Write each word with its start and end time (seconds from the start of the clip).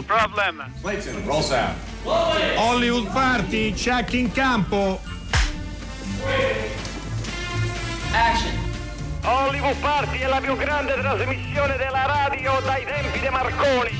No 0.00 0.06
problem. 0.06 0.64
Clayton, 0.80 1.26
roll 1.26 1.42
sound. 1.42 1.76
Hollywood 2.56 3.12
Party, 3.12 3.74
check 3.74 4.14
in 4.14 4.32
campo. 4.32 4.98
Action. 8.12 8.58
Hollywood 9.22 9.76
Party 9.76 10.20
è 10.20 10.26
la 10.26 10.40
più 10.40 10.56
grande 10.56 10.94
trasmissione 10.94 11.76
della 11.76 12.06
radio 12.06 12.60
dai 12.64 12.86
tempi 12.86 13.20
di 13.20 13.28
Marconi. 13.28 13.90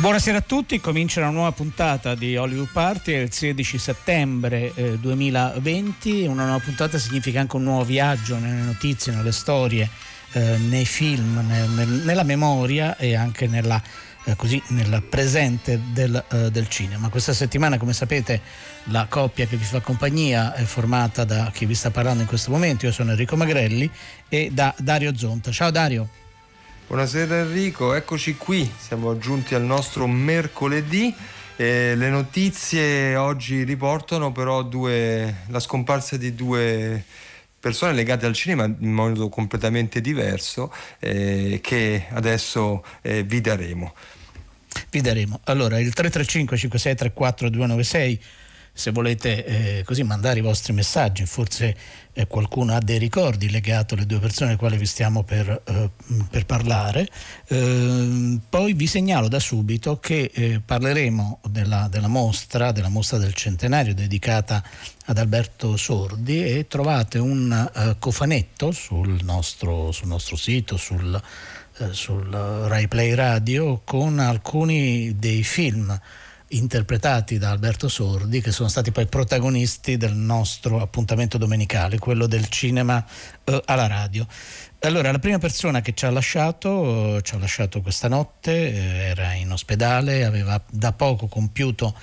Buonasera 0.00 0.38
a 0.38 0.42
tutti, 0.42 0.80
comincia 0.80 1.20
una 1.20 1.30
nuova 1.30 1.52
puntata 1.52 2.16
di 2.16 2.36
Hollywood 2.36 2.70
Party, 2.72 3.12
è 3.12 3.18
il 3.18 3.32
16 3.32 3.78
settembre 3.78 4.72
eh, 4.74 4.98
2020, 4.98 6.26
una 6.26 6.44
nuova 6.44 6.58
puntata 6.58 6.98
significa 6.98 7.38
anche 7.38 7.54
un 7.54 7.62
nuovo 7.62 7.84
viaggio 7.84 8.36
nelle 8.36 8.62
notizie, 8.62 9.14
nelle 9.14 9.32
storie, 9.32 9.88
eh, 10.32 10.56
nei 10.58 10.84
film, 10.84 11.44
nel, 11.46 11.68
nel, 11.70 11.88
nella 11.88 12.22
memoria 12.22 12.96
e 12.96 13.14
anche 13.14 13.46
nella, 13.46 13.80
eh, 14.24 14.36
così, 14.36 14.60
nel 14.68 15.02
presente 15.08 15.80
del, 15.92 16.22
eh, 16.30 16.50
del, 16.50 16.68
cinema. 16.68 17.08
Questa 17.08 17.32
settimana, 17.32 17.78
come 17.78 17.92
sapete, 17.92 18.40
la 18.84 19.06
coppia 19.08 19.46
che 19.46 19.56
vi 19.56 19.64
fa 19.64 19.80
compagnia 19.80 20.54
è 20.54 20.64
formata 20.64 21.24
da 21.24 21.50
chi 21.52 21.64
vi 21.64 21.74
sta 21.74 21.90
parlando 21.90 22.22
in 22.22 22.28
questo 22.28 22.50
momento, 22.50 22.86
io 22.86 22.92
sono 22.92 23.10
Enrico 23.10 23.36
Magrelli 23.36 23.90
e 24.28 24.50
da 24.52 24.74
Dario 24.78 25.16
Zonta. 25.16 25.50
Ciao 25.50 25.70
Dario. 25.70 26.08
Buonasera 26.88 27.38
Enrico, 27.38 27.94
eccoci 27.94 28.36
qui, 28.36 28.70
siamo 28.78 29.18
giunti 29.18 29.54
al 29.54 29.62
nostro 29.62 30.06
mercoledì. 30.06 31.14
Eh, 31.56 31.94
le 31.96 32.10
notizie 32.10 33.16
oggi 33.16 33.64
riportano 33.64 34.30
però 34.30 34.62
due, 34.62 35.44
la 35.48 35.58
scomparsa 35.58 36.16
di 36.16 36.34
due 36.34 37.02
persone 37.58 37.92
legate 37.92 38.26
al 38.26 38.34
cinema 38.34 38.64
in 38.64 38.92
modo 38.92 39.28
completamente 39.28 40.00
diverso 40.00 40.72
eh, 40.98 41.60
che 41.62 42.06
adesso 42.10 42.84
eh, 43.02 43.22
vi 43.22 43.40
daremo. 43.40 43.94
Vi 44.90 45.00
daremo. 45.00 45.40
Allora, 45.44 45.78
il 45.78 45.92
335 45.92 46.56
5634 46.56 47.48
296 47.48 48.20
se 48.76 48.90
volete 48.90 49.44
eh, 49.78 49.82
così 49.84 50.02
mandare 50.02 50.40
i 50.40 50.42
vostri 50.42 50.74
messaggi, 50.74 51.24
forse 51.24 51.74
eh, 52.12 52.26
qualcuno 52.26 52.74
ha 52.74 52.78
dei 52.78 52.98
ricordi 52.98 53.48
legati 53.48 53.94
alle 53.94 54.04
due 54.04 54.18
persone 54.18 54.50
alle 54.50 54.58
quali 54.58 54.76
vi 54.76 54.84
stiamo 54.84 55.22
per, 55.22 55.62
eh, 55.64 55.90
per 56.28 56.44
parlare. 56.44 57.08
Ehm, 57.48 58.42
poi 58.50 58.74
vi 58.74 58.86
segnalo 58.86 59.28
da 59.28 59.38
subito 59.38 59.98
che 59.98 60.30
eh, 60.30 60.60
parleremo 60.62 61.40
della, 61.48 61.88
della, 61.90 62.06
mostra, 62.06 62.70
della 62.70 62.90
mostra 62.90 63.16
del 63.16 63.32
centenario 63.32 63.94
dedicata 63.94 64.62
ad 65.06 65.16
Alberto 65.16 65.78
Sordi 65.78 66.44
e 66.44 66.66
trovate 66.68 67.18
un 67.18 67.70
eh, 67.74 67.96
cofanetto 67.98 68.72
sul 68.72 69.20
nostro, 69.22 69.90
sul 69.90 70.08
nostro 70.08 70.36
sito, 70.36 70.76
sul, 70.76 71.18
eh, 71.78 71.92
sul 71.94 72.28
Rai 72.28 72.88
Play 72.88 73.14
Radio 73.14 73.80
con 73.84 74.18
alcuni 74.18 75.18
dei 75.18 75.42
film 75.42 75.98
interpretati 76.48 77.38
da 77.38 77.50
Alberto 77.50 77.88
Sordi, 77.88 78.40
che 78.40 78.52
sono 78.52 78.68
stati 78.68 78.92
poi 78.92 79.06
protagonisti 79.06 79.96
del 79.96 80.14
nostro 80.14 80.80
appuntamento 80.80 81.38
domenicale, 81.38 81.98
quello 81.98 82.26
del 82.26 82.48
cinema 82.48 83.04
eh, 83.44 83.62
alla 83.64 83.86
radio. 83.86 84.26
Allora, 84.80 85.10
la 85.10 85.18
prima 85.18 85.38
persona 85.38 85.80
che 85.80 85.94
ci 85.94 86.06
ha 86.06 86.10
lasciato, 86.10 87.20
ci 87.22 87.34
ha 87.34 87.38
lasciato 87.38 87.80
questa 87.80 88.08
notte, 88.08 88.52
eh, 88.52 88.78
era 89.08 89.32
in 89.32 89.50
ospedale, 89.50 90.24
aveva 90.24 90.62
da 90.70 90.92
poco 90.92 91.26
compiuto 91.26 91.94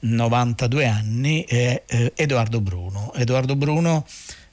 92 0.00 0.86
anni, 0.86 1.44
è 1.44 1.82
eh, 1.86 2.12
Edoardo 2.16 2.60
Bruno. 2.60 3.12
Edoardo 3.14 3.56
Bruno 3.56 4.06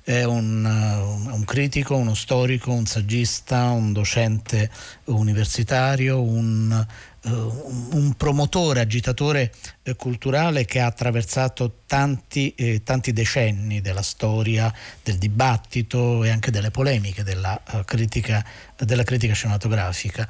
è 0.07 0.23
un, 0.23 0.63
uh, 0.63 1.35
un, 1.35 1.43
critico, 1.43 1.97
uno 1.97 2.13
storico, 2.13 2.71
un 2.71 2.85
saggista, 2.85 3.71
un 3.71 3.91
docente 3.91 4.69
universitario, 5.03 6.21
un 6.21 6.85
eh, 7.27 7.29
un 7.29 8.13
promotore, 8.15 8.79
agitatore 8.79 9.51
eh, 9.83 9.95
culturale 9.95 10.65
che 10.65 10.79
ha 10.79 10.85
attraversato 10.85 11.79
tanti, 11.85 12.53
eh, 12.55 12.83
tanti, 12.83 13.11
decenni 13.11 13.81
della 13.81 14.01
storia, 14.01 14.73
del 15.03 15.17
dibattito 15.17 16.23
e 16.23 16.29
anche 16.29 16.51
delle 16.51 16.71
polemiche 16.71 17.23
della, 17.23 17.59
critica, 17.85 18.45
della 18.77 19.03
critica, 19.03 19.33
cinematografica. 19.33 20.27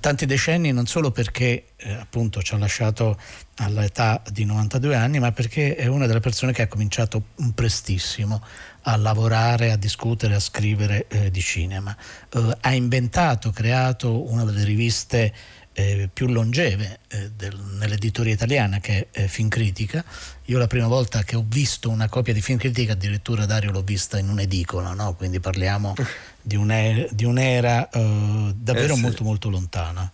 Tanti 0.00 0.26
decenni 0.26 0.72
non 0.72 0.86
solo 0.86 1.10
perché 1.10 1.66
eh, 1.76 1.92
appunto 1.92 2.40
ci 2.40 2.54
ha 2.54 2.58
lasciato 2.58 3.18
all'età 3.56 4.22
di 4.30 4.44
92 4.44 4.94
anni, 4.94 5.18
ma 5.18 5.32
perché 5.32 5.74
è 5.74 5.86
una 5.86 6.06
delle 6.06 6.20
persone 6.20 6.52
che 6.52 6.62
ha 6.62 6.68
cominciato 6.68 7.22
prestissimo 7.54 8.42
a 8.88 8.96
lavorare, 8.96 9.70
a 9.70 9.76
discutere, 9.76 10.34
a 10.34 10.40
scrivere 10.40 11.06
eh, 11.08 11.30
di 11.30 11.40
cinema. 11.40 11.94
Uh, 12.32 12.50
ha 12.60 12.72
inventato, 12.72 13.50
creato 13.50 14.30
una 14.30 14.44
delle 14.44 14.64
riviste 14.64 15.32
eh, 15.74 16.08
più 16.12 16.26
longeve 16.26 17.00
eh, 17.08 17.30
del, 17.36 17.56
nell'editoria 17.78 18.32
italiana 18.32 18.80
che 18.80 19.08
è 19.10 19.22
eh, 19.22 19.28
Film 19.28 19.48
Critica. 19.48 20.02
Io 20.46 20.58
la 20.58 20.66
prima 20.66 20.86
volta 20.86 21.22
che 21.22 21.36
ho 21.36 21.44
visto 21.46 21.90
una 21.90 22.08
copia 22.08 22.32
di 22.32 22.40
Film 22.40 22.58
Critica, 22.58 22.92
addirittura 22.92 23.44
Dario 23.44 23.70
l'ho 23.70 23.82
vista 23.82 24.18
in 24.18 24.30
un'edicola, 24.30 24.94
no? 24.94 25.14
quindi 25.14 25.38
parliamo 25.38 25.94
di, 26.40 26.56
un'era, 26.56 27.06
di 27.10 27.24
un'era 27.24 27.90
uh, 27.92 28.54
davvero 28.56 28.94
eh 28.94 28.96
sì. 28.96 29.02
molto 29.02 29.22
molto 29.22 29.50
lontana. 29.50 30.10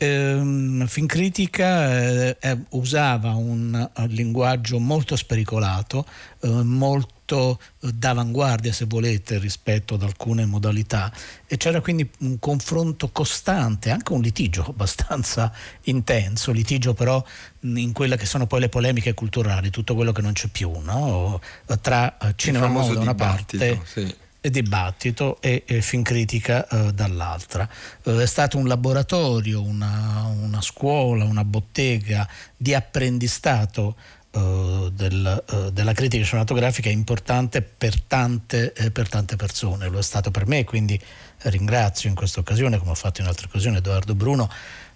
Eh, 0.00 0.84
Film 0.86 1.06
Critica 1.06 2.36
eh, 2.38 2.58
usava 2.70 3.30
un 3.30 3.88
linguaggio 4.08 4.78
molto 4.78 5.16
spericolato, 5.16 6.04
molto 6.42 7.17
molto 7.28 7.60
eh, 7.80 7.92
d'avanguardia, 7.92 8.72
se 8.72 8.86
volete, 8.86 9.38
rispetto 9.38 9.94
ad 9.94 10.02
alcune 10.02 10.46
modalità 10.46 11.12
e 11.46 11.56
c'era 11.56 11.80
quindi 11.80 12.08
un 12.20 12.38
confronto 12.38 13.10
costante, 13.10 13.90
anche 13.90 14.12
un 14.12 14.20
litigio 14.20 14.64
abbastanza 14.68 15.52
intenso, 15.82 16.52
litigio 16.52 16.94
però 16.94 17.22
in 17.60 17.92
quelle 17.92 18.16
che 18.16 18.26
sono 18.26 18.46
poi 18.46 18.60
le 18.60 18.68
polemiche 18.68 19.14
culturali, 19.14 19.70
tutto 19.70 19.94
quello 19.94 20.12
che 20.12 20.22
non 20.22 20.32
c'è 20.32 20.48
più, 20.48 20.70
no? 20.80 21.40
tra 21.80 22.16
eh, 22.18 22.32
cinema 22.36 22.68
moda 22.68 22.94
da 22.94 23.00
una 23.00 23.14
parte 23.14 23.80
sì. 23.84 24.14
e 24.40 24.50
dibattito 24.50 25.38
e, 25.40 25.64
e 25.66 25.82
film 25.82 26.02
critica 26.02 26.66
uh, 26.70 26.90
dall'altra. 26.92 27.68
Uh, 28.04 28.18
è 28.18 28.26
stato 28.26 28.56
un 28.56 28.66
laboratorio, 28.66 29.62
una, 29.62 30.30
una 30.40 30.60
scuola, 30.60 31.24
una 31.24 31.44
bottega 31.44 32.26
di 32.56 32.74
apprendistato 32.74 33.96
Uh, 34.38 34.90
del, 34.90 35.44
uh, 35.50 35.70
della 35.70 35.92
critica 35.92 36.24
cinematografica 36.24 36.88
è 36.88 36.92
importante 36.92 37.60
per 37.60 38.00
tante, 38.00 38.72
eh, 38.72 38.90
per 38.90 39.08
tante, 39.08 39.36
persone, 39.36 39.88
lo 39.88 39.98
è 39.98 40.02
stato 40.02 40.30
per 40.30 40.46
me, 40.46 40.64
quindi 40.64 40.98
ringrazio 41.42 42.08
in 42.08 42.14
questa 42.14 42.40
occasione, 42.40 42.78
come 42.78 42.92
ho 42.92 42.94
fatto 42.94 43.20
in 43.20 43.26
altre 43.26 43.46
occasioni, 43.46 43.78
Edoardo 43.78 44.14
Bruno, 44.14 44.48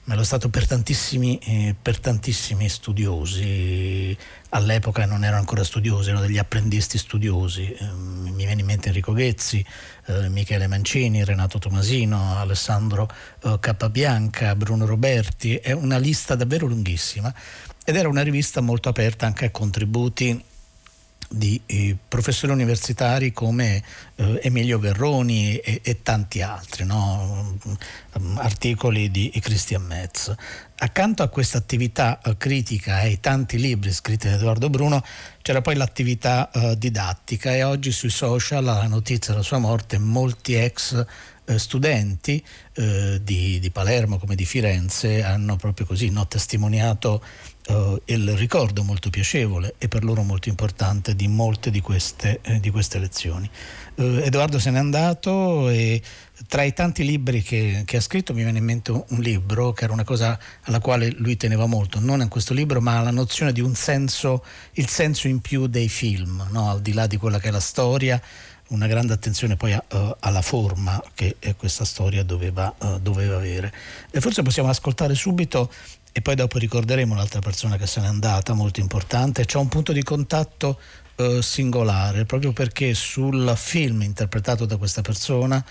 ma 0.05 0.17
lo 0.17 0.23
è 0.23 0.25
stato 0.25 0.49
per 0.49 0.67
tantissimi, 0.67 1.39
eh, 1.39 1.77
per 1.81 2.01
tantissimi 2.01 2.69
studiosi, 2.69 4.17
all'epoca 4.51 5.07
non 5.07 5.23
erano 5.23 5.39
ancora 5.39 5.63
studiosi, 5.63 6.09
erano 6.09 6.27
degli 6.27 6.39
apprendisti 6.39 6.99
studiosi, 6.99 7.73
eh, 7.73 7.85
mi 7.93 8.45
viene 8.45 8.61
in 8.61 8.67
mente 8.67 8.89
Enrico 8.89 9.13
Ghezzi, 9.13 9.65
eh, 10.07 10.29
Michele 10.29 10.67
Mancini, 10.67 11.25
Renato 11.25 11.59
Tomasino, 11.59 12.37
Alessandro 12.39 13.09
Cappabianca, 13.61 14.55
Bruno 14.57 14.87
Roberti, 14.87 15.57
è 15.57 15.73
una 15.73 15.99
lista 15.99 16.35
davvero 16.35 16.67
lunghissima 16.67 17.33
ed 17.85 17.97
era 17.97 18.09
una 18.09 18.23
rivista 18.23 18.61
molto 18.61 18.89
aperta 18.89 19.27
anche 19.27 19.47
a 19.47 19.51
contributi 19.51 20.45
di 21.33 21.61
eh, 21.67 21.97
professori 22.09 22.53
universitari 22.53 23.33
come 23.33 23.83
eh, 24.17 24.41
Emilio 24.43 24.79
Verroni 24.79 25.57
e, 25.57 25.81
e 25.83 26.03
tanti 26.03 26.43
altri, 26.43 26.85
no? 26.85 27.57
um, 28.13 28.39
articoli 28.39 29.11
di 29.11 29.33
Christian 29.41 29.83
Metz. 29.83 30.33
Accanto 30.77 31.23
a 31.23 31.29
questa 31.29 31.59
attività 31.59 32.21
uh, 32.25 32.37
critica 32.37 33.01
e 33.01 33.07
ai 33.07 33.21
tanti 33.21 33.59
libri 33.59 33.93
scritti 33.93 34.29
da 34.29 34.35
Edoardo 34.35 34.69
Bruno 34.69 35.03
c'era 35.41 35.63
poi 35.63 35.77
l'attività 35.77 36.51
uh, 36.53 36.75
didattica 36.75 37.55
e 37.55 37.63
oggi 37.63 37.93
sui 37.93 38.11
social 38.11 38.65
la 38.65 38.87
notizia 38.87 39.33
della 39.33 39.45
sua 39.45 39.59
morte 39.59 39.99
molti 39.99 40.55
ex 40.55 40.93
uh, 41.45 41.57
studenti 41.57 42.43
di, 42.75 43.59
di, 43.61 43.71
Palermo 43.71 44.17
come 44.17 44.35
di 44.35 44.47
Firenze 44.47 45.23
hanno 45.23 45.57
proprio 45.57 45.85
così 45.85 46.09
no, 46.09 46.27
testimoniato 46.27 47.23
uh, 47.69 48.01
il 48.07 48.37
ricordo 48.37 48.83
molto 48.83 49.11
piacevole 49.11 49.75
e 49.79 49.89
per 49.89 50.05
loro 50.05 50.23
molto 50.23 50.49
importante 50.49 51.15
di 51.15 51.29
molte 51.29 51.71
di 51.71 51.81
queste, 51.81 52.41
eh, 52.43 52.61
di 52.61 52.71
queste 52.71 52.99
lezioni. 52.99 53.49
Uh, 53.95 54.21
Edoardo 54.23 54.59
se 54.59 54.71
n'è 54.71 54.79
andato 54.79 55.69
e 55.69 56.01
tra 56.49 56.63
i 56.63 56.73
tanti 56.73 57.05
libri 57.05 57.43
che, 57.43 57.83
che, 57.85 57.97
ha 57.99 58.01
scritto 58.01 58.35
mi 58.35 58.43
viene 58.43 58.59
in 58.59 58.65
mente 58.65 58.91
un 58.91 59.21
libro 59.21 59.73
che 59.73 59.85
era 59.85 59.93
una 59.93 60.05
cosa 60.05 60.39
alla 60.63 60.81
quale 60.81 61.11
lui 61.19 61.37
teneva 61.37 61.67
molto, 61.67 62.01
non 62.01 62.21
in 62.21 62.29
questo 62.29 62.55
libro 62.55 62.81
ma 62.81 62.99
alla 62.99 63.11
nozione 63.11 63.53
di 63.53 63.61
un 63.61 63.75
senso, 63.75 64.45
il 64.73 64.89
senso 64.89 65.29
in 65.29 65.41
più 65.41 65.67
dei 65.67 65.89
film, 65.89 66.49
no? 66.51 66.71
al 66.71 66.83
di 66.83 66.93
là 66.93 67.07
di 67.07 67.17
quella 67.17 67.39
che 67.39 67.49
è 67.49 67.53
la 67.53 67.61
storia 67.61 68.21
una 68.69 68.87
grande 68.87 69.13
attenzione 69.13 69.57
poi 69.57 69.75
a, 69.75 69.85
uh, 69.93 70.17
alla 70.21 70.41
forma 70.41 71.03
che 71.13 71.37
questa 71.59 71.85
storia 71.85 72.23
doveva, 72.23 72.75
uh, 72.79 72.99
doveva, 72.99 73.37
avere. 73.37 73.71
E 74.11 74.19
forse 74.21 74.41
possiamo 74.41 74.71
ascoltare 74.71 75.15
subito 75.15 75.71
e 76.13 76.21
poi 76.21 76.35
dopo 76.35 76.59
ricorderemo 76.59 77.15
un'altra 77.15 77.41
persona 77.41 77.77
che 77.77 77.87
se 77.87 78.01
n'è 78.01 78.07
andata, 78.07 78.53
molto 78.53 78.81
importante, 78.81 79.47
c'è 79.47 79.59
un 79.59 79.69
punto 79.69 79.93
di 79.93 80.03
contatto 80.03 80.79
eh, 81.17 81.41
singolare, 81.43 82.25
proprio 82.25 82.53
perché 82.53 82.95
sul 82.95 83.53
film 83.57 84.03
interpretato 84.03 84.67
da 84.67 84.77
questa 84.77 85.01
persona 85.01 85.65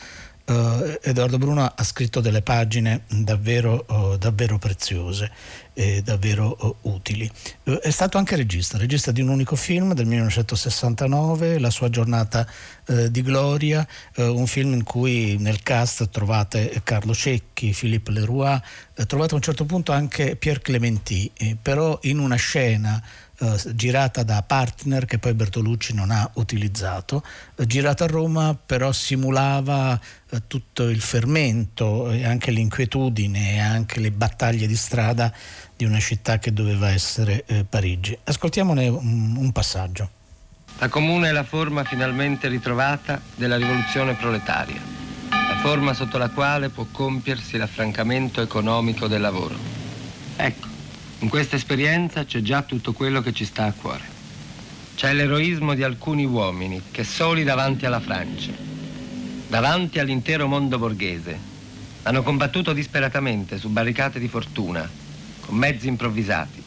eh, 0.51 0.99
Edoardo 1.01 1.37
Bruno 1.37 1.63
ha 1.63 1.83
scritto 1.83 2.19
delle 2.19 2.41
pagine 2.41 3.03
davvero, 3.07 3.85
oh, 3.87 4.17
davvero 4.17 4.57
preziose 4.57 5.31
e 5.73 6.01
davvero 6.01 6.55
oh, 6.59 6.77
utili. 6.81 7.29
Eh, 7.63 7.79
è 7.79 7.89
stato 7.89 8.17
anche 8.17 8.35
regista, 8.35 8.77
regista 8.77 9.11
di 9.11 9.21
un 9.21 9.29
unico 9.29 9.55
film 9.55 9.93
del 9.93 10.05
1969, 10.05 11.59
La 11.59 11.69
sua 11.69 11.89
giornata 11.89 12.45
eh, 12.87 13.09
di 13.09 13.21
gloria, 13.21 13.87
eh, 14.15 14.25
un 14.25 14.47
film 14.47 14.73
in 14.73 14.83
cui 14.83 15.37
nel 15.37 15.63
cast 15.63 16.09
trovate 16.09 16.81
Carlo 16.83 17.13
Cecchi, 17.13 17.75
Philippe 17.77 18.11
Leroy, 18.11 18.59
eh, 18.95 19.05
trovate 19.05 19.33
a 19.33 19.35
un 19.37 19.41
certo 19.41 19.65
punto 19.65 19.91
anche 19.91 20.35
Pierre 20.35 20.61
Clementi, 20.61 21.31
però 21.61 21.97
in 22.03 22.19
una 22.19 22.35
scena 22.35 23.01
eh, 23.41 23.75
girata 23.75 24.21
da 24.21 24.43
partner 24.43 25.05
che 25.05 25.17
poi 25.17 25.33
Bertolucci 25.33 25.95
non 25.95 26.11
ha 26.11 26.29
utilizzato, 26.35 27.23
eh, 27.55 27.65
girata 27.65 28.03
a 28.03 28.07
Roma 28.07 28.55
però 28.55 28.91
simulava 28.91 29.99
eh, 30.29 30.43
tutto 30.45 30.87
il 30.87 31.01
fermento 31.01 32.11
e 32.11 32.23
anche 32.23 32.51
l'inquietudine 32.51 33.55
e 33.55 33.59
anche 33.59 33.99
le 33.99 34.11
battaglie 34.11 34.67
di 34.67 34.75
strada 34.75 35.33
di 35.75 35.85
una 35.85 35.99
città 35.99 36.37
che 36.37 36.53
doveva 36.53 36.91
essere 36.91 37.43
eh, 37.47 37.63
Parigi. 37.63 38.15
Ascoltiamone 38.23 38.87
un, 38.87 39.35
un 39.35 39.51
passaggio. 39.51 40.09
La 40.77 40.87
comune 40.89 41.29
è 41.29 41.31
la 41.31 41.43
forma 41.43 41.83
finalmente 41.83 42.47
ritrovata 42.47 43.19
della 43.35 43.57
rivoluzione 43.57 44.13
proletaria, 44.13 44.81
la 45.29 45.57
forma 45.61 45.93
sotto 45.95 46.19
la 46.19 46.29
quale 46.29 46.69
può 46.69 46.85
compiersi 46.91 47.57
l'affrancamento 47.57 48.41
economico 48.41 49.07
del 49.07 49.21
lavoro. 49.21 49.55
Ecco, 50.35 50.70
in 51.21 51.29
questa 51.29 51.55
esperienza 51.55 52.25
c'è 52.25 52.41
già 52.41 52.63
tutto 52.63 52.93
quello 52.93 53.21
che 53.21 53.31
ci 53.31 53.45
sta 53.45 53.65
a 53.65 53.73
cuore. 53.73 54.19
C'è 54.95 55.13
l'eroismo 55.13 55.75
di 55.75 55.83
alcuni 55.83 56.25
uomini 56.25 56.81
che 56.89 57.03
soli 57.03 57.43
davanti 57.43 57.85
alla 57.85 57.99
Francia, 57.99 58.51
davanti 59.47 59.99
all'intero 59.99 60.47
mondo 60.47 60.79
borghese, 60.79 61.37
hanno 62.03 62.23
combattuto 62.23 62.73
disperatamente 62.73 63.59
su 63.59 63.69
barricate 63.69 64.19
di 64.19 64.27
fortuna, 64.27 64.89
con 65.41 65.55
mezzi 65.55 65.87
improvvisati. 65.87 66.63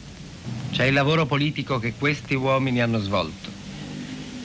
C'è 0.71 0.85
il 0.85 0.93
lavoro 0.93 1.25
politico 1.25 1.77
che 1.77 1.93
questi 1.97 2.33
uomini 2.33 2.81
hanno 2.81 2.99
svolto, 2.99 3.49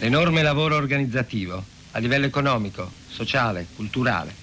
l'enorme 0.00 0.42
lavoro 0.42 0.74
organizzativo 0.74 1.64
a 1.92 1.98
livello 2.00 2.26
economico, 2.26 2.90
sociale, 3.08 3.66
culturale. 3.76 4.34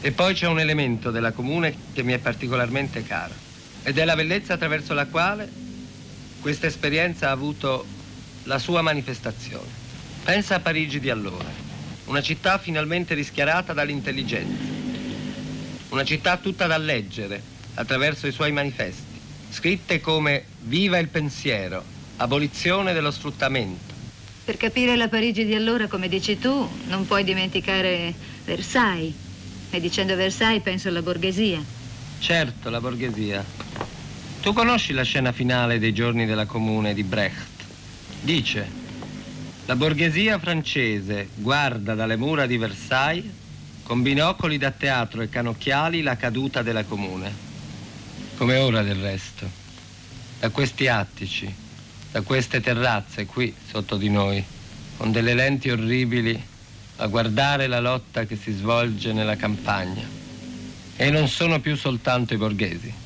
E 0.00 0.12
poi 0.12 0.32
c'è 0.32 0.46
un 0.46 0.58
elemento 0.58 1.10
della 1.10 1.32
comune 1.32 1.74
che 1.92 2.02
mi 2.02 2.14
è 2.14 2.18
particolarmente 2.18 3.02
caro 3.02 3.44
ed 3.86 3.98
è 3.98 4.04
la 4.04 4.16
bellezza 4.16 4.54
attraverso 4.54 4.94
la 4.94 5.06
quale 5.06 5.48
questa 6.40 6.66
esperienza 6.66 7.28
ha 7.28 7.30
avuto 7.30 7.86
la 8.42 8.58
sua 8.58 8.82
manifestazione. 8.82 9.68
Pensa 10.24 10.56
a 10.56 10.60
Parigi 10.60 10.98
di 10.98 11.08
allora, 11.08 11.48
una 12.06 12.20
città 12.20 12.58
finalmente 12.58 13.14
rischiarata 13.14 13.72
dall'intelligenza, 13.72 14.60
una 15.90 16.02
città 16.02 16.36
tutta 16.38 16.66
da 16.66 16.76
leggere 16.78 17.40
attraverso 17.74 18.26
i 18.26 18.32
suoi 18.32 18.50
manifesti, 18.50 19.20
scritte 19.50 20.00
come 20.00 20.46
Viva 20.62 20.98
il 20.98 21.06
pensiero, 21.06 21.84
abolizione 22.16 22.92
dello 22.92 23.12
sfruttamento. 23.12 23.94
Per 24.44 24.56
capire 24.56 24.96
la 24.96 25.06
Parigi 25.06 25.44
di 25.44 25.54
allora, 25.54 25.86
come 25.86 26.08
dici 26.08 26.40
tu, 26.40 26.68
non 26.88 27.06
puoi 27.06 27.22
dimenticare 27.22 28.12
Versailles. 28.44 29.14
E 29.70 29.80
dicendo 29.80 30.16
Versailles 30.16 30.62
penso 30.62 30.88
alla 30.88 31.02
borghesia. 31.02 31.75
Certo, 32.18 32.70
la 32.70 32.80
borghesia. 32.80 33.44
Tu 34.40 34.52
conosci 34.52 34.92
la 34.92 35.02
scena 35.02 35.32
finale 35.32 35.78
dei 35.78 35.92
giorni 35.92 36.26
della 36.26 36.46
comune 36.46 36.94
di 36.94 37.02
Brecht? 37.02 37.64
Dice, 38.20 38.68
la 39.66 39.76
borghesia 39.76 40.38
francese 40.38 41.28
guarda 41.34 41.94
dalle 41.94 42.16
mura 42.16 42.46
di 42.46 42.56
Versailles 42.56 43.30
con 43.82 44.02
binocoli 44.02 44.58
da 44.58 44.70
teatro 44.70 45.22
e 45.22 45.28
canocchiali 45.28 46.02
la 46.02 46.16
caduta 46.16 46.62
della 46.62 46.84
comune. 46.84 47.32
Come 48.36 48.56
ora 48.56 48.82
del 48.82 48.96
resto. 48.96 49.48
Da 50.40 50.50
questi 50.50 50.88
attici, 50.88 51.52
da 52.10 52.20
queste 52.22 52.60
terrazze 52.60 53.26
qui 53.26 53.54
sotto 53.70 53.96
di 53.96 54.10
noi, 54.10 54.44
con 54.96 55.12
delle 55.12 55.34
lenti 55.34 55.70
orribili 55.70 56.40
a 56.96 57.06
guardare 57.06 57.66
la 57.66 57.80
lotta 57.80 58.24
che 58.24 58.36
si 58.36 58.52
svolge 58.52 59.12
nella 59.12 59.36
campagna. 59.36 60.25
E 60.96 61.10
non 61.10 61.28
sono 61.28 61.60
più 61.60 61.76
soltanto 61.76 62.34
i 62.34 62.36
borghesi. 62.38 63.04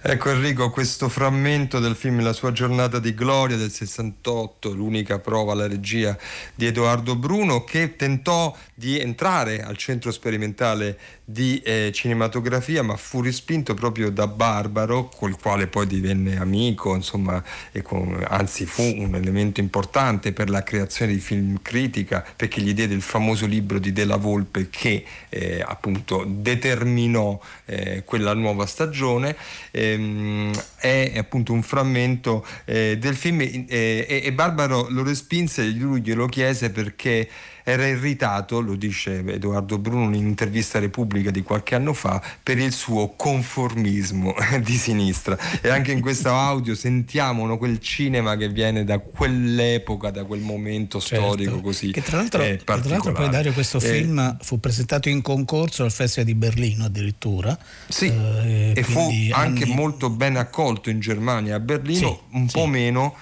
Ecco 0.00 0.30
Enrico, 0.30 0.70
questo 0.70 1.08
frammento 1.08 1.80
del 1.80 1.96
film 1.96 2.22
La 2.22 2.32
sua 2.32 2.52
giornata 2.52 3.00
di 3.00 3.14
gloria 3.14 3.56
del 3.56 3.72
68, 3.72 4.72
l'unica 4.72 5.18
prova 5.18 5.52
alla 5.52 5.66
regia 5.66 6.16
di 6.54 6.66
Edoardo 6.66 7.16
Bruno, 7.16 7.64
che 7.64 7.96
tentò 7.96 8.56
di 8.74 8.96
entrare 8.96 9.60
al 9.60 9.76
centro 9.76 10.12
sperimentale 10.12 10.96
di 11.30 11.60
eh, 11.62 11.90
cinematografia, 11.92 12.82
ma 12.82 12.96
fu 12.96 13.20
respinto 13.20 13.74
proprio 13.74 14.10
da 14.10 14.26
Barbaro, 14.26 15.10
col 15.14 15.38
quale 15.38 15.66
poi 15.66 15.86
divenne 15.86 16.38
amico, 16.38 16.94
insomma, 16.94 17.44
con, 17.82 18.24
anzi 18.26 18.64
fu 18.64 18.82
un 18.82 19.14
elemento 19.14 19.60
importante 19.60 20.32
per 20.32 20.48
la 20.48 20.62
creazione 20.62 21.12
di 21.12 21.18
film 21.18 21.60
critica, 21.60 22.24
perché 22.34 22.62
gli 22.62 22.72
diede 22.72 22.94
il 22.94 23.02
famoso 23.02 23.44
libro 23.44 23.78
di 23.78 23.92
Della 23.92 24.16
Volpe 24.16 24.70
che 24.70 25.04
eh, 25.28 25.62
appunto 25.62 26.24
determinò 26.26 27.38
eh, 27.66 28.04
quella 28.06 28.32
nuova 28.32 28.64
stagione. 28.64 29.36
Ehm, 29.72 30.50
è 30.76 31.12
appunto 31.18 31.52
un 31.52 31.62
frammento 31.62 32.46
eh, 32.64 32.96
del 32.98 33.14
film 33.14 33.40
eh, 33.42 33.66
e, 33.68 34.22
e 34.24 34.32
Barbaro 34.32 34.86
lo 34.88 35.02
respinse, 35.02 35.66
lui 35.66 36.00
glielo 36.00 36.24
chiese 36.24 36.70
perché 36.70 37.28
era 37.68 37.86
irritato, 37.86 38.60
lo 38.60 38.76
dice 38.76 39.22
Edoardo 39.26 39.76
Bruno 39.76 40.04
in 40.04 40.24
un'intervista 40.24 40.78
a 40.78 40.80
Repubblica 40.80 41.30
di 41.30 41.42
qualche 41.42 41.74
anno 41.74 41.92
fa, 41.92 42.22
per 42.42 42.56
il 42.56 42.72
suo 42.72 43.10
conformismo 43.14 44.34
di 44.64 44.74
sinistra. 44.74 45.36
E 45.60 45.68
anche 45.68 45.92
in 45.92 46.00
questo 46.00 46.30
audio 46.30 46.74
sentiamo 46.74 47.58
quel 47.58 47.78
cinema 47.78 48.36
che 48.36 48.48
viene 48.48 48.84
da 48.84 48.98
quell'epoca, 48.98 50.10
da 50.10 50.24
quel 50.24 50.40
momento 50.40 50.98
certo. 50.98 51.26
storico 51.26 51.60
così. 51.60 51.90
Che 51.90 52.02
tra 52.02 52.16
l'altro, 52.16 52.42
eh, 52.42 52.56
tra 52.64 52.80
l'altro 52.82 53.12
poi 53.12 53.28
Dario 53.28 53.52
questo 53.52 53.76
eh, 53.76 53.80
film 53.80 54.38
fu 54.40 54.58
presentato 54.58 55.10
in 55.10 55.20
concorso 55.20 55.84
al 55.84 55.92
Festival 55.92 56.24
di 56.24 56.34
Berlino 56.34 56.86
addirittura. 56.86 57.56
Sì, 57.86 58.06
eh, 58.06 58.72
e 58.74 58.82
fu 58.82 59.10
anche 59.32 59.64
anni... 59.64 59.74
molto 59.74 60.08
ben 60.08 60.36
accolto 60.36 60.88
in 60.88 61.00
Germania, 61.00 61.56
a 61.56 61.60
Berlino 61.60 61.98
sì, 62.30 62.36
un 62.36 62.48
sì. 62.48 62.56
po' 62.56 62.66
meno 62.66 63.16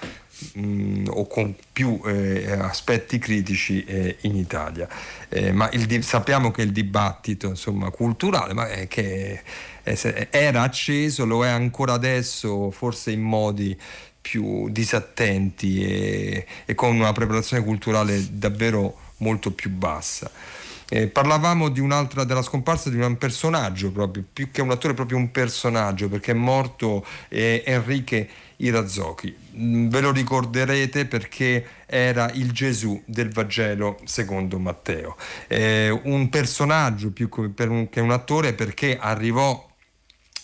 mh, 0.53 0.61
mm, 0.61 1.05
o 1.09 1.27
con 1.27 1.55
più 1.71 2.01
eh, 2.05 2.51
aspetti 2.51 3.17
critici 3.19 3.83
eh, 3.85 4.17
in 4.21 4.35
Italia. 4.35 4.87
Eh, 5.29 5.51
ma 5.51 5.69
il, 5.71 6.03
sappiamo 6.03 6.51
che 6.51 6.61
il 6.61 6.71
dibattito 6.71 7.47
insomma, 7.47 7.89
culturale 7.89 8.53
ma 8.53 8.67
è 8.67 8.87
che 8.87 9.41
era 9.83 10.63
acceso, 10.63 11.25
lo 11.25 11.45
è 11.45 11.49
ancora 11.49 11.93
adesso, 11.93 12.71
forse 12.71 13.11
in 13.11 13.21
modi 13.21 13.77
più 14.19 14.69
disattenti 14.69 15.81
e, 15.81 16.45
e 16.65 16.75
con 16.75 16.93
una 16.93 17.13
preparazione 17.13 17.63
culturale 17.63 18.21
davvero 18.31 18.97
molto 19.17 19.51
più 19.51 19.69
bassa. 19.69 20.29
Eh, 20.89 21.07
parlavamo 21.07 21.69
della 22.23 22.41
scomparsa 22.41 22.89
di 22.89 22.97
un 22.97 23.17
personaggio 23.17 23.91
proprio, 23.91 24.23
più 24.31 24.51
che 24.51 24.61
un 24.61 24.71
attore, 24.71 24.93
proprio 24.93 25.17
un 25.17 25.31
personaggio, 25.31 26.07
perché 26.07 26.31
è 26.31 26.35
morto 26.35 27.05
eh, 27.27 27.61
Enrique 27.65 28.29
Irazzocchi. 28.57 29.35
Mm, 29.57 29.89
ve 29.89 29.99
lo 29.99 30.11
ricorderete 30.11 31.05
perché 31.05 31.65
era 31.85 32.31
il 32.31 32.51
Gesù 32.51 33.01
del 33.05 33.29
Vangelo 33.31 33.99
secondo 34.05 34.59
Matteo. 34.59 35.17
Eh, 35.47 35.89
un 35.89 36.29
personaggio 36.29 37.11
più 37.11 37.29
che 37.89 37.99
un 37.99 38.11
attore 38.11 38.53
perché 38.53 38.97
arrivò 38.97 39.66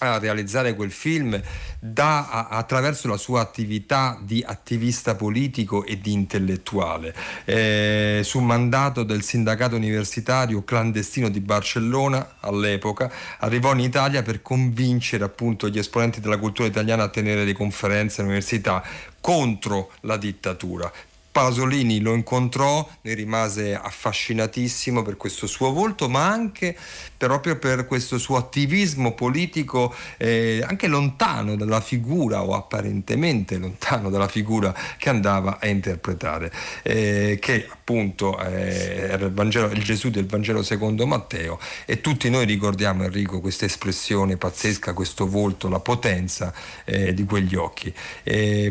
a 0.08 0.20
realizzare 0.20 0.76
quel 0.76 0.92
film 0.92 1.40
da, 1.80 2.30
a, 2.30 2.48
attraverso 2.50 3.08
la 3.08 3.18
sua 3.18 3.42
attività 3.42 4.20
di 4.22 4.44
attivista 4.46 5.16
politico 5.16 5.86
e 5.86 6.00
di 6.00 6.12
intellettuale. 6.12 7.14
Eh, 7.46 8.22
su 8.24 8.40
mandato 8.40 9.04
del 9.04 9.24
sindacato 9.24 9.76
universitario 9.76 10.64
clandestino 10.64 11.30
di 11.30 11.40
Barcellona 11.40 12.36
all'epoca, 12.40 13.12
arrivò 13.40 13.74
in 13.74 13.80
Italia 13.80 14.22
per 14.22 14.42
convincere 14.42 15.24
appunto 15.24 15.70
gli 15.70 15.78
esponenti 15.78 16.20
della 16.20 16.38
cultura 16.38 16.68
italiana 16.68 17.04
a 17.04 17.10
tenere 17.10 17.40
delle 17.40 17.54
conferenze 17.54 18.22
all'università 18.22 18.84
contro 19.20 19.92
la 20.02 20.18
dittatura, 20.18 20.92
Pasolini 21.34 22.00
lo 22.00 22.14
incontrò, 22.14 22.88
ne 23.02 23.14
rimase 23.16 23.74
affascinatissimo 23.74 25.02
per 25.02 25.18
questo 25.18 25.48
suo 25.48 25.72
volto, 25.72 26.08
ma 26.08 26.28
anche 26.28 26.78
proprio 27.28 27.58
per 27.58 27.88
questo 27.88 28.18
suo 28.18 28.38
attivismo 28.38 29.14
politico 29.14 29.94
eh, 30.18 30.64
anche 30.68 30.88
lontano 30.88 31.56
dalla 31.56 31.82
figura 31.82 32.44
o 32.44 32.54
apparentemente 32.54 33.58
lontano 33.58 34.10
dalla 34.10 34.28
figura 34.28 34.74
che 34.98 35.10
andava 35.10 35.60
a 35.60 35.68
interpretare, 35.68 36.52
eh, 36.84 37.38
che 37.42 37.68
appunto 37.70 38.40
eh, 38.40 39.08
era 39.10 39.26
il, 39.26 39.32
Vangelo, 39.32 39.72
il, 39.72 39.84
Gesù 39.84 40.10
del 40.10 40.26
Vangelo 40.26 40.64
secondo 40.64 41.06
Matteo 41.06 41.60
e 41.86 42.02
tutti 42.02 42.30
noi 42.30 42.46
ricordiamo 42.46 43.04
Enrico 43.04 43.40
questa 43.40 43.66
espressione 43.66 44.38
pazzesca, 44.38 44.94
questo 44.94 45.28
volto, 45.28 45.70
la 45.70 45.80
potenza 45.80 46.54
eh, 46.86 47.14
di 47.14 47.24
quegli 47.26 47.56
occhi. 47.56 47.94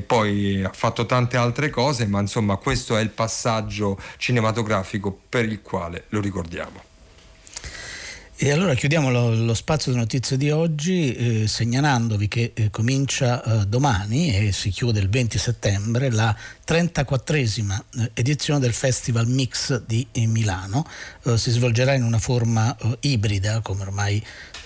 poi 0.06 0.62
ha 0.62 0.70
fatto 0.72 1.06
tante 1.06 1.36
altre 1.36 1.70
cose, 1.70 2.06
ma 2.06 2.20
insomma 2.20 2.56
questo 2.56 2.96
è 2.96 3.00
il 3.00 3.10
passaggio 3.10 3.98
cinematografico 4.16 5.16
per 5.28 5.44
il 5.44 5.62
quale 5.62 6.04
lo 6.08 6.20
ricordiamo. 6.20 6.90
E 8.44 8.50
allora 8.50 8.74
chiudiamo 8.74 9.08
lo, 9.08 9.32
lo 9.36 9.54
spazio 9.54 9.92
di 9.92 9.98
notizie 9.98 10.36
di 10.36 10.50
oggi 10.50 11.14
eh, 11.14 11.46
segnalandovi 11.46 12.26
che 12.26 12.50
eh, 12.54 12.70
comincia 12.70 13.40
eh, 13.40 13.66
domani 13.66 14.34
e 14.34 14.50
si 14.50 14.70
chiude 14.70 14.98
il 14.98 15.08
20 15.08 15.38
settembre 15.38 16.10
la 16.10 16.36
34esima 16.72 17.78
eh, 17.98 18.10
edizione 18.14 18.58
del 18.58 18.72
Festival 18.72 19.26
Mix 19.26 19.82
di 19.84 20.06
eh, 20.10 20.26
Milano. 20.26 20.88
Eh, 21.24 21.36
si 21.36 21.50
svolgerà 21.50 21.92
in 21.92 22.02
una 22.02 22.18
forma 22.18 22.74
ibrida, 23.00 23.60
come 23.60 23.82
ormai 23.82 24.24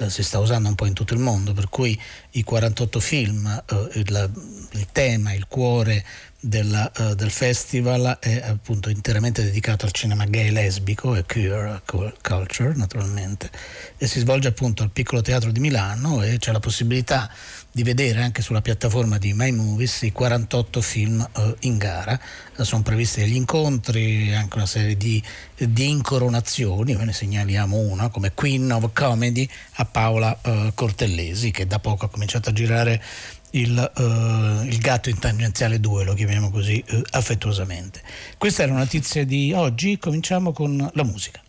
si 0.09 0.23
sta 0.23 0.39
usando 0.39 0.69
un 0.69 0.75
po' 0.75 0.87
in 0.87 0.93
tutto 0.93 1.15
il 1.15 1.21
mondo, 1.21 1.53
per 1.55 1.69
cui 1.69 1.99
i 2.33 2.45
48 2.45 3.01
film, 3.01 3.65
il, 3.95 4.31
il 4.73 4.87
tema, 4.93 5.33
il 5.33 5.47
cuore 5.49 6.05
della, 6.39 6.91
uh, 6.99 7.15
del 7.15 7.31
festival 7.31 8.19
è 8.21 8.43
appunto 8.45 8.89
interamente 8.89 9.43
dedicato 9.43 9.85
al 9.85 9.93
cinema 9.93 10.27
gay 10.27 10.51
lesbico 10.51 11.17
e 11.17 11.25
queer 11.25 11.83
culture 12.23 12.75
naturalmente 12.75 13.51
e 13.97 14.07
si 14.07 14.21
svolge 14.21 14.49
appunto 14.49 14.83
al 14.83 14.91
piccolo 14.91 15.23
teatro 15.23 15.51
di 15.51 15.61
Milano 15.61 16.23
e 16.23 16.39
c'è 16.39 16.53
la 16.53 16.61
possibilità 16.61 17.31
di 17.77 17.83
vedere 17.83 18.23
anche 18.23 18.41
sulla 18.41 18.63
piattaforma 18.63 19.19
di 19.19 19.35
My 19.35 19.51
Movies 19.51 20.01
i 20.01 20.11
48 20.11 20.81
film 20.81 21.29
uh, 21.35 21.55
in 21.61 21.77
gara. 21.77 22.19
Uh, 22.57 22.63
sono 22.63 22.81
previsti 22.81 23.21
degli 23.21 23.35
incontri, 23.35 24.35
anche 24.35 24.57
una 24.57 24.65
serie 24.65 24.97
di, 24.97 25.23
di, 25.55 25.91
incoronazioni, 25.91 26.97
ve 26.97 27.05
ne 27.05 27.13
segnaliamo 27.13 27.77
una 27.77 28.09
come 28.09 28.33
Queen 28.33 28.73
of 28.73 28.93
Comedy 28.95 29.47
a 29.75 29.85
Paola 29.85 30.41
uh, 30.43 30.73
Cortellesi 30.73 31.51
che 31.51 31.67
da 31.67 31.79
poco 31.79 32.07
ha 32.07 32.09
cominciato 32.09 32.49
a 32.49 32.55
girare 32.55 33.03
il, 33.51 33.93
uh, 33.95 34.65
il, 34.65 34.79
gatto 34.79 35.11
in 35.11 35.19
tangenziale 35.19 35.79
2, 35.79 36.05
lo 36.05 36.15
chiamiamo 36.15 36.51
così 36.51 36.83
uh, 36.93 37.03
affettuosamente. 37.11 38.01
Queste 38.39 38.63
erano 38.63 38.79
notizie 38.79 39.27
di 39.27 39.53
oggi, 39.53 39.99
cominciamo 39.99 40.53
con 40.53 40.91
la 40.95 41.05
musica. 41.05 41.43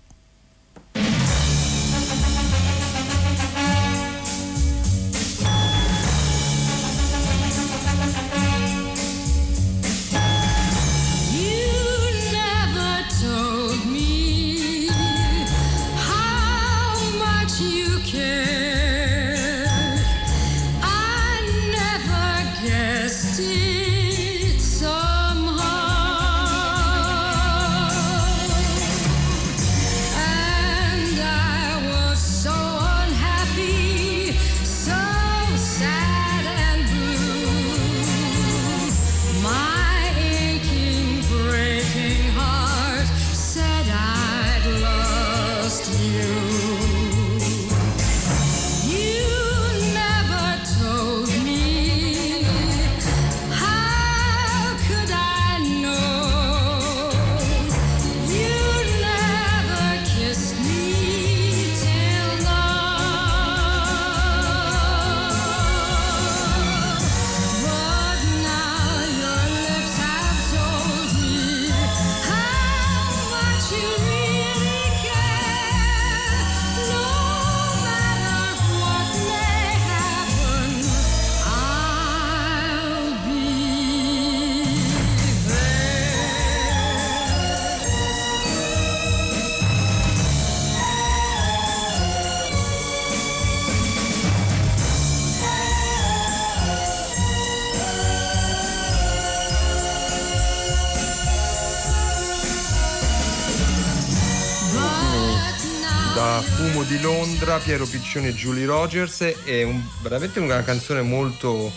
Piero 107.60 107.86
Piccioni 107.86 108.28
e 108.28 108.34
Julie 108.34 108.66
Rogers. 108.66 109.22
È 109.44 109.64
un, 109.64 109.82
veramente 110.02 110.40
una 110.40 110.64
canzone 110.64 111.02
molto 111.02 111.72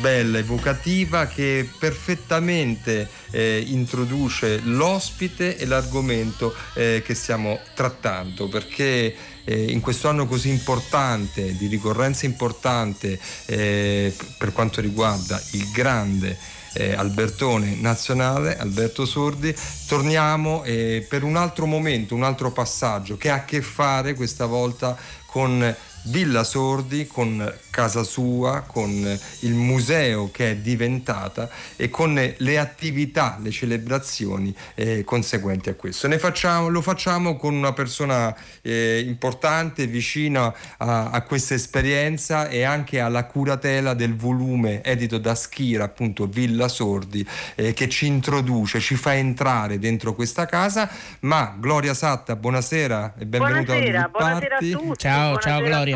bella, 0.00 0.38
evocativa, 0.38 1.26
che 1.26 1.68
perfettamente 1.78 3.08
eh, 3.30 3.62
introduce 3.66 4.60
l'ospite 4.64 5.56
e 5.56 5.66
l'argomento 5.66 6.54
eh, 6.74 7.02
che 7.04 7.14
stiamo 7.14 7.60
trattando, 7.74 8.48
perché 8.48 9.14
eh, 9.44 9.64
in 9.70 9.80
questo 9.80 10.08
anno 10.08 10.26
così 10.26 10.48
importante, 10.48 11.56
di 11.56 11.66
ricorrenza 11.66 12.26
importante 12.26 13.18
eh, 13.46 14.14
per 14.38 14.52
quanto 14.52 14.80
riguarda 14.80 15.40
il 15.52 15.70
grande 15.70 16.36
eh, 16.74 16.94
Albertone 16.94 17.76
nazionale, 17.80 18.58
Alberto 18.58 19.06
Sordi, 19.06 19.54
torniamo 19.86 20.62
eh, 20.64 21.06
per 21.08 21.22
un 21.22 21.36
altro 21.36 21.66
momento, 21.66 22.14
un 22.14 22.22
altro 22.22 22.52
passaggio 22.52 23.16
che 23.16 23.30
ha 23.30 23.36
a 23.36 23.44
che 23.44 23.62
fare 23.62 24.14
questa 24.14 24.46
volta 24.46 24.96
con 25.26 25.74
Villa 26.04 26.44
Sordi, 26.44 27.06
con 27.06 27.52
casa 27.70 28.02
sua, 28.02 28.62
con 28.66 29.18
il 29.40 29.54
museo 29.54 30.30
che 30.30 30.50
è 30.50 30.56
diventata 30.56 31.48
e 31.76 31.88
con 31.88 32.14
le 32.36 32.58
attività, 32.58 33.38
le 33.42 33.50
celebrazioni 33.50 34.54
eh, 34.74 35.02
conseguenti 35.04 35.70
a 35.70 35.74
questo. 35.74 36.10
Facciamo, 36.18 36.68
lo 36.68 36.82
facciamo 36.82 37.36
con 37.36 37.54
una 37.54 37.72
persona 37.72 38.34
eh, 38.62 39.02
importante, 39.06 39.86
vicina 39.86 40.54
a, 40.76 41.10
a, 41.10 41.22
questa 41.22 41.54
esperienza 41.54 42.48
e 42.48 42.62
anche 42.62 43.00
alla 43.00 43.24
curatela 43.24 43.94
del 43.94 44.14
volume 44.14 44.82
edito 44.82 45.18
da 45.18 45.34
Schira, 45.34 45.84
appunto 45.84 46.26
Villa 46.26 46.68
Sordi, 46.68 47.26
eh, 47.54 47.72
che 47.72 47.88
ci 47.88 48.06
introduce, 48.06 48.78
ci 48.78 48.94
fa 48.94 49.14
entrare 49.14 49.78
dentro 49.78 50.14
questa 50.14 50.46
casa. 50.46 50.88
Ma 51.20 51.56
Gloria 51.58 51.94
Satta, 51.94 52.36
buonasera 52.36 53.14
e 53.18 53.26
benvenuta 53.26 53.72
buonasera, 53.72 54.08
buonasera 54.08 54.56
a 54.56 54.58
tutti. 54.58 54.98
Ciao, 54.98 55.32
buonasera 55.32 55.40
ciao 55.40 55.62
Gloria. 55.62 55.93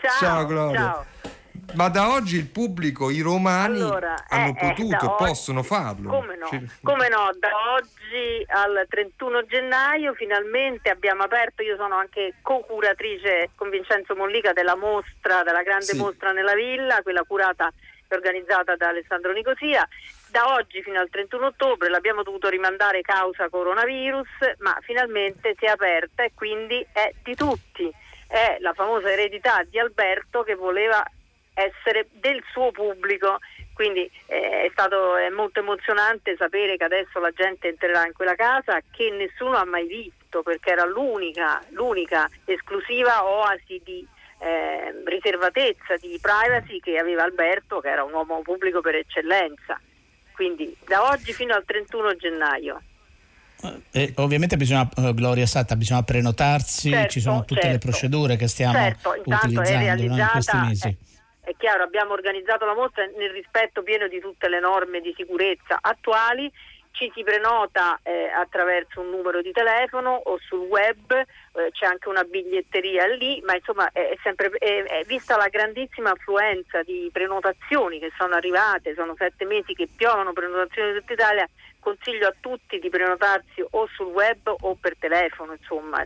Ciao, 0.00 0.18
ciao 0.18 0.46
Gloria. 0.46 0.80
Ciao. 0.80 1.06
Ma 1.74 1.88
da 1.88 2.10
oggi 2.10 2.36
il 2.36 2.48
pubblico, 2.48 3.10
i 3.10 3.20
romani 3.20 3.80
allora, 3.80 4.14
hanno 4.28 4.50
eh, 4.50 4.54
potuto, 4.54 5.12
eh, 5.12 5.14
possono 5.18 5.58
oggi, 5.58 5.68
farlo. 5.68 6.10
Come 6.10 6.36
no? 6.36 6.48
come 6.82 7.08
no? 7.08 7.30
Da 7.38 7.50
oggi 7.74 8.44
al 8.46 8.86
31 8.88 9.44
gennaio 9.46 10.14
finalmente 10.14 10.90
abbiamo 10.90 11.24
aperto, 11.24 11.62
io 11.62 11.76
sono 11.76 11.96
anche 11.96 12.34
co-curatrice 12.40 13.50
con 13.54 13.68
Vincenzo 13.68 14.14
Mollica 14.14 14.52
della 14.52 14.76
mostra, 14.76 15.42
della 15.42 15.62
grande 15.62 15.84
sì. 15.84 15.96
mostra 15.98 16.32
nella 16.32 16.54
villa, 16.54 17.02
quella 17.02 17.24
curata 17.24 17.70
e 18.08 18.14
organizzata 18.14 18.76
da 18.76 18.88
Alessandro 18.88 19.32
Nicosia. 19.32 19.86
Da 20.30 20.54
oggi 20.54 20.82
fino 20.82 20.98
al 20.98 21.08
31 21.10 21.46
ottobre 21.46 21.88
l'abbiamo 21.88 22.22
dovuto 22.22 22.48
rimandare 22.48 23.00
causa 23.00 23.48
coronavirus, 23.48 24.28
ma 24.58 24.76
finalmente 24.82 25.54
si 25.58 25.64
è 25.64 25.68
aperta 25.68 26.24
e 26.24 26.32
quindi 26.34 26.84
è 26.92 27.12
di 27.22 27.34
tutti 27.34 27.92
è 28.26 28.56
la 28.60 28.72
famosa 28.72 29.10
eredità 29.10 29.62
di 29.64 29.78
Alberto 29.78 30.42
che 30.42 30.54
voleva 30.54 31.02
essere 31.54 32.08
del 32.12 32.42
suo 32.52 32.70
pubblico. 32.70 33.38
Quindi 33.72 34.10
eh, 34.26 34.64
è 34.64 34.68
stato 34.72 35.16
è 35.16 35.28
molto 35.28 35.60
emozionante 35.60 36.34
sapere 36.36 36.76
che 36.76 36.84
adesso 36.84 37.18
la 37.18 37.30
gente 37.30 37.68
entrerà 37.68 38.06
in 38.06 38.12
quella 38.12 38.34
casa 38.34 38.80
che 38.90 39.10
nessuno 39.10 39.56
ha 39.56 39.64
mai 39.64 39.86
visto 39.86 40.42
perché 40.42 40.70
era 40.70 40.84
l'unica, 40.84 41.62
l'unica 41.70 42.28
esclusiva 42.44 43.24
oasi 43.24 43.80
di 43.84 44.06
eh, 44.38 45.02
riservatezza, 45.04 45.96
di 45.96 46.18
privacy 46.20 46.80
che 46.80 46.98
aveva 46.98 47.24
Alberto, 47.24 47.80
che 47.80 47.88
era 47.88 48.04
un 48.04 48.12
uomo 48.12 48.40
pubblico 48.42 48.80
per 48.80 48.94
eccellenza. 48.96 49.80
Quindi 50.32 50.76
da 50.86 51.10
oggi 51.10 51.32
fino 51.32 51.54
al 51.54 51.64
31 51.64 52.16
gennaio. 52.16 52.82
Eh, 53.92 54.12
ovviamente 54.16 54.56
bisogna, 54.56 54.88
uh, 54.96 55.14
Gloria 55.14 55.46
Satta, 55.46 55.76
bisogna 55.76 56.02
prenotarsi, 56.02 56.90
certo, 56.90 57.08
ci 57.10 57.20
sono 57.20 57.40
tutte 57.44 57.62
certo. 57.62 57.68
le 57.70 57.78
procedure 57.78 58.36
che 58.36 58.48
stiamo 58.48 58.74
certo, 58.74 59.08
utilizzando 59.10 59.60
no, 60.06 60.16
in 60.16 60.28
questi 60.30 60.56
mesi. 60.56 60.88
È, 60.88 61.50
è 61.50 61.54
chiaro, 61.56 61.82
abbiamo 61.82 62.12
organizzato 62.12 62.66
la 62.66 62.74
mostra 62.74 63.04
nel 63.16 63.30
rispetto 63.30 63.82
pieno 63.82 64.08
di 64.08 64.20
tutte 64.20 64.48
le 64.48 64.60
norme 64.60 65.00
di 65.00 65.12
sicurezza 65.16 65.78
attuali 65.80 66.50
ci 66.96 67.12
si 67.14 67.22
prenota 67.22 68.00
eh, 68.02 68.30
attraverso 68.30 69.00
un 69.00 69.10
numero 69.10 69.42
di 69.42 69.52
telefono 69.52 70.14
o 70.24 70.38
sul 70.40 70.66
web, 70.66 71.12
eh, 71.12 71.70
c'è 71.72 71.84
anche 71.84 72.08
una 72.08 72.24
biglietteria 72.24 73.06
lì, 73.06 73.40
ma 73.44 73.54
insomma 73.54 73.90
è, 73.92 74.08
è 74.08 74.16
sempre, 74.22 74.48
è, 74.58 74.82
è 74.82 75.04
vista 75.04 75.36
la 75.36 75.48
grandissima 75.48 76.10
affluenza 76.10 76.82
di 76.82 77.08
prenotazioni 77.12 77.98
che 77.98 78.10
sono 78.16 78.34
arrivate, 78.34 78.94
sono 78.94 79.14
sette 79.16 79.44
mesi 79.44 79.74
che 79.74 79.88
piovono 79.94 80.32
prenotazioni 80.32 80.92
di 80.92 80.98
tutta 81.00 81.12
Italia, 81.12 81.48
consiglio 81.86 82.26
a 82.26 82.34
tutti 82.40 82.80
di 82.80 82.88
prenotarsi 82.88 83.64
o 83.70 83.86
sul 83.94 84.06
web 84.06 84.56
o 84.60 84.74
per 84.74 84.96
telefono, 84.98 85.52
insomma, 85.52 86.04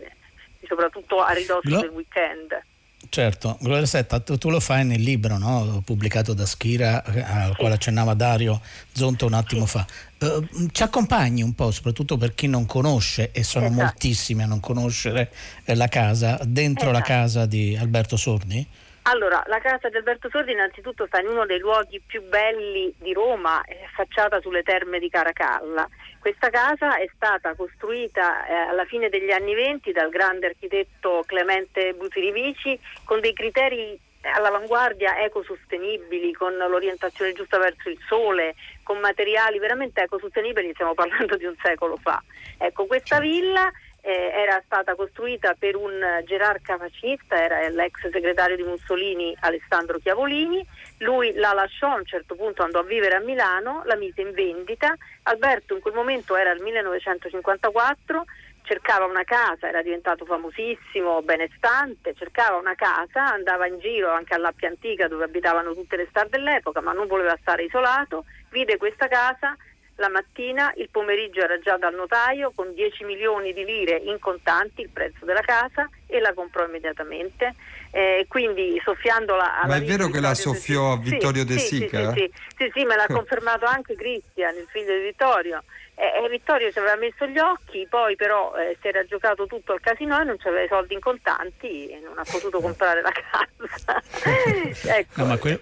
soprattutto 0.69 1.23
a 1.23 1.33
ridosso 1.33 1.61
Glo- 1.63 1.81
del 1.81 1.91
weekend. 1.91 2.63
Certo, 3.09 3.57
Gloria 3.63 3.87
Setta, 3.87 4.21
tu, 4.21 4.37
tu, 4.37 4.51
lo 4.51 4.61
fai 4.61 4.85
nel 4.85 5.01
libro 5.01 5.39
no? 5.39 5.83
pubblicato 5.85 6.35
da 6.35 6.45
Schira, 6.45 7.03
eh, 7.05 7.23
al 7.23 7.57
quale 7.57 7.75
accennava 7.75 8.13
Dario 8.13 8.61
Zonto 8.93 9.25
un 9.25 9.33
attimo 9.33 9.65
fa. 9.65 9.87
Uh, 10.19 10.69
ci 10.71 10.83
accompagni 10.83 11.43
un 11.43 11.55
po', 11.55 11.71
soprattutto 11.71 12.19
per 12.19 12.35
chi 12.35 12.47
non 12.47 12.67
conosce, 12.67 13.31
e 13.33 13.43
sono 13.43 13.67
esatto. 13.67 13.81
moltissimi 13.81 14.43
a 14.43 14.47
non 14.47 14.61
conoscere 14.61 15.33
eh, 15.65 15.75
la 15.75 15.89
casa, 15.89 16.39
dentro 16.45 16.91
esatto. 16.91 16.99
la 16.99 17.03
casa 17.03 17.47
di 17.47 17.75
Alberto 17.75 18.19
Sordi? 18.19 18.67
Allora, 19.11 19.43
la 19.47 19.59
casa 19.59 19.89
di 19.89 19.97
Alberto 19.97 20.29
Sordi 20.31 20.53
innanzitutto 20.53 21.05
sta 21.07 21.19
in 21.19 21.27
uno 21.27 21.45
dei 21.45 21.59
luoghi 21.59 22.01
più 22.01 22.23
belli 22.23 22.95
di 22.97 23.13
Roma, 23.13 23.61
affacciata 23.85 24.41
sulle 24.41 24.63
terme 24.63 25.01
di 25.01 25.11
Caracalla. 25.11 25.89
Questa 26.21 26.49
casa 26.49 26.97
è 26.97 27.11
stata 27.17 27.57
costruita 27.57 28.47
eh, 28.47 28.53
alla 28.53 28.85
fine 28.85 29.09
degli 29.09 29.33
anni 29.33 29.57
venti 29.57 29.91
dal 29.91 30.11
grande 30.11 30.47
architetto 30.47 31.25
Clemente 31.27 31.93
Busirivici 31.95 32.79
con 33.05 33.19
dei 33.19 33.33
criteri 33.33 33.99
all'avanguardia 34.33 35.19
ecosostenibili, 35.25 36.33
con 36.33 36.57
l'orientazione 36.57 37.33
giusta 37.33 37.59
verso 37.59 37.89
il 37.89 37.99
sole, 38.07 38.55
con 38.85 39.01
materiali 39.01 39.59
veramente 39.59 40.03
ecosostenibili, 40.03 40.73
stiamo 40.73 40.95
parlando 40.95 41.37
di 41.37 41.47
un 41.47 41.57
secolo 41.61 41.97
fa. 41.97 42.23
Ecco, 42.59 42.87
questa 42.87 43.19
villa 43.19 43.73
eh, 44.03 44.33
era 44.35 44.63
stata 44.65 44.95
costruita 44.95 45.55
per 45.59 45.77
un 45.77 46.01
gerarca 46.27 46.77
fascista, 46.79 47.43
era 47.43 47.69
l'ex 47.69 48.09
segretario 48.11 48.57
di 48.57 48.63
Mussolini 48.63 49.37
Alessandro 49.41 49.99
Chiavolini, 49.99 50.67
lui 50.99 51.33
la 51.35 51.53
lasciò 51.53 51.93
a 51.93 51.97
un 51.97 52.05
certo 52.05 52.35
punto, 52.35 52.63
andò 52.63 52.81
a 52.81 52.85
vivere 52.85 53.17
a 53.17 53.21
Milano, 53.21 53.83
la 53.85 53.97
mise 53.97 54.21
in 54.21 54.33
vendita, 54.33 54.95
Alberto 55.25 55.75
in 55.75 55.81
quel 55.81 55.95
momento 55.95 56.37
era 56.37 56.53
il 56.53 56.63
1954, 56.63 58.25
cercava 58.63 59.05
una 59.05 59.25
casa, 59.25 59.69
era 59.69 59.83
diventato 59.83 60.25
famosissimo, 60.25 61.23
benestante, 61.23 62.15
cercava 62.15 62.57
una 62.57 62.75
casa, 62.75 63.33
andava 63.33 63.67
in 63.67 63.79
giro 63.79 64.11
anche 64.13 64.35
all'Appia 64.35 64.69
Antica 64.69 65.09
dove 65.09 65.25
abitavano 65.25 65.75
tutte 65.75 65.97
le 65.97 66.07
star 66.11 66.29
dell'epoca, 66.29 66.81
ma 66.81 66.93
non 66.93 67.07
voleva 67.07 67.37
stare 67.41 67.65
isolato, 67.65 68.25
vide 68.51 68.77
questa 68.77 69.09
casa, 69.09 69.57
la 70.01 70.09
mattina, 70.09 70.73
il 70.77 70.89
pomeriggio 70.91 71.41
era 71.41 71.59
già 71.61 71.77
dal 71.77 71.95
notaio 71.95 72.53
con 72.55 72.73
10 72.75 73.05
milioni 73.05 73.53
di 73.53 73.65
lire 73.65 73.97
in 73.97 74.19
contanti 74.19 74.81
il 74.81 74.89
prezzo 74.89 75.25
della 75.25 75.43
casa 75.43 75.89
e 76.07 76.19
la 76.21 76.33
comprò 76.33 76.65
immediatamente. 76.67 77.55
Eh, 77.93 78.25
quindi 78.29 78.81
soffiandola 78.83 79.61
alla 79.61 79.77
Ma 79.77 79.77
è 79.77 79.85
vero 79.85 80.09
che 80.09 80.21
la 80.21 80.35
soffiò 80.35 80.93
a 80.93 80.97
Vittorio 80.97 81.43
sì, 81.43 81.49
De 81.49 81.59
Sica? 81.59 82.13
Sì, 82.13 82.21
sì, 82.21 82.33
sì, 82.57 82.71
sì, 82.75 82.85
me 82.85 82.97
l'ha 82.97 83.07
confermato 83.13 83.67
anche 83.67 83.95
Cristian, 83.95 84.57
il 84.57 84.67
figlio 84.71 84.95
di 84.95 85.03
Vittorio. 85.03 85.63
Eh, 85.95 86.27
Vittorio 86.31 86.73
ci 86.73 86.79
aveva 86.79 86.97
messo 86.97 87.27
gli 87.27 87.39
occhi, 87.39 87.87
poi 87.91 88.17
però 88.17 88.55
eh, 88.57 88.79
si 88.81 88.89
era 88.89 89.05
giocato 89.05 89.47
tutto 89.47 89.73
al 89.73 89.81
casino 89.81 90.19
e 90.19 90.25
non 90.25 90.37
aveva 90.41 90.63
i 90.63 90.69
soldi 90.69 90.95
in 90.95 91.01
contanti 91.01 91.89
e 91.89 92.01
non 92.03 92.19
ha 92.19 92.25
potuto 92.25 92.59
comprare 92.63 93.03
la 93.03 93.13
casa. 93.13 94.03
ecco. 94.97 95.21
no, 95.21 95.27
ma 95.27 95.37
que- 95.37 95.61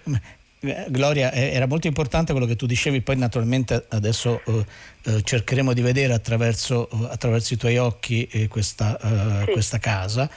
Gloria, 0.59 1.31
eh, 1.31 1.51
era 1.53 1.67
molto 1.67 1.87
importante 1.87 2.33
quello 2.33 2.47
che 2.47 2.57
tu 2.57 2.65
dicevi, 2.65 3.01
poi 3.01 3.15
naturalmente 3.15 3.85
adesso 3.89 4.41
eh, 4.45 4.65
eh, 5.03 5.21
cercheremo 5.23 5.73
di 5.73 5.81
vedere 5.81 6.13
attraverso, 6.13 6.89
eh, 6.89 7.07
attraverso 7.09 7.53
i 7.53 7.57
tuoi 7.57 7.77
occhi 7.77 8.27
eh, 8.31 8.47
questa, 8.47 8.97
sì. 9.45 9.51
questa, 9.51 9.79
casa. 9.79 10.29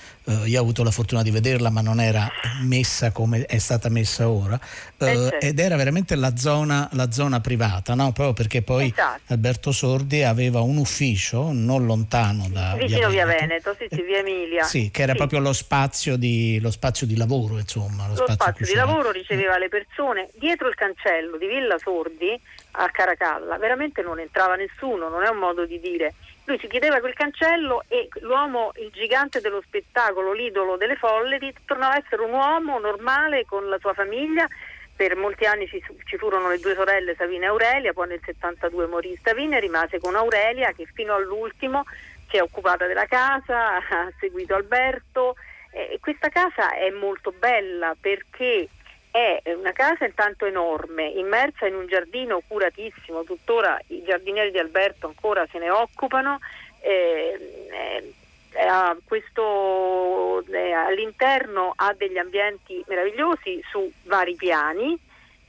io 0.44 0.58
ho 0.58 0.62
avuto 0.62 0.84
la 0.84 0.90
fortuna 0.92 1.22
di 1.22 1.30
vederla, 1.30 1.68
ma 1.68 1.80
non 1.80 2.00
era 2.00 2.30
messa 2.62 3.10
come 3.10 3.44
è 3.44 3.58
stata 3.58 3.88
messa 3.88 4.28
ora. 4.28 4.58
Certo. 4.96 5.40
Ed 5.40 5.58
era 5.58 5.74
veramente 5.76 6.14
la 6.14 6.36
zona, 6.36 6.88
la 6.92 7.10
zona 7.10 7.40
privata, 7.40 7.94
no? 7.94 8.12
proprio 8.12 8.32
perché 8.32 8.62
poi 8.62 8.86
esatto. 8.86 9.32
Alberto 9.32 9.72
Sordi 9.72 10.22
aveva 10.22 10.60
un 10.60 10.76
ufficio 10.76 11.50
non 11.52 11.84
lontano 11.84 12.48
da 12.48 12.76
vicino 12.76 13.08
via 13.08 13.26
Veneto, 13.26 13.36
via 13.36 13.46
Veneto 13.46 13.76
sì, 13.78 13.86
sì, 13.90 14.02
via 14.02 14.18
Emilia. 14.18 14.62
Sì, 14.64 14.90
che 14.92 15.02
era 15.02 15.12
sì. 15.12 15.18
proprio 15.18 15.40
lo 15.40 15.52
spazio, 15.52 16.16
di, 16.16 16.60
lo 16.60 16.70
spazio 16.70 17.06
di 17.06 17.16
lavoro, 17.16 17.58
insomma. 17.58 18.04
Lo, 18.04 18.14
lo 18.14 18.16
spazio, 18.16 18.34
spazio 18.34 18.66
di 18.66 18.74
lavoro 18.74 19.10
riceveva 19.10 19.58
le 19.58 19.68
persone 19.68 20.28
dietro 20.38 20.68
il 20.68 20.74
cancello 20.74 21.36
di 21.36 21.46
Villa 21.46 21.78
Sordi 21.78 22.40
a 22.72 22.88
Caracalla, 22.90 23.58
veramente 23.58 24.02
non 24.02 24.18
entrava 24.18 24.51
nessuno, 24.56 25.08
non 25.08 25.22
è 25.24 25.28
un 25.28 25.38
modo 25.38 25.64
di 25.64 25.80
dire. 25.80 26.14
Lui 26.44 26.58
si 26.58 26.66
chiedeva 26.66 27.00
quel 27.00 27.14
cancello 27.14 27.84
e 27.88 28.08
l'uomo, 28.20 28.72
il 28.76 28.90
gigante 28.92 29.40
dello 29.40 29.62
spettacolo, 29.64 30.32
l'idolo 30.32 30.76
delle 30.76 30.96
folle, 30.96 31.38
tornava 31.64 31.94
a 31.94 32.02
essere 32.04 32.22
un 32.22 32.32
uomo 32.32 32.78
normale 32.78 33.44
con 33.44 33.68
la 33.68 33.78
sua 33.78 33.94
famiglia. 33.94 34.46
Per 34.94 35.16
molti 35.16 35.44
anni 35.44 35.66
ci, 35.68 35.82
ci 36.04 36.16
furono 36.16 36.48
le 36.48 36.58
due 36.58 36.74
sorelle 36.74 37.14
Savina 37.16 37.46
e 37.46 37.48
Aurelia, 37.48 37.92
poi 37.92 38.08
nel 38.08 38.20
72 38.24 38.86
morì 38.86 39.18
Savina 39.22 39.56
e 39.56 39.60
rimase 39.60 39.98
con 39.98 40.14
Aurelia 40.14 40.72
che 40.72 40.86
fino 40.92 41.14
all'ultimo 41.14 41.84
si 42.28 42.36
è 42.38 42.42
occupata 42.42 42.86
della 42.86 43.06
casa, 43.06 43.76
ha 43.76 44.12
seguito 44.18 44.54
Alberto. 44.54 45.36
E 45.70 45.98
questa 46.00 46.28
casa 46.28 46.74
è 46.74 46.90
molto 46.90 47.32
bella 47.32 47.96
perché 47.98 48.68
è 49.12 49.42
una 49.52 49.72
casa 49.72 50.06
intanto 50.06 50.46
enorme, 50.46 51.06
immersa 51.06 51.66
in 51.66 51.74
un 51.74 51.86
giardino 51.86 52.42
curatissimo, 52.48 53.24
tuttora 53.24 53.78
i 53.88 54.02
giardinieri 54.02 54.50
di 54.50 54.58
Alberto 54.58 55.06
ancora 55.06 55.46
se 55.50 55.58
ne 55.58 55.70
occupano. 55.70 56.38
Eh, 56.80 57.66
eh, 57.70 58.14
questo, 59.04 60.42
eh, 60.46 60.72
all'interno 60.72 61.74
ha 61.76 61.92
degli 61.92 62.16
ambienti 62.16 62.82
meravigliosi 62.86 63.62
su 63.70 63.90
vari 64.04 64.34
piani 64.34 64.98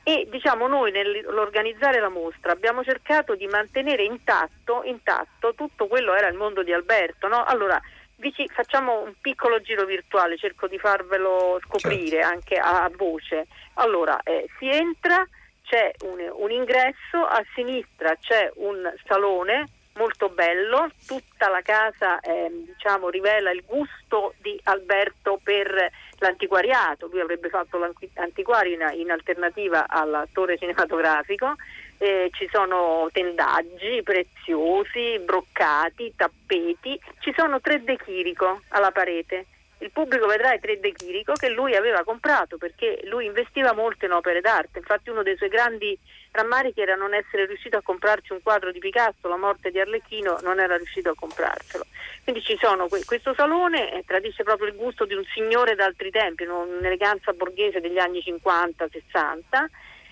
e 0.03 0.27
diciamo 0.29 0.67
noi 0.67 0.91
nell'organizzare 0.91 2.01
la 2.01 2.09
mostra 2.09 2.51
abbiamo 2.51 2.83
cercato 2.83 3.35
di 3.35 3.47
mantenere 3.47 4.03
intatto, 4.03 4.83
intatto 4.83 5.53
tutto 5.55 5.87
quello 5.87 6.13
era 6.13 6.27
il 6.27 6.35
mondo 6.35 6.63
di 6.63 6.73
Alberto. 6.73 7.29
No? 7.29 7.45
Allora, 7.45 7.81
Vici, 8.23 8.47
facciamo 8.47 9.01
un 9.01 9.15
piccolo 9.19 9.59
giro 9.59 9.83
virtuale, 9.83 10.37
cerco 10.37 10.67
di 10.67 10.79
farvelo 10.79 11.59
scoprire 11.65 12.21
certo. 12.21 12.27
anche 12.27 12.55
a, 12.55 12.85
a, 12.85 12.91
voce. 12.95 13.47
Allora, 13.73 14.23
eh, 14.23 14.47
si 14.57 14.69
entra, 14.69 15.27
c'è 15.61 15.91
un, 16.05 16.31
un 16.33 16.49
ingresso, 16.49 17.17
a 17.17 17.43
sinistra 17.53 18.15
c'è 18.15 18.49
un 18.55 18.89
salone 19.05 19.67
molto 19.95 20.29
bello, 20.29 20.89
tutta 21.05 21.49
la 21.49 21.59
casa 21.61 22.21
eh, 22.21 22.49
diciamo, 22.65 23.09
rivela 23.09 23.51
il 23.51 23.61
gusto 23.65 24.35
di 24.41 24.57
Alberto 24.63 25.41
per 25.43 25.91
l'antiquariato, 26.19 27.07
lui 27.07 27.19
avrebbe 27.19 27.49
fatto 27.49 27.77
l'antiquario 27.77 28.73
in, 28.73 28.99
in 29.01 29.11
alternativa 29.11 29.85
all'attore 29.89 30.57
cinematografico, 30.57 31.55
eh, 32.03 32.29
ci 32.33 32.49
sono 32.51 33.07
tendaggi 33.11 34.01
preziosi, 34.03 35.19
broccati, 35.23 36.13
tappeti, 36.15 36.99
ci 37.19 37.33
sono 37.35 37.61
tre 37.61 37.83
De 37.83 37.97
Chirico 37.97 38.61
alla 38.69 38.91
parete 38.91 39.45
il 39.83 39.91
pubblico 39.91 40.27
vedrà 40.27 40.53
i 40.53 40.61
tre 40.61 40.79
De 40.79 40.93
Chirico 40.93 41.33
che 41.33 41.49
lui 41.49 41.75
aveva 41.75 42.03
comprato 42.03 42.57
perché 42.57 43.01
lui 43.03 43.25
investiva 43.25 43.73
molto 43.73 44.05
in 44.05 44.13
opere 44.13 44.39
d'arte, 44.39 44.79
infatti 44.79 45.09
uno 45.09 45.23
dei 45.23 45.35
suoi 45.35 45.49
grandi 45.49 45.97
rammarichi 46.31 46.81
era 46.81 46.95
non 46.95 47.13
essere 47.13 47.45
riuscito 47.45 47.77
a 47.77 47.81
comprarci 47.81 48.31
un 48.31 48.41
quadro 48.41 48.71
di 48.71 48.79
Picasso, 48.79 49.27
La 49.27 49.35
morte 49.35 49.71
di 49.71 49.79
Arlecchino, 49.79 50.39
non 50.41 50.59
era 50.59 50.77
riuscito 50.77 51.09
a 51.09 51.15
comprarselo. 51.15 51.85
Quindi 52.23 52.41
ci 52.41 52.57
sono, 52.59 52.87
questo 52.87 53.33
salone 53.33 53.93
eh, 53.93 54.03
tradisce 54.05 54.43
proprio 54.43 54.67
il 54.67 54.75
gusto 54.75 55.05
di 55.05 55.15
un 55.15 55.23
signore 55.33 55.75
d'altri 55.75 56.09
tempi, 56.11 56.43
un'eleganza 56.43 57.33
borghese 57.33 57.81
degli 57.81 57.99
anni 57.99 58.19
50-60. 58.19 59.65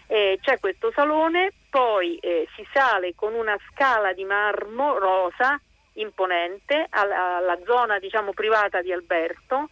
Eh, 0.08 0.38
c'è 0.42 0.60
questo 0.60 0.92
salone, 0.94 1.54
poi 1.72 2.18
eh, 2.18 2.48
si 2.56 2.68
sale 2.74 3.16
con 3.16 3.34
una 3.34 3.58
scala 3.70 4.12
di 4.12 4.26
marmo 4.26 5.00
rosa 5.00 5.60
imponente 5.94 6.86
alla, 6.90 7.38
alla 7.38 7.58
zona 7.66 7.98
diciamo, 7.98 8.34
privata 8.34 8.82
di 8.82 8.92
Alberto, 8.92 9.70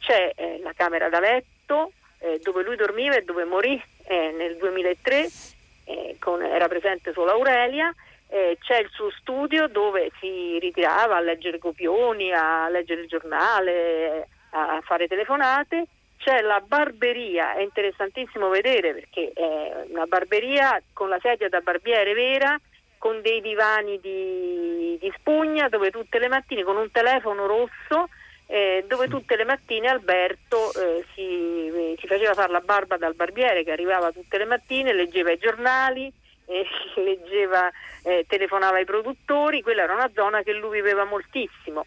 c'è 0.00 0.32
eh, 0.34 0.60
la 0.62 0.72
camera 0.74 1.08
da 1.08 1.20
letto 1.20 1.92
eh, 2.18 2.40
dove 2.42 2.64
lui 2.64 2.74
dormiva 2.74 3.14
e 3.14 3.22
dove 3.22 3.44
morì 3.44 3.80
eh, 4.06 4.32
nel 4.36 4.56
2003, 4.56 5.28
eh, 5.84 6.16
con, 6.18 6.42
era 6.42 6.66
presente 6.66 7.12
solo 7.12 7.30
Aurelia, 7.30 7.94
eh, 8.28 8.58
c'è 8.60 8.78
il 8.80 8.90
suo 8.90 9.10
studio 9.12 9.68
dove 9.68 10.10
si 10.18 10.58
ritirava 10.58 11.16
a 11.16 11.20
leggere 11.20 11.58
copioni, 11.58 12.32
a 12.32 12.68
leggere 12.68 13.02
il 13.02 13.08
giornale, 13.08 14.28
a 14.50 14.80
fare 14.82 15.06
telefonate 15.06 15.86
c'è 16.18 16.40
la 16.40 16.60
barberia, 16.60 17.54
è 17.54 17.62
interessantissimo 17.62 18.48
vedere 18.48 18.94
perché 18.94 19.32
è 19.34 19.86
una 19.90 20.06
barberia 20.06 20.80
con 20.92 21.08
la 21.08 21.18
sedia 21.20 21.48
da 21.48 21.60
barbiere 21.60 22.14
vera 22.14 22.58
con 22.98 23.20
dei 23.20 23.40
divani 23.40 24.00
di, 24.00 24.96
di 24.98 25.12
spugna 25.18 25.68
dove 25.68 25.90
tutte 25.90 26.18
le 26.18 26.28
mattine 26.28 26.64
con 26.64 26.76
un 26.76 26.90
telefono 26.90 27.46
rosso 27.46 28.08
eh, 28.46 28.84
dove 28.86 29.08
tutte 29.08 29.36
le 29.36 29.44
mattine 29.44 29.88
Alberto 29.88 30.72
eh, 30.72 31.04
si, 31.14 31.96
si, 31.98 32.06
faceva 32.06 32.32
fare 32.32 32.52
la 32.52 32.60
barba 32.60 32.96
dal 32.96 33.14
barbiere 33.14 33.64
che 33.64 33.72
arrivava 33.72 34.12
tutte 34.12 34.38
le 34.38 34.44
mattine, 34.44 34.92
leggeva 34.92 35.32
i 35.32 35.38
giornali 35.38 36.12
eh, 36.46 36.66
leggeva, 36.96 37.70
eh, 38.02 38.24
telefonava 38.28 38.76
ai 38.76 38.84
produttori, 38.84 39.62
quella 39.62 39.82
era 39.82 39.94
una 39.94 40.10
zona 40.14 40.42
che 40.42 40.52
lui 40.52 40.80
viveva 40.80 41.04
moltissimo. 41.04 41.84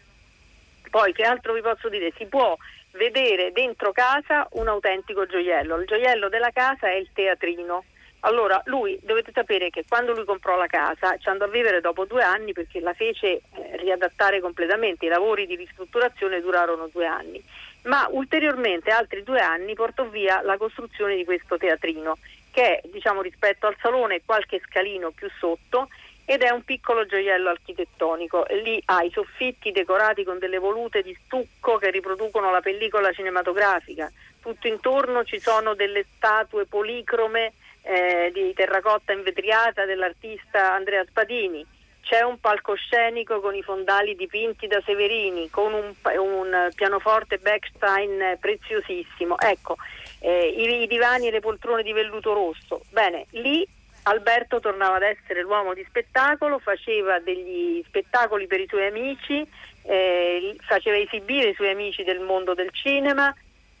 Poi 0.90 1.12
che 1.12 1.22
altro 1.22 1.52
vi 1.52 1.60
posso 1.60 1.88
dire? 1.88 2.12
Si 2.16 2.26
può 2.26 2.56
vedere 2.92 3.52
dentro 3.52 3.92
casa 3.92 4.46
un 4.52 4.68
autentico 4.68 5.26
gioiello. 5.26 5.76
Il 5.76 5.86
gioiello 5.86 6.28
della 6.28 6.50
casa 6.50 6.88
è 6.88 6.94
il 6.94 7.08
teatrino. 7.12 7.84
Allora, 8.20 8.60
lui 8.66 8.98
dovete 9.02 9.32
sapere 9.32 9.70
che 9.70 9.84
quando 9.88 10.12
lui 10.12 10.24
comprò 10.24 10.56
la 10.56 10.66
casa 10.66 11.16
ci 11.16 11.28
andò 11.28 11.46
a 11.46 11.48
vivere 11.48 11.80
dopo 11.80 12.04
due 12.04 12.22
anni 12.22 12.52
perché 12.52 12.80
la 12.80 12.92
fece 12.92 13.26
eh, 13.28 13.42
riadattare 13.76 14.40
completamente, 14.40 15.06
i 15.06 15.08
lavori 15.08 15.46
di 15.46 15.56
ristrutturazione 15.56 16.42
durarono 16.42 16.88
due 16.92 17.06
anni, 17.06 17.42
ma 17.84 18.06
ulteriormente 18.10 18.90
altri 18.90 19.22
due 19.22 19.40
anni 19.40 19.72
portò 19.72 20.04
via 20.04 20.42
la 20.42 20.58
costruzione 20.58 21.16
di 21.16 21.24
questo 21.24 21.56
teatrino 21.56 22.18
che 22.50 22.80
è 22.80 22.88
diciamo, 22.88 23.22
rispetto 23.22 23.66
al 23.66 23.76
salone 23.80 24.22
qualche 24.24 24.60
scalino 24.66 25.10
più 25.10 25.30
sotto 25.38 25.88
ed 26.24 26.42
è 26.42 26.50
un 26.50 26.62
piccolo 26.64 27.06
gioiello 27.06 27.50
architettonico. 27.50 28.46
Lì 28.62 28.80
ha 28.86 29.02
i 29.02 29.10
soffitti 29.10 29.72
decorati 29.72 30.24
con 30.24 30.38
delle 30.38 30.58
volute 30.58 31.02
di 31.02 31.16
stucco 31.24 31.76
che 31.78 31.90
riproducono 31.90 32.50
la 32.50 32.60
pellicola 32.60 33.12
cinematografica. 33.12 34.10
Tutto 34.40 34.66
intorno 34.66 35.24
ci 35.24 35.40
sono 35.40 35.74
delle 35.74 36.04
statue 36.16 36.66
policrome 36.66 37.52
eh, 37.82 38.30
di 38.32 38.52
terracotta 38.54 39.12
invetriata 39.12 39.84
dell'artista 39.84 40.72
Andrea 40.72 41.04
Spadini. 41.04 41.66
C'è 42.02 42.22
un 42.22 42.40
palcoscenico 42.40 43.40
con 43.40 43.54
i 43.54 43.62
fondali 43.62 44.16
dipinti 44.16 44.66
da 44.66 44.80
Severini, 44.84 45.50
con 45.50 45.72
un, 45.72 45.94
un 46.18 46.70
pianoforte 46.74 47.38
Beckstein 47.38 48.36
preziosissimo. 48.40 49.38
Ecco, 49.38 49.76
eh, 50.20 50.48
i, 50.48 50.82
i 50.82 50.86
divani 50.86 51.28
e 51.28 51.30
le 51.30 51.40
poltrone 51.40 51.82
di 51.82 51.92
velluto 51.92 52.32
rosso. 52.32 52.82
Bene, 52.90 53.26
lì 53.32 53.66
Alberto 54.10 54.58
tornava 54.58 54.96
ad 54.96 55.02
essere 55.02 55.42
l'uomo 55.42 55.72
di 55.72 55.84
spettacolo, 55.88 56.58
faceva 56.58 57.20
degli 57.20 57.82
spettacoli 57.86 58.48
per 58.48 58.60
i 58.60 58.66
suoi 58.68 58.86
amici, 58.86 59.46
eh, 59.82 60.56
faceva 60.66 60.96
esibire 60.96 61.50
i 61.50 61.54
suoi 61.54 61.70
amici 61.70 62.02
del 62.02 62.18
mondo 62.18 62.54
del 62.54 62.70
cinema, 62.72 63.32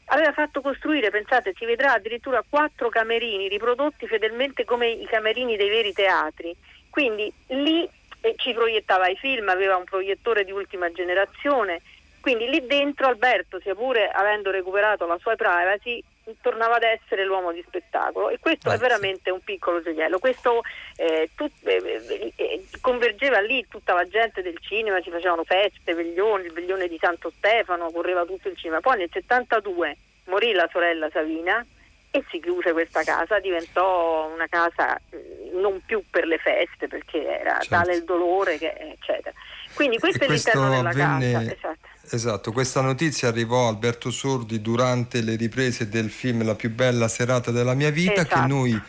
aveva 0.06 0.32
fatto 0.32 0.60
costruire, 0.60 1.10
pensate, 1.10 1.52
si 1.56 1.64
vedrà 1.64 1.94
addirittura 1.94 2.44
quattro 2.48 2.88
camerini 2.88 3.48
riprodotti 3.48 4.06
fedelmente 4.06 4.64
come 4.64 4.88
i 4.88 5.06
camerini 5.06 5.56
dei 5.56 5.68
veri 5.68 5.92
teatri. 5.92 6.54
Quindi 6.90 7.32
lì 7.48 7.88
eh, 8.20 8.34
ci 8.36 8.52
proiettava 8.52 9.08
i 9.08 9.16
film, 9.16 9.48
aveva 9.48 9.76
un 9.76 9.84
proiettore 9.84 10.44
di 10.44 10.52
ultima 10.52 10.92
generazione. 10.92 11.80
Quindi 12.20 12.48
lì 12.48 12.66
dentro 12.66 13.06
Alberto, 13.06 13.58
sia 13.60 13.74
pure 13.74 14.08
avendo 14.08 14.50
recuperato 14.50 15.06
la 15.06 15.18
sua 15.18 15.36
privacy, 15.36 16.02
tornava 16.40 16.76
ad 16.76 16.82
essere 16.82 17.24
l'uomo 17.24 17.52
di 17.52 17.64
spettacolo 17.66 18.28
e 18.28 18.38
questo 18.38 18.68
Grazie. 18.68 18.86
è 18.86 18.88
veramente 18.88 19.30
un 19.30 19.40
piccolo 19.40 19.82
gioiello. 19.82 20.18
Questo 20.18 20.62
eh, 20.96 21.30
tut, 21.34 21.52
eh, 21.64 22.32
eh, 22.36 22.64
convergeva 22.80 23.40
lì 23.40 23.66
tutta 23.68 23.94
la 23.94 24.06
gente 24.06 24.42
del 24.42 24.58
cinema, 24.60 25.00
si 25.00 25.10
facevano 25.10 25.44
feste, 25.44 25.94
veglioni, 25.94 26.46
il 26.46 26.52
veglione 26.52 26.88
di 26.88 26.98
Santo 27.00 27.32
Stefano, 27.36 27.90
correva 27.90 28.24
tutto 28.24 28.48
il 28.48 28.56
cinema. 28.56 28.80
Poi 28.80 28.98
nel 28.98 29.10
72 29.10 29.96
morì 30.26 30.52
la 30.52 30.68
sorella 30.70 31.08
Savina 31.10 31.64
e 32.12 32.24
si 32.28 32.40
chiuse 32.40 32.72
questa 32.72 33.02
casa, 33.02 33.38
diventò 33.38 34.28
una 34.32 34.46
casa 34.48 35.00
mm, 35.14 35.58
non 35.60 35.80
più 35.86 36.02
per 36.10 36.26
le 36.26 36.38
feste 36.38 36.88
perché 36.88 37.24
era 37.24 37.60
certo. 37.60 37.68
tale 37.68 37.94
il 37.94 38.04
dolore 38.04 38.58
che 38.58 38.72
eccetera. 38.72 39.34
Quindi 39.74 39.98
questo 39.98 40.24
e 40.24 40.26
è 40.26 40.30
l'interno 40.30 40.68
della 40.68 40.90
avvenne... 40.90 41.32
casa. 41.32 41.52
Esatto 41.52 41.89
Esatto, 42.12 42.50
questa 42.50 42.80
notizia 42.80 43.28
arrivò 43.28 43.66
a 43.66 43.68
Alberto 43.68 44.10
Sordi 44.10 44.60
durante 44.60 45.22
le 45.22 45.36
riprese 45.36 45.88
del 45.88 46.10
film 46.10 46.44
La 46.44 46.56
più 46.56 46.74
bella 46.74 47.06
serata 47.06 47.52
della 47.52 47.74
mia 47.74 47.90
vita 47.90 48.22
esatto. 48.22 48.34
che 48.34 48.46
noi 48.46 48.82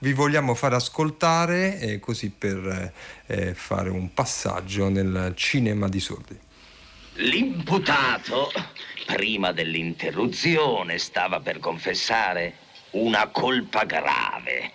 vi 0.00 0.12
vogliamo 0.12 0.54
far 0.54 0.74
ascoltare 0.74 1.80
eh, 1.80 2.00
così 2.00 2.28
per 2.28 2.92
eh, 3.26 3.54
fare 3.54 3.88
un 3.88 4.12
passaggio 4.12 4.90
nel 4.90 5.32
cinema 5.34 5.88
di 5.88 6.00
Sordi. 6.00 6.38
L'imputato, 7.14 8.52
prima 9.06 9.52
dell'interruzione, 9.52 10.98
stava 10.98 11.40
per 11.40 11.58
confessare 11.60 12.56
una 12.90 13.28
colpa 13.28 13.84
grave 13.84 14.72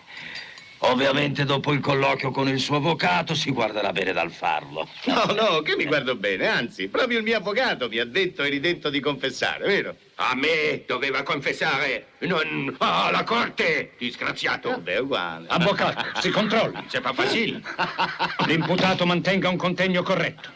Ovviamente 0.84 1.44
dopo 1.44 1.74
il 1.74 1.80
colloquio 1.80 2.32
con 2.32 2.48
il 2.48 2.60
suo 2.60 2.78
avvocato 2.78 3.36
si 3.36 3.52
guarderà 3.52 3.92
bene 3.92 4.14
dal 4.14 4.32
farlo. 4.32 4.88
No, 5.06 5.26
no, 5.26 5.62
che 5.62 5.76
mi 5.76 5.86
guardo 5.86 6.16
bene, 6.16 6.48
anzi, 6.48 6.88
proprio 6.88 7.20
il 7.20 7.24
mio 7.24 7.38
avvocato 7.38 7.88
mi 7.88 8.00
ha 8.00 8.06
detto 8.06 8.42
e 8.44 8.50
ridetto 8.50 8.90
di 8.90 9.00
confessare, 9.00 9.68
vero? 9.68 9.96
A 10.16 10.34
me 10.34 10.84
doveva 10.88 11.22
confessare, 11.22 12.08
non 12.20 12.76
alla 12.80 13.24
corte, 13.24 13.94
disgraziato. 13.98 14.70
Vabbè, 14.70 15.00
uguale. 15.00 15.46
Avvocato, 15.50 16.20
si 16.20 16.32
controlli. 16.32 16.84
Se 16.88 17.00
fa 17.00 17.14
facile. 17.14 17.62
L'imputato 18.48 19.06
mantenga 19.06 19.50
un 19.50 19.58
contegno 19.58 20.02
corretto. 20.02 20.50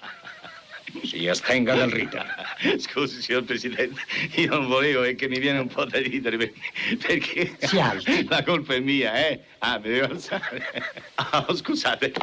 Si 1.03 1.27
astenga 1.27 1.75
dal 1.75 1.89
rito. 1.89 2.17
Scusi, 2.77 3.21
signor 3.21 3.43
Presidente, 3.43 4.01
io 4.35 4.49
non 4.49 4.67
volevo 4.67 5.03
e 5.03 5.15
che 5.15 5.27
mi 5.27 5.39
viene 5.39 5.59
un 5.59 5.67
po' 5.67 5.85
da 5.85 5.99
ridere 5.99 6.37
perché... 6.37 6.59
perché 6.97 7.55
si 7.59 7.79
alzi. 7.79 8.25
La 8.27 8.43
colpa 8.43 8.73
è 8.73 8.79
mia, 8.79 9.27
eh? 9.27 9.39
Ah, 9.59 9.79
mi 9.79 9.89
devo 9.89 10.13
alzare. 10.13 10.93
Oh, 11.47 11.55
scusate, 11.55 12.13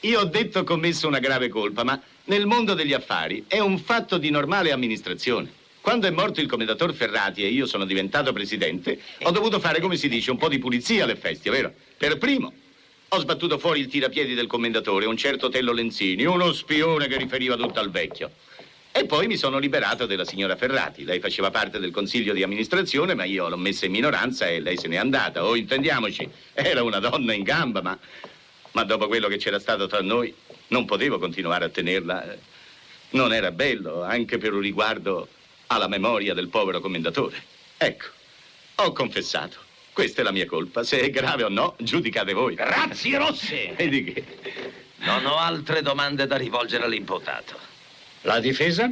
io 0.00 0.20
ho 0.20 0.24
detto 0.24 0.64
commesso 0.64 1.08
una 1.08 1.18
grave 1.18 1.48
colpa, 1.48 1.82
ma 1.82 2.00
nel 2.24 2.46
mondo 2.46 2.74
degli 2.74 2.92
affari 2.92 3.44
è 3.46 3.58
un 3.58 3.78
fatto 3.78 4.18
di 4.18 4.30
normale 4.30 4.70
amministrazione. 4.70 5.50
Quando 5.80 6.06
è 6.06 6.10
morto 6.10 6.40
il 6.40 6.48
commendator 6.48 6.92
Ferrati 6.92 7.42
e 7.42 7.48
io 7.48 7.66
sono 7.66 7.84
diventato 7.84 8.32
presidente, 8.32 9.00
ho 9.22 9.30
dovuto 9.30 9.58
fare, 9.58 9.80
come 9.80 9.96
si 9.96 10.08
dice, 10.08 10.30
un 10.30 10.36
po' 10.36 10.48
di 10.48 10.58
pulizia 10.58 11.04
alle 11.04 11.16
feste, 11.16 11.50
vero? 11.50 11.72
Per 11.96 12.18
primo, 12.18 12.52
ho 13.10 13.20
sbattuto 13.20 13.58
fuori 13.58 13.80
il 13.80 13.86
tirapiedi 13.86 14.34
del 14.34 14.46
commendatore, 14.46 15.06
un 15.06 15.16
certo 15.16 15.48
Tello 15.48 15.72
Lenzini, 15.72 16.24
uno 16.26 16.52
spione 16.52 17.06
che 17.06 17.16
riferiva 17.16 17.56
tutto 17.56 17.80
al 17.80 17.90
vecchio. 17.90 18.30
E 18.92 19.06
poi 19.06 19.26
mi 19.26 19.36
sono 19.36 19.58
liberato 19.58 20.04
della 20.04 20.24
signora 20.24 20.56
Ferrati. 20.56 21.04
Lei 21.04 21.20
faceva 21.20 21.50
parte 21.50 21.78
del 21.78 21.90
consiglio 21.90 22.34
di 22.34 22.42
amministrazione, 22.42 23.14
ma 23.14 23.24
io 23.24 23.48
l'ho 23.48 23.56
messa 23.56 23.86
in 23.86 23.92
minoranza 23.92 24.46
e 24.46 24.60
lei 24.60 24.76
se 24.76 24.88
n'è 24.88 24.96
andata. 24.96 25.44
Oh, 25.44 25.54
intendiamoci, 25.54 26.28
era 26.52 26.82
una 26.82 26.98
donna 26.98 27.32
in 27.32 27.44
gamba, 27.44 27.80
ma, 27.80 27.98
ma 28.72 28.84
dopo 28.84 29.06
quello 29.06 29.28
che 29.28 29.38
c'era 29.38 29.58
stato 29.58 29.86
tra 29.86 30.02
noi, 30.02 30.34
non 30.68 30.84
potevo 30.84 31.18
continuare 31.18 31.64
a 31.64 31.68
tenerla. 31.68 32.36
Non 33.10 33.32
era 33.32 33.52
bello, 33.52 34.02
anche 34.02 34.36
per 34.36 34.52
un 34.52 34.60
riguardo 34.60 35.28
alla 35.68 35.88
memoria 35.88 36.34
del 36.34 36.48
povero 36.48 36.80
commendatore. 36.80 37.42
Ecco, 37.78 38.06
ho 38.74 38.92
confessato. 38.92 39.67
Questa 39.98 40.20
è 40.20 40.24
la 40.24 40.30
mia 40.30 40.46
colpa. 40.46 40.84
Se 40.84 41.00
è 41.00 41.10
grave 41.10 41.42
o 41.42 41.48
no, 41.48 41.74
giudicate 41.76 42.32
voi. 42.32 42.54
Grazie, 42.54 43.18
Rossi! 43.18 43.74
E 43.74 43.88
di 43.88 44.04
che? 44.04 44.24
Non 44.98 45.26
ho 45.26 45.38
altre 45.38 45.82
domande 45.82 46.24
da 46.28 46.36
rivolgere 46.36 46.84
all'imputato. 46.84 47.58
La 48.20 48.38
difesa? 48.38 48.88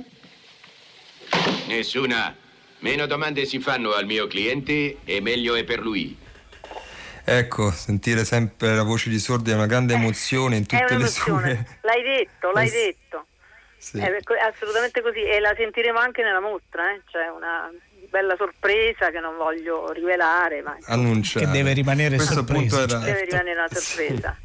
Nessuna. 1.69 2.37
Meno 2.81 3.07
domande 3.07 3.45
si 3.45 3.61
fanno 3.61 3.93
al 3.93 4.05
mio 4.05 4.27
cliente 4.27 4.97
e 5.05 5.21
meglio 5.21 5.55
è 5.55 5.63
per 5.63 5.79
lui. 5.79 6.19
Ecco, 7.25 7.71
sentire 7.71 8.25
sempre 8.25 8.75
la 8.75 8.83
voce 8.83 9.09
di 9.09 9.21
Sordi 9.21 9.53
è 9.53 9.55
una 9.55 9.67
grande 9.67 9.95
emozione 9.95 10.57
in 10.57 10.67
tutte 10.67 10.99
le 10.99 11.07
sue... 11.07 11.79
L'hai 11.83 12.03
detto, 12.03 12.51
l'hai 12.51 12.69
detto. 12.69 13.27
Sì. 13.79 13.99
È 14.01 14.13
assolutamente 14.45 15.01
così 15.03 15.23
e 15.23 15.39
la 15.39 15.55
sentiremo 15.57 16.01
anche 16.01 16.25
nella 16.25 16.41
mostra, 16.41 16.93
eh? 16.93 17.03
c'è 17.09 17.29
una 17.29 17.71
bella 18.17 18.35
sorpresa 18.37 19.11
che 19.11 19.21
non 19.21 19.37
voglio 19.37 19.93
rivelare, 19.93 20.63
ma 20.63 20.77
che 20.77 21.47
deve 21.51 21.75
rimanere 21.75 22.17
Questo 22.17 22.35
sorpresa. 22.35 22.83
Era... 22.83 22.99
Deve 22.99 23.25
rimanere 23.25 23.59
una 23.59 23.69
sorpresa. 23.71 24.37
Sì. 24.39 24.45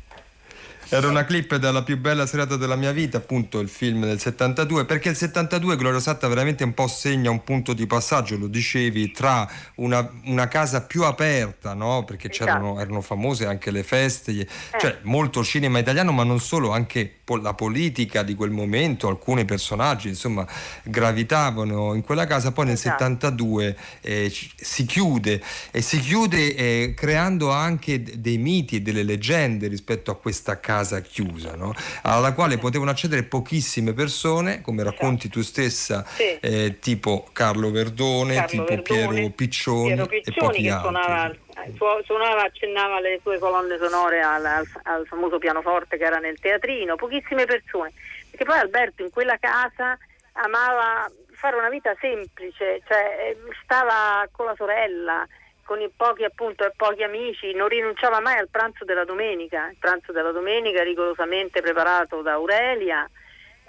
Era 0.94 1.08
una 1.08 1.24
clip 1.24 1.56
della 1.56 1.84
più 1.84 1.98
bella 1.98 2.26
serata 2.26 2.58
della 2.58 2.76
mia 2.76 2.92
vita, 2.92 3.16
appunto 3.16 3.62
il 3.62 3.70
film 3.70 4.04
del 4.04 4.20
72, 4.20 4.84
perché 4.84 5.08
il 5.08 5.16
72 5.16 5.78
Gloria 5.78 6.02
Satta 6.02 6.28
veramente 6.28 6.66
un 6.66 6.74
po' 6.74 6.88
segna 6.88 7.30
un 7.30 7.46
punto 7.46 7.72
di 7.72 7.88
passaggio, 7.88 8.38
lo 8.38 8.48
dicevi, 8.48 9.10
tra 9.12 9.50
una, 9.76 10.12
una 10.26 10.50
casa 10.50 10.82
più 10.82 11.04
aperta, 11.04 11.74
no? 11.74 12.04
perché 12.04 12.30
esatto. 12.30 12.78
erano 12.78 13.00
famose 13.00 13.46
anche 13.46 13.72
le 13.72 13.84
feste, 13.84 14.32
eh. 14.34 14.48
cioè 14.78 14.98
molto 15.04 15.46
cinema 15.46 15.80
italiano, 15.80 16.12
ma 16.12 16.26
non 16.26 16.42
solo, 16.42 16.72
anche 16.72 17.20
la 17.42 17.54
politica 17.54 18.24
di 18.24 18.36
quel 18.36 18.52
momento, 18.52 19.08
alcuni 19.08 19.46
personaggi 19.46 20.10
insomma 20.10 20.46
gravitavano 20.84 21.94
in 21.94 22.02
quella 22.02 22.26
casa, 22.26 22.52
poi 22.52 22.66
nel 22.66 22.74
esatto. 22.74 23.06
72 23.06 23.78
eh, 24.02 24.30
si 24.30 24.86
chiude 24.86 25.42
e 25.72 25.80
si 25.80 26.02
chiude 26.02 26.54
eh, 26.54 26.94
creando 26.94 27.50
anche 27.50 28.04
dei 28.20 28.38
miti 28.38 28.76
e 28.76 28.82
delle 28.82 29.04
leggende 29.04 29.70
rispetto 29.70 30.12
a 30.12 30.18
questa 30.18 30.60
casa 30.60 30.80
casa 30.82 31.00
chiusa, 31.02 31.56
no? 31.56 31.74
alla 32.04 32.34
quale 32.34 32.58
potevano 32.58 32.92
accedere 32.92 33.24
pochissime 33.24 33.94
persone, 33.94 34.62
come 34.62 34.84
racconti 34.84 35.30
tu 35.30 35.42
stessa, 35.42 36.04
sì. 36.06 36.38
eh, 36.40 36.80
tipo 36.80 37.28
Carlo 37.32 37.72
Verdone, 37.72 38.36
Carlo 38.36 38.50
tipo 38.50 38.64
Verdone, 38.66 39.12
Piero 39.12 39.30
Piccioni, 39.30 39.88
Piero 39.88 40.06
Piccioni 40.08 40.58
e 40.58 40.62
che 40.62 40.70
altri. 40.70 41.40
Suonava, 41.76 42.04
suonava, 42.04 42.44
accennava 42.44 43.00
le 43.00 43.20
sue 43.22 43.38
colonne 43.38 43.78
sonore 43.78 44.22
al, 44.22 44.46
al, 44.46 44.68
al 44.84 45.06
famoso 45.06 45.38
pianoforte 45.38 45.98
che 45.98 46.04
era 46.04 46.18
nel 46.18 46.40
teatrino, 46.40 46.96
pochissime 46.96 47.46
persone, 47.46 47.94
perché 48.30 48.46
poi 48.46 48.58
Alberto 48.58 49.04
in 49.04 49.12
quella 49.12 49.38
casa 49.38 49.98
amava 50.34 51.10
fare 51.32 51.56
una 51.56 51.70
vita 51.70 51.96
semplice, 52.00 52.82
cioè 52.88 53.36
stava 53.64 54.28
con 54.32 54.46
la 54.46 54.54
sorella, 54.56 55.28
con 55.64 55.82
i 55.82 55.90
pochi 55.96 56.24
appunto 56.24 56.70
pochi 56.76 57.04
amici, 57.04 57.54
non 57.54 57.68
rinunciava 57.68 58.20
mai 58.20 58.38
al 58.38 58.50
pranzo 58.50 58.86
della 58.86 59.06
domenica, 59.06 59.70
il 59.70 59.78
pranzo 59.80 60.12
della 60.12 60.32
domenica 60.32 60.84
rigorosamente 60.84 61.62
preparato 61.62 62.22
da 62.22 62.34
Aurelia, 62.34 63.10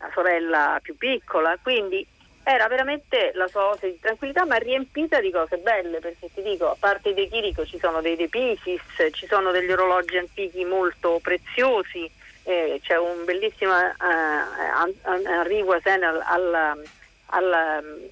la 0.01 0.11
sorella 0.13 0.79
più 0.83 0.97
piccola, 0.97 1.57
quindi 1.63 2.07
era 2.45 2.67
veramente 2.67 3.31
la 3.35 3.47
sua 3.47 3.69
ose 3.69 3.93
di 3.93 4.01
tranquillità 4.01 4.45
ma 4.45 4.57
riempita 4.57 5.21
di 5.21 5.31
cose 5.31 5.59
belle 5.59 6.01
perché 6.01 6.29
ti 6.35 6.43
dico 6.43 6.71
a 6.71 6.77
parte 6.79 7.15
dei 7.15 7.29
Chirico 7.29 7.65
ci 7.65 7.79
sono 7.79 8.01
dei 8.01 8.17
De 8.17 8.29
Pisis 8.29 8.83
ci 9.13 9.27
sono 9.29 9.53
degli 9.53 9.71
orologi 9.71 10.17
antichi 10.17 10.65
molto 10.65 11.21
preziosi 11.23 12.11
eh, 12.43 12.81
c'è 12.83 12.99
un 12.99 13.25
bellissimo 13.25 13.73
eh, 13.79 15.63
Voisin 15.63 16.03
al, 16.03 16.21
al, 16.21 16.85
al, 17.27 18.03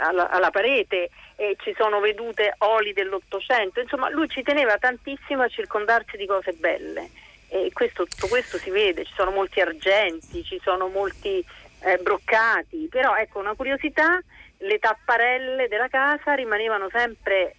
alla, 0.00 0.30
alla, 0.30 0.50
parete 0.50 1.10
e 1.36 1.56
ci 1.60 1.74
sono 1.76 2.00
vedute 2.00 2.54
oli 2.58 2.92
dell'Ottocento 2.92 3.80
insomma 3.80 4.10
lui 4.10 4.28
ci 4.28 4.42
teneva 4.42 4.76
tantissimo 4.78 5.42
a 5.42 5.48
circondarsi 5.48 6.16
di 6.16 6.26
cose 6.26 6.52
belle 6.52 7.10
e 7.48 7.70
questo, 7.72 8.06
tutto 8.06 8.28
questo 8.28 8.58
si 8.58 8.70
vede 8.70 9.04
ci 9.04 9.12
sono 9.14 9.30
molti 9.30 9.60
argenti 9.60 10.44
ci 10.44 10.60
sono 10.62 10.88
molti 10.88 11.44
eh, 11.80 11.98
broccati, 12.02 12.88
però 12.90 13.16
ecco 13.16 13.38
una 13.38 13.54
curiosità, 13.54 14.20
le 14.58 14.78
tapparelle 14.78 15.68
della 15.68 15.88
casa 15.88 16.34
rimanevano 16.34 16.88
sempre 16.90 17.54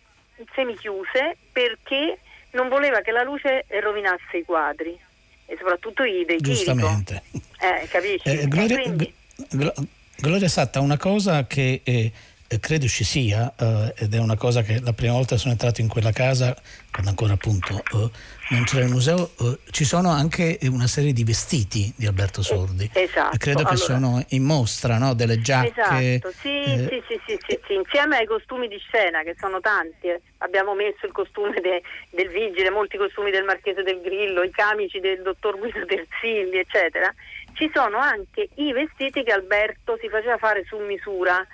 semichiuse 0.54 1.38
perché 1.52 2.20
non 2.52 2.68
voleva 2.68 3.02
che 3.02 3.12
la 3.12 3.24
luce 3.24 3.66
rovinasse 3.68 4.38
i 4.38 4.44
quadri 4.44 4.98
e 5.46 5.56
soprattutto 5.58 6.04
i 6.04 6.24
dei 6.26 6.38
Giustamente. 6.38 7.24
Eh, 7.60 7.88
capisci? 7.88 8.30
Eh, 8.30 8.48
Gloria. 8.48 8.82
Gloria 10.18 10.48
Satta, 10.48 10.82
una 10.82 10.98
cosa 10.98 11.48
che 11.48 11.82
eh, 11.84 12.12
credo 12.60 12.88
ci 12.88 13.04
sia, 13.04 13.54
eh, 13.58 13.94
ed 13.96 14.14
è 14.14 14.20
una 14.20 14.36
cosa 14.36 14.62
che 14.62 14.80
la 14.82 14.94
prima 14.94 15.14
volta 15.14 15.38
sono 15.38 15.52
entrato 15.52 15.82
in 15.82 15.88
quella 15.88 16.12
casa, 16.12 16.56
quando 16.92 17.10
ancora 17.10 17.34
appunto 17.34 17.78
eh, 17.78 18.10
non 18.50 18.64
c'era 18.66 18.84
il 18.84 18.92
museo, 18.92 19.32
eh, 19.40 19.60
ci 19.72 19.86
sono 19.86 20.10
anche 20.10 20.60
una 20.64 20.88
serie 20.88 21.14
di 21.14 21.24
vestiti 21.24 21.94
di 21.96 22.06
Alberto 22.06 22.42
Sordi. 22.42 22.90
Esatto. 22.94 23.38
Credo 23.38 23.60
allora, 23.60 23.76
che 23.76 23.80
sono 23.80 24.26
in 24.30 24.44
mostra, 24.44 24.98
no? 24.98 25.14
Delle 25.14 25.40
giacche. 25.40 26.16
Esatto, 26.16 26.34
sì, 26.42 26.64
eh, 26.64 26.88
sì, 26.90 27.04
sì, 27.08 27.22
sì, 27.26 27.40
sì, 27.48 27.60
sì, 27.66 27.74
insieme 27.76 28.18
ai 28.18 28.26
costumi 28.26 28.68
di 28.68 28.78
scena, 28.80 29.24
che 29.24 29.36
sono 29.40 29.62
tanti. 29.62 30.08
Eh. 30.08 30.22
Abbiamo 30.40 30.74
messo 30.76 31.06
il 31.06 31.14
costume 31.14 31.62
de, 31.62 31.82
del 32.10 32.28
vigile, 32.30 32.70
molti 32.70 32.98
costumi 32.98 33.32
del 33.32 33.44
Marchese 33.44 33.84
del 33.84 34.02
Grillo, 34.02 34.44
i 34.44 34.52
camici 34.52 35.00
del 35.00 35.22
dottor 35.22 35.58
Guido 35.58 35.86
Terzilli, 35.86 36.58
eccetera. 36.58 37.14
Ci 37.54 37.70
sono 37.74 37.98
anche 37.98 38.50
i 38.56 38.74
vestiti 38.74 39.24
che 39.24 39.32
Alberto 39.32 39.98
si 40.02 40.10
faceva 40.10 40.38
fare 40.38 40.66
su 40.68 40.78
misura 40.78 41.46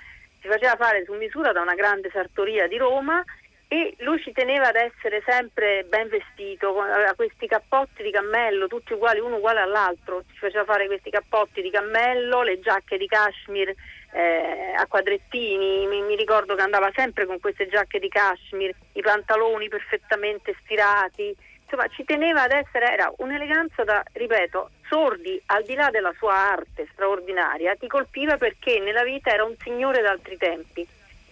si 0.48 0.54
faceva 0.54 0.78
fare 0.78 1.04
su 1.04 1.14
misura 1.14 1.52
da 1.52 1.62
una 1.62 1.76
grande 1.76 2.10
sartoria 2.10 2.68
di 2.68 2.78
Roma 2.78 3.22
e 3.68 3.96
lui 4.00 4.22
ci 4.22 4.32
teneva 4.32 4.70
ad 4.70 4.78
essere 4.78 5.22
sempre 5.28 5.84
ben 5.84 6.08
vestito, 6.08 6.80
aveva 6.80 7.14
questi 7.16 7.48
cappotti 7.48 8.02
di 8.02 8.12
cammello, 8.12 8.68
tutti 8.68 8.94
uguali, 8.94 9.20
uno 9.20 9.36
uguale 9.36 9.60
all'altro, 9.60 10.24
ci 10.32 10.38
faceva 10.38 10.64
fare 10.64 10.88
questi 10.88 11.10
cappotti 11.10 11.62
di 11.62 11.70
cammello, 11.70 12.44
le 12.44 12.62
giacche 12.62 12.98
di 12.98 13.08
cashmere 13.08 13.76
eh, 14.14 14.74
a 14.74 14.88
quadrettini, 14.88 15.86
mi, 15.86 16.02
mi, 16.02 16.16
ricordo 16.16 16.56
che 16.56 16.62
andava 16.62 16.90
sempre 16.96 17.26
con 17.26 17.42
queste 17.42 17.68
giacche 17.68 18.00
di 18.00 18.08
cashmere, 18.08 18.76
i 18.94 19.02
pantaloni 19.02 19.68
perfettamente 19.68 20.56
stirati, 20.64 21.36
insomma 21.68 21.88
ci 21.90 22.06
teneva 22.06 22.44
ad 22.44 22.52
essere, 22.52 22.92
era 22.92 23.12
un'eleganza 23.18 23.84
da, 23.84 24.02
ripeto, 24.14 24.70
Sordi, 24.88 25.40
al 25.48 25.64
di 25.64 25.76
là 25.76 25.90
della 25.92 26.14
sua 26.18 26.34
arte 26.34 26.88
straordinaria, 26.94 27.76
ti 27.76 27.88
colpiva 27.88 28.38
perché 28.38 28.80
nella 28.80 29.04
vita 29.04 29.32
era 29.32 29.44
un 29.44 29.56
signore 29.62 30.02
d'altri 30.02 30.38
tempi, 30.38 30.88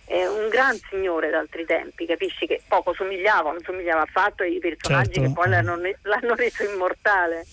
eh, 0.08 0.28
un 0.28 0.50
gran 0.50 0.76
signore 0.90 1.30
d'altri 1.30 1.66
tempi, 1.66 2.06
capisci 2.06 2.46
che 2.46 2.62
poco 2.68 2.94
somigliava, 2.94 3.52
non 3.52 3.62
somigliava 3.64 4.02
affatto 4.02 4.44
ai 4.44 4.60
personaggi 4.60 5.14
certo. 5.14 5.28
che 5.30 5.34
poi 5.34 5.50
l'hanno, 5.50 5.78
l'hanno 5.78 6.36
reso 6.36 6.64
immortale. 6.64 7.46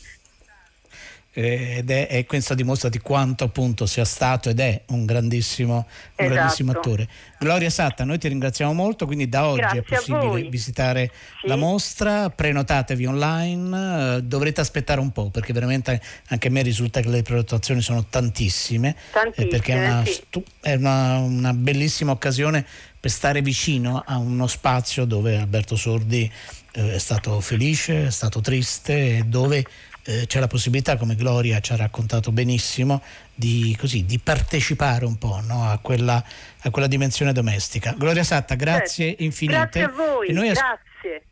Eh, 1.35 1.79
ed 1.79 1.91
è, 1.91 2.09
e 2.11 2.27
questo 2.27 2.55
dimostra 2.55 2.91
di 2.91 2.99
quanto 2.99 3.45
appunto 3.45 3.87
sia 3.87 4.05
stato 4.05 4.51
ed 4.51 4.61
è 4.61 4.83
un 4.89 5.07
grandissimo, 5.07 5.75
un 5.77 5.85
esatto. 6.15 6.35
grandissimo 6.35 6.73
attore. 6.73 7.09
Gloria 7.39 7.71
Satta, 7.71 8.05
noi 8.05 8.19
ti 8.19 8.29
ringraziamo 8.29 8.73
molto, 8.75 9.07
quindi 9.07 9.29
da 9.29 9.47
oggi 9.47 9.61
Grazie 9.61 9.81
è 9.81 9.83
possibile 9.83 10.49
visitare 10.51 11.11
sì. 11.41 11.49
la 11.49 11.57
mostra, 11.57 12.29
prenotatevi 12.29 13.07
online, 13.07 14.17
eh, 14.17 14.23
dovrete 14.23 14.61
aspettare 14.61 15.01
un 15.01 15.11
po' 15.11 15.31
perché 15.31 15.55
veramente 15.55 16.01
anche 16.29 16.49
a 16.49 16.51
me 16.51 16.61
risulta 16.63 17.01
che 17.01 17.09
le 17.09 17.23
prenotazioni 17.23 17.81
sono 17.81 18.05
tantissime, 18.05 18.95
tantissime 19.11 19.47
eh, 19.47 19.49
perché 19.49 19.73
è, 19.73 19.89
una, 19.89 20.05
sì. 20.05 20.23
è 20.61 20.75
una, 20.75 21.19
una 21.19 21.53
bellissima 21.55 22.13
occasione 22.13 22.65
per 23.01 23.11
stare 23.11 23.43
vicino 23.43 24.03
a 24.07 24.17
uno 24.19 24.47
spazio 24.47 25.05
dove 25.07 25.37
Alberto 25.37 25.75
Sordi 25.75 26.31
eh, 26.73 26.95
è 26.95 26.99
stato 26.99 27.41
felice, 27.41 28.07
è 28.07 28.11
stato 28.11 28.41
triste 28.41 29.17
e 29.17 29.23
dove 29.25 29.67
eh, 30.05 30.27
c'è 30.27 30.41
la 30.41 30.47
possibilità, 30.47 30.97
come 30.97 31.15
Gloria 31.15 31.61
ci 31.61 31.73
ha 31.73 31.77
raccontato 31.77 32.33
benissimo, 32.33 33.03
di, 33.35 33.77
così, 33.79 34.05
di 34.05 34.19
partecipare 34.19 35.05
un 35.05 35.17
po' 35.17 35.41
no? 35.47 35.69
a, 35.69 35.79
quella, 35.79 36.23
a, 36.63 36.71
quella, 36.71 36.89
dimensione 36.89 37.33
domestica. 37.33 37.95
Gloria 37.97 38.25
Satta, 38.25 38.55
grazie 38.55 39.09
certo. 39.09 39.23
infinite. 39.23 39.59
Grazie 39.59 39.83
a 39.83 39.89
voi, 39.89 40.29
e 40.29 40.33
noi 40.33 40.49
as- 40.49 40.59
grazie. 40.59 41.23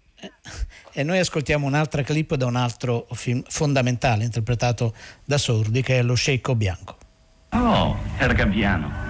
E 0.92 1.02
noi 1.02 1.18
ascoltiamo 1.18 1.66
un'altra 1.66 2.02
clip 2.02 2.34
da 2.34 2.44
un 2.44 2.56
altro 2.56 3.06
film 3.12 3.42
fondamentale 3.48 4.24
interpretato 4.24 4.94
da 5.24 5.38
Sordi 5.38 5.82
che 5.82 5.98
è 5.98 6.02
Lo 6.02 6.14
Sceicco 6.14 6.54
Bianco. 6.54 6.98
Oh, 7.50 7.98
era 8.18 8.32
Gabbiano. 8.32 9.08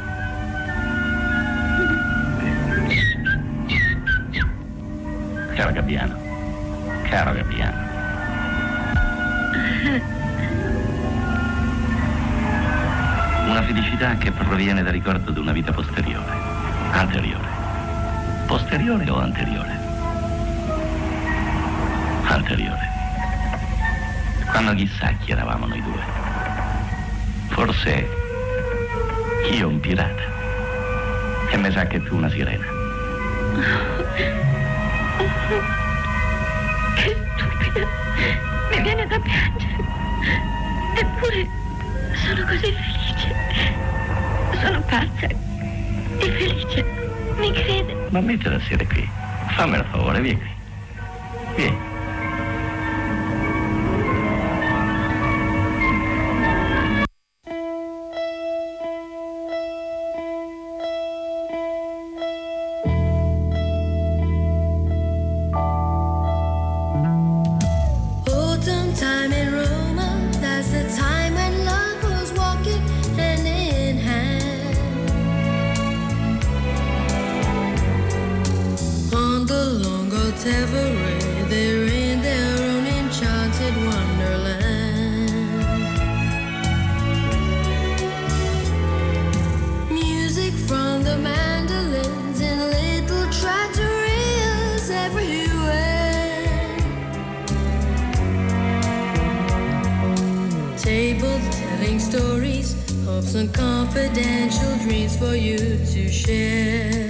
Caro 5.55 5.73
Gabbiano, 5.73 6.19
caro 7.09 7.35
Gabbiano. 7.35 7.90
Una 13.47 13.63
felicità 13.63 14.15
che 14.17 14.31
proviene 14.31 14.83
dal 14.83 14.93
ricordo 14.93 15.31
di 15.31 15.39
una 15.39 15.53
vita 15.53 15.73
posteriore, 15.73 16.31
anteriore. 16.91 17.49
Posteriore 18.47 19.09
o 19.09 19.19
anteriore? 19.19 19.79
Anteriore. 22.25 22.89
Quando 24.51 24.75
chissà 24.75 25.13
chi 25.19 25.33
eravamo 25.33 25.67
noi 25.67 25.83
due. 25.83 26.03
Forse 27.49 28.07
io 29.51 29.69
un 29.69 29.81
pirata. 29.81 30.23
E 31.49 31.57
mi 31.57 31.71
sa 31.73 31.87
che 31.87 32.03
tu 32.03 32.17
una 32.17 32.29
sirena. 32.29 32.67
Che 37.01 37.17
stupida. 37.35 37.87
Mi 38.71 38.83
viene 38.83 39.07
da 39.07 39.19
piangere. 39.19 39.77
Eppure 40.97 41.49
sono 42.13 42.45
così 42.47 42.73
felice. 42.73 43.35
Sono 44.63 44.81
pazza 44.83 45.27
e 45.27 46.31
felice. 46.31 46.85
Mi 47.37 47.53
crede? 47.53 47.97
Ma 48.11 48.21
mettila 48.21 48.57
a 48.57 48.61
sedere 48.61 48.87
qui. 48.87 49.09
Fammi 49.57 49.77
il 49.77 49.85
favore, 49.91 50.21
vieni 50.21 50.39
qui. 50.39 50.51
Vieni. 51.57 51.90
They're 81.51 81.85
in 81.85 82.23
their 82.23 82.57
own 82.71 82.87
enchanted 82.87 83.77
wonderland. 83.77 85.31
Music 89.91 90.55
from 90.67 91.03
the 91.03 91.19
mandolins 91.19 92.41
in 92.41 92.59
little 92.59 93.29
everywhere. 94.89 95.59
Tables 100.79 101.43
telling 101.51 101.99
stories, 101.99 102.75
hopes 103.05 103.35
and 103.35 103.53
confidential 103.53 104.75
dreams 104.79 105.19
for 105.19 105.35
you 105.35 105.59
to 105.59 106.09
share. 106.09 107.10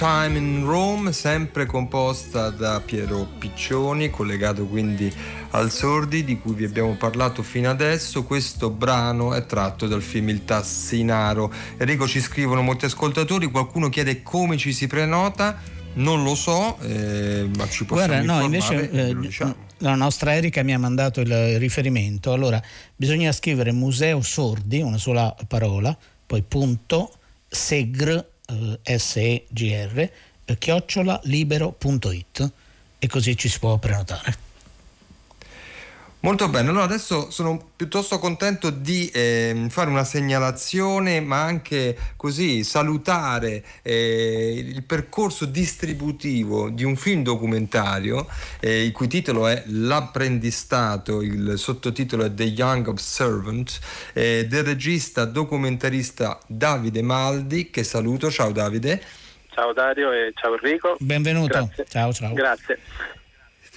Time 0.00 0.38
in 0.38 0.64
Rome, 0.64 1.12
sempre 1.12 1.66
composta 1.66 2.48
da 2.48 2.80
Piero 2.80 3.28
Piccioni, 3.38 4.08
collegato 4.08 4.64
quindi 4.64 5.12
al 5.50 5.70
Sordi, 5.70 6.24
di 6.24 6.38
cui 6.38 6.54
vi 6.54 6.64
abbiamo 6.64 6.94
parlato 6.94 7.42
fino 7.42 7.68
adesso. 7.68 8.24
Questo 8.24 8.70
brano 8.70 9.34
è 9.34 9.44
tratto 9.44 9.86
dal 9.86 10.00
film 10.00 10.30
Il 10.30 10.46
Tassinaro. 10.46 11.52
Enrico 11.76 12.08
ci 12.08 12.22
scrivono 12.22 12.62
molti 12.62 12.86
ascoltatori, 12.86 13.50
qualcuno 13.50 13.90
chiede 13.90 14.22
come 14.22 14.56
ci 14.56 14.72
si 14.72 14.86
prenota. 14.86 15.60
Non 15.96 16.22
lo 16.22 16.34
so, 16.34 16.78
eh, 16.80 17.46
ma 17.54 17.68
ci 17.68 17.84
possiamo 17.84 18.24
Guarda, 18.24 18.38
no, 18.38 18.40
invece 18.42 18.88
ve 18.88 19.08
eh, 19.08 19.14
diciamo. 19.14 19.54
la 19.80 19.96
nostra 19.96 20.34
Erika 20.34 20.62
mi 20.62 20.72
ha 20.72 20.78
mandato 20.78 21.20
il 21.20 21.58
riferimento. 21.58 22.32
Allora, 22.32 22.58
bisogna 22.96 23.32
scrivere 23.32 23.70
Museo 23.70 24.22
Sordi, 24.22 24.80
una 24.80 24.96
sola 24.96 25.36
parola, 25.46 25.94
poi 26.24 26.40
punto 26.40 27.12
segr, 27.46 28.29
S-E-G-R, 28.82 30.10
eh, 30.44 30.58
chiocciola 30.58 31.20
libero.it 31.24 32.52
e 32.98 33.06
così 33.06 33.36
ci 33.36 33.48
si 33.48 33.58
può 33.58 33.78
prenotare. 33.78 34.48
Molto 36.22 36.50
bene, 36.50 36.68
allora 36.68 36.84
adesso 36.84 37.30
sono 37.30 37.70
piuttosto 37.74 38.18
contento 38.18 38.68
di 38.68 39.08
eh, 39.08 39.68
fare 39.70 39.88
una 39.88 40.04
segnalazione 40.04 41.22
ma 41.22 41.42
anche 41.42 41.96
così 42.16 42.62
salutare 42.62 43.64
eh, 43.80 44.54
il 44.54 44.82
percorso 44.82 45.46
distributivo 45.46 46.68
di 46.68 46.84
un 46.84 46.96
film 46.96 47.22
documentario 47.22 48.28
eh, 48.60 48.84
il 48.84 48.92
cui 48.92 49.08
titolo 49.08 49.48
è 49.48 49.62
L'apprendistato, 49.68 51.22
il 51.22 51.54
sottotitolo 51.56 52.24
è 52.24 52.34
The 52.34 52.44
Young 52.44 52.88
Observant 52.88 53.80
eh, 54.12 54.44
del 54.46 54.64
regista 54.64 55.24
documentarista 55.24 56.38
Davide 56.46 57.00
Maldi 57.00 57.70
che 57.70 57.82
saluto, 57.82 58.30
ciao 58.30 58.52
Davide. 58.52 59.02
Ciao 59.52 59.72
Dario 59.72 60.12
e 60.12 60.32
ciao 60.34 60.52
Enrico. 60.52 60.96
Benvenuto. 61.00 61.48
Grazie. 61.48 61.86
Ciao, 61.88 62.12
ciao. 62.12 62.34
Grazie. 62.34 62.78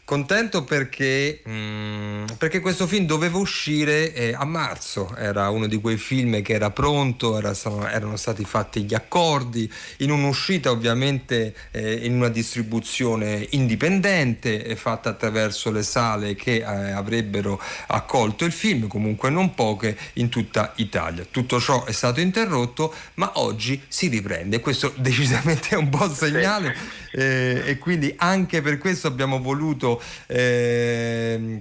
Contento 0.06 0.66
perché, 0.66 1.42
mm, 1.48 2.26
perché 2.38 2.60
questo 2.60 2.88
film 2.88 3.06
doveva 3.06 3.38
uscire 3.38 4.14
eh, 4.14 4.34
a 4.34 4.44
marzo, 4.44 5.16
era 5.16 5.48
uno 5.48 5.66
di 5.66 5.80
quei 5.80 5.96
film 5.96 6.42
che 6.42 6.52
era 6.52 6.72
pronto, 6.72 7.38
era- 7.38 7.56
erano 7.90 8.18
stati 8.18 8.44
fatti 8.44 8.84
gli 8.84 8.94
accordi, 8.94 9.72
in 10.00 10.12
un'uscita 10.12 10.72
ovviamente 10.72 11.56
eh, 11.72 12.06
in 12.06 12.16
una 12.16 12.28
distribuzione 12.28 13.48
indipendente, 13.52 14.66
eh, 14.66 14.76
fatta 14.76 15.12
attraverso 15.12 15.72
le 15.72 15.84
sale 15.84 16.36
che 16.36 16.56
eh, 16.56 16.64
avrebbero 16.64 17.58
accolto 17.88 18.44
il 18.44 18.52
film, 18.52 18.88
comunque 18.88 19.30
non 19.30 19.54
poche 19.54 19.98
in 20.16 20.28
tutta 20.28 20.74
Italia. 20.76 21.26
Tutto 21.32 21.62
ciò 21.62 21.86
è 21.86 21.94
stato 21.94 22.20
interrotto, 22.20 22.94
ma 23.14 23.32
oggi 23.36 23.82
si 23.88 24.10
riprende, 24.10 24.60
questo 24.60 24.92
decisamente 25.00 25.70
è 25.70 25.76
un 25.76 25.90
buon 25.90 26.14
segnale 26.14 27.02
eh, 27.14 27.62
e 27.66 27.78
quindi 27.78 28.14
anche 28.18 28.62
per 28.62 28.78
questo 28.78 29.08
abbiamo 29.08 29.40
voluto 29.40 30.02
mm, 30.34 31.60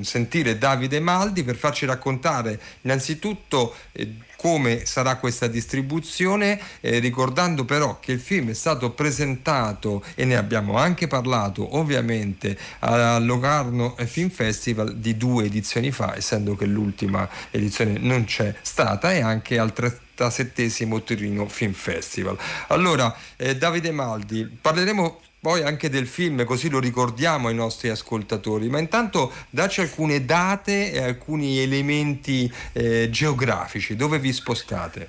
sentire 0.00 0.58
Davide 0.58 1.00
Maldi 1.00 1.42
per 1.42 1.56
farci 1.56 1.86
raccontare 1.86 2.60
innanzitutto 2.82 3.74
eh, 3.92 4.14
come 4.46 4.86
sarà 4.86 5.16
questa 5.16 5.48
distribuzione, 5.48 6.60
eh, 6.80 7.00
ricordando 7.00 7.64
però 7.64 7.98
che 7.98 8.12
il 8.12 8.20
film 8.20 8.50
è 8.50 8.54
stato 8.54 8.92
presentato 8.92 10.04
e 10.14 10.24
ne 10.24 10.36
abbiamo 10.36 10.76
anche 10.76 11.08
parlato 11.08 11.76
ovviamente 11.76 12.56
al 12.78 13.26
Locarno 13.26 13.96
Film 14.04 14.30
Festival 14.30 14.98
di 14.98 15.16
due 15.16 15.46
edizioni 15.46 15.90
fa, 15.90 16.14
essendo 16.14 16.54
che 16.54 16.64
l'ultima 16.64 17.28
edizione 17.50 17.98
non 17.98 18.22
c'è 18.22 18.54
stata, 18.62 19.12
e 19.12 19.20
anche 19.20 19.58
al 19.58 19.72
37 19.72 21.02
Torino 21.02 21.48
Film 21.48 21.72
Festival. 21.72 22.38
Allora, 22.68 23.12
eh, 23.34 23.56
Davide 23.56 23.90
Maldi, 23.90 24.44
parleremo 24.60 25.22
poi 25.46 25.62
anche 25.62 25.88
del 25.88 26.08
film, 26.08 26.44
così 26.44 26.68
lo 26.68 26.80
ricordiamo 26.80 27.46
ai 27.46 27.54
nostri 27.54 27.88
ascoltatori, 27.88 28.68
ma 28.68 28.80
intanto 28.80 29.30
dacci 29.48 29.80
alcune 29.80 30.24
date 30.24 30.90
e 30.90 31.00
alcuni 31.00 31.60
elementi 31.60 32.52
eh, 32.72 33.08
geografici, 33.10 33.94
dove 33.94 34.18
vi 34.18 34.32
spostate? 34.32 35.08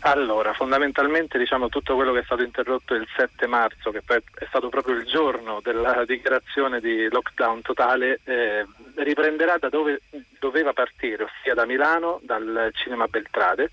Allora, 0.00 0.52
fondamentalmente 0.54 1.38
diciamo 1.38 1.68
tutto 1.68 1.94
quello 1.94 2.12
che 2.12 2.18
è 2.18 2.24
stato 2.24 2.42
interrotto 2.42 2.94
il 2.94 3.06
7 3.16 3.46
marzo, 3.46 3.92
che 3.92 4.02
poi 4.02 4.16
è 4.16 4.46
stato 4.48 4.70
proprio 4.70 4.96
il 4.96 5.04
giorno 5.04 5.60
della 5.62 6.04
dichiarazione 6.04 6.80
di 6.80 7.08
lockdown 7.08 7.62
totale, 7.62 8.18
eh, 8.24 8.66
riprenderà 8.96 9.56
da 9.56 9.68
dove 9.68 10.00
doveva 10.40 10.72
partire, 10.72 11.22
ossia 11.22 11.54
da 11.54 11.64
Milano, 11.64 12.18
dal 12.24 12.72
Cinema 12.74 13.06
Beltrade. 13.06 13.70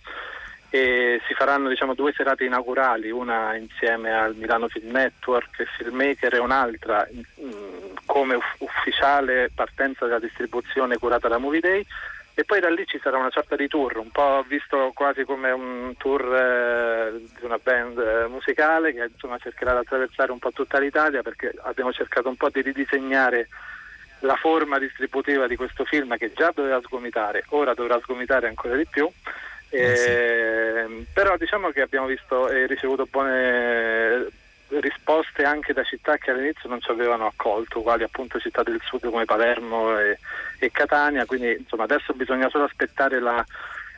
E 0.76 1.22
si 1.28 1.36
faranno 1.36 1.70
diciamo, 1.70 1.94
due 1.94 2.14
serate 2.14 2.46
inaugurali, 2.46 3.12
una 3.12 3.56
insieme 3.56 4.12
al 4.12 4.34
Milano 4.34 4.68
Film 4.70 4.90
Network 4.90 5.60
e 5.60 5.68
Filmmaker 5.78 6.34
e 6.34 6.40
un'altra 6.40 7.08
mh, 7.12 7.94
come 8.08 8.34
uff- 8.34 8.56
ufficiale 8.58 9.52
partenza 9.54 10.06
della 10.06 10.18
distribuzione 10.18 10.98
curata 10.98 11.28
da 11.28 11.38
Movie 11.38 11.60
Day 11.60 11.86
e 12.34 12.44
poi 12.44 12.60
da 12.60 12.72
lì 12.72 12.88
ci 12.88 13.00
sarà 13.04 13.18
una 13.20 13.30
sorta 13.30 13.56
di 13.56 13.68
tour, 13.68 13.98
un 13.98 14.10
po' 14.10 14.44
visto 14.48 14.92
quasi 14.96 15.26
come 15.26 15.52
un 15.52 15.94
tour 15.96 16.22
eh, 16.24 17.20
di 17.20 17.46
una 17.46 17.60
band 17.62 18.00
eh, 18.00 18.28
musicale 18.28 18.94
che 18.94 19.10
insomma, 19.14 19.38
cercherà 19.38 19.74
di 19.74 19.78
attraversare 19.78 20.32
un 20.32 20.40
po' 20.40 20.52
tutta 20.54 20.80
l'Italia 20.80 21.22
perché 21.22 21.54
abbiamo 21.66 21.94
cercato 21.94 22.30
un 22.30 22.36
po' 22.36 22.50
di 22.50 22.62
ridisegnare 22.62 23.48
la 24.22 24.36
forma 24.38 24.80
distributiva 24.80 25.46
di 25.46 25.56
questo 25.56 25.86
film 25.86 26.18
che 26.18 26.34
già 26.34 26.52
doveva 26.52 26.82
sgomitare, 26.82 27.44
ora 27.50 27.76
dovrà 27.76 28.00
sgomitare 28.00 28.48
ancora 28.48 28.76
di 28.76 28.88
più. 28.88 29.08
Eh, 29.78 31.06
Però 31.14 31.36
diciamo 31.38 31.70
che 31.72 31.82
abbiamo 31.82 32.06
visto 32.08 32.50
e 32.50 32.68
ricevuto 32.68 33.08
buone 33.10 34.28
risposte 34.80 35.44
anche 35.44 35.74
da 35.74 35.84
città 35.84 36.18
che 36.18 36.32
all'inizio 36.32 36.70
non 36.70 36.82
ci 36.82 36.90
avevano 36.90 37.28
accolto, 37.28 37.82
quali 37.82 38.04
appunto 38.04 38.40
città 38.40 38.64
del 38.64 38.80
sud 38.84 39.10
come 39.10 39.26
Palermo 39.26 40.00
e, 40.00 40.18
e 40.60 40.72
Catania, 40.72 41.26
quindi 41.26 41.52
insomma 41.60 41.84
adesso 41.84 42.14
bisogna 42.14 42.50
solo 42.50 42.64
aspettare 42.64 43.20
la, 43.20 43.44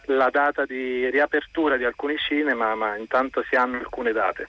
la 0.08 0.30
data 0.30 0.66
di 0.66 1.10
riapertura 1.10 1.78
di 1.78 1.86
alcuni 1.86 2.18
cinema, 2.18 2.76
ma 2.76 2.96
intanto 2.98 3.44
si 3.48 3.56
hanno 3.56 3.78
alcune 3.78 4.12
date. 4.12 4.48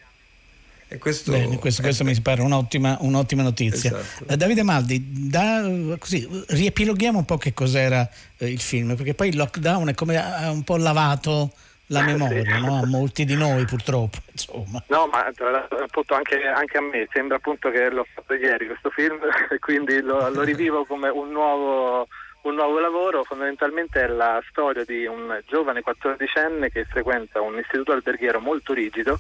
E 0.89 0.99
questo, 0.99 1.33
Bene, 1.33 1.59
questo, 1.59 1.83
questo 1.83 2.05
mi 2.05 2.19
pare 2.21 2.43
un'ottima, 2.43 2.99
un'ottima 3.01 3.43
notizia. 3.43 3.99
Esatto. 3.99 4.33
Eh, 4.33 4.37
Davide 4.37 4.63
Maldi, 4.63 5.29
da, 5.29 5.69
così, 5.99 6.29
riepiloghiamo 6.47 7.19
un 7.19 7.25
po' 7.25 7.39
che 7.39 7.53
cos'era 7.53 8.09
eh, 8.39 8.49
il 8.49 8.61
film, 8.61 8.95
perché 8.95 9.15
poi 9.15 9.29
il 9.29 9.37
lockdown 9.37 9.89
è 9.89 9.95
come 9.95 10.17
ha 10.17 10.51
un 10.51 10.63
po' 10.63 10.77
lavato 10.77 11.51
la 11.89 12.03
memoria 12.03 12.59
no? 12.59 12.81
a 12.81 12.87
molti 12.87 13.25
di 13.25 13.35
noi 13.35 13.65
purtroppo. 13.65 14.19
Insomma. 14.31 14.83
No, 14.87 15.07
ma 15.07 15.31
tra 15.35 15.51
l'altro, 15.51 15.79
appunto 15.79 16.15
anche, 16.15 16.47
anche 16.47 16.79
a 16.79 16.81
me 16.81 17.09
sembra 17.13 17.37
appunto 17.37 17.71
che 17.71 17.91
l'ho 17.91 18.07
fatto 18.13 18.35
ieri 18.35 18.67
questo 18.67 18.91
film 18.91 19.19
e 19.51 19.59
quindi 19.61 20.01
lo, 20.01 20.29
lo 20.31 20.43
rivivo 20.43 20.85
come 20.85 21.09
un 21.09 21.31
nuovo, 21.31 22.07
un 22.43 22.55
nuovo 22.55 22.79
lavoro. 22.79 23.25
Fondamentalmente 23.25 24.03
è 24.03 24.07
la 24.07 24.41
storia 24.49 24.85
di 24.85 25.05
un 25.07 25.41
giovane 25.49 25.83
14enne 25.85 26.71
che 26.71 26.85
frequenta 26.85 27.41
un 27.41 27.59
istituto 27.59 27.91
alberghiero 27.91 28.41
molto 28.41 28.73
rigido 28.73 29.19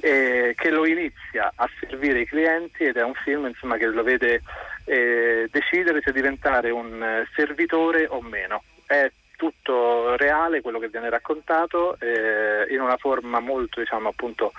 e 0.00 0.54
che 0.56 0.70
lo 0.70 0.86
inizia 0.86 1.52
a 1.54 1.68
servire 1.80 2.20
i 2.20 2.26
clienti 2.26 2.84
ed 2.84 2.96
è 2.96 3.02
un 3.02 3.14
film 3.14 3.46
insomma, 3.46 3.76
che 3.76 3.86
lo 3.86 4.02
vede 4.02 4.42
eh, 4.84 5.48
decidere 5.50 6.00
se 6.02 6.12
diventare 6.12 6.70
un 6.70 7.02
eh, 7.02 7.28
servitore 7.34 8.06
o 8.08 8.20
meno. 8.20 8.62
È 8.86 9.10
tutto 9.36 10.16
reale 10.16 10.60
quello 10.60 10.80
che 10.80 10.88
viene 10.88 11.10
raccontato 11.10 11.96
eh, 12.00 12.66
in 12.72 12.80
una 12.80 12.96
forma 12.96 13.38
molto 13.38 13.78
diciamo 13.78 14.08
appunto 14.08 14.52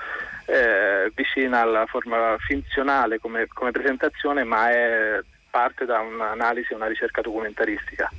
eh, 0.46 1.12
vicina 1.14 1.60
alla 1.62 1.86
forma 1.86 2.38
finzionale 2.40 3.20
come, 3.20 3.48
come 3.48 3.72
presentazione 3.72 4.46
ma 4.46 4.72
è 4.72 5.20
parte 5.50 5.86
da 5.86 6.00
un'analisi, 6.00 6.74
una 6.74 6.88
ricerca 6.88 7.22
documentaristica. 7.22 8.10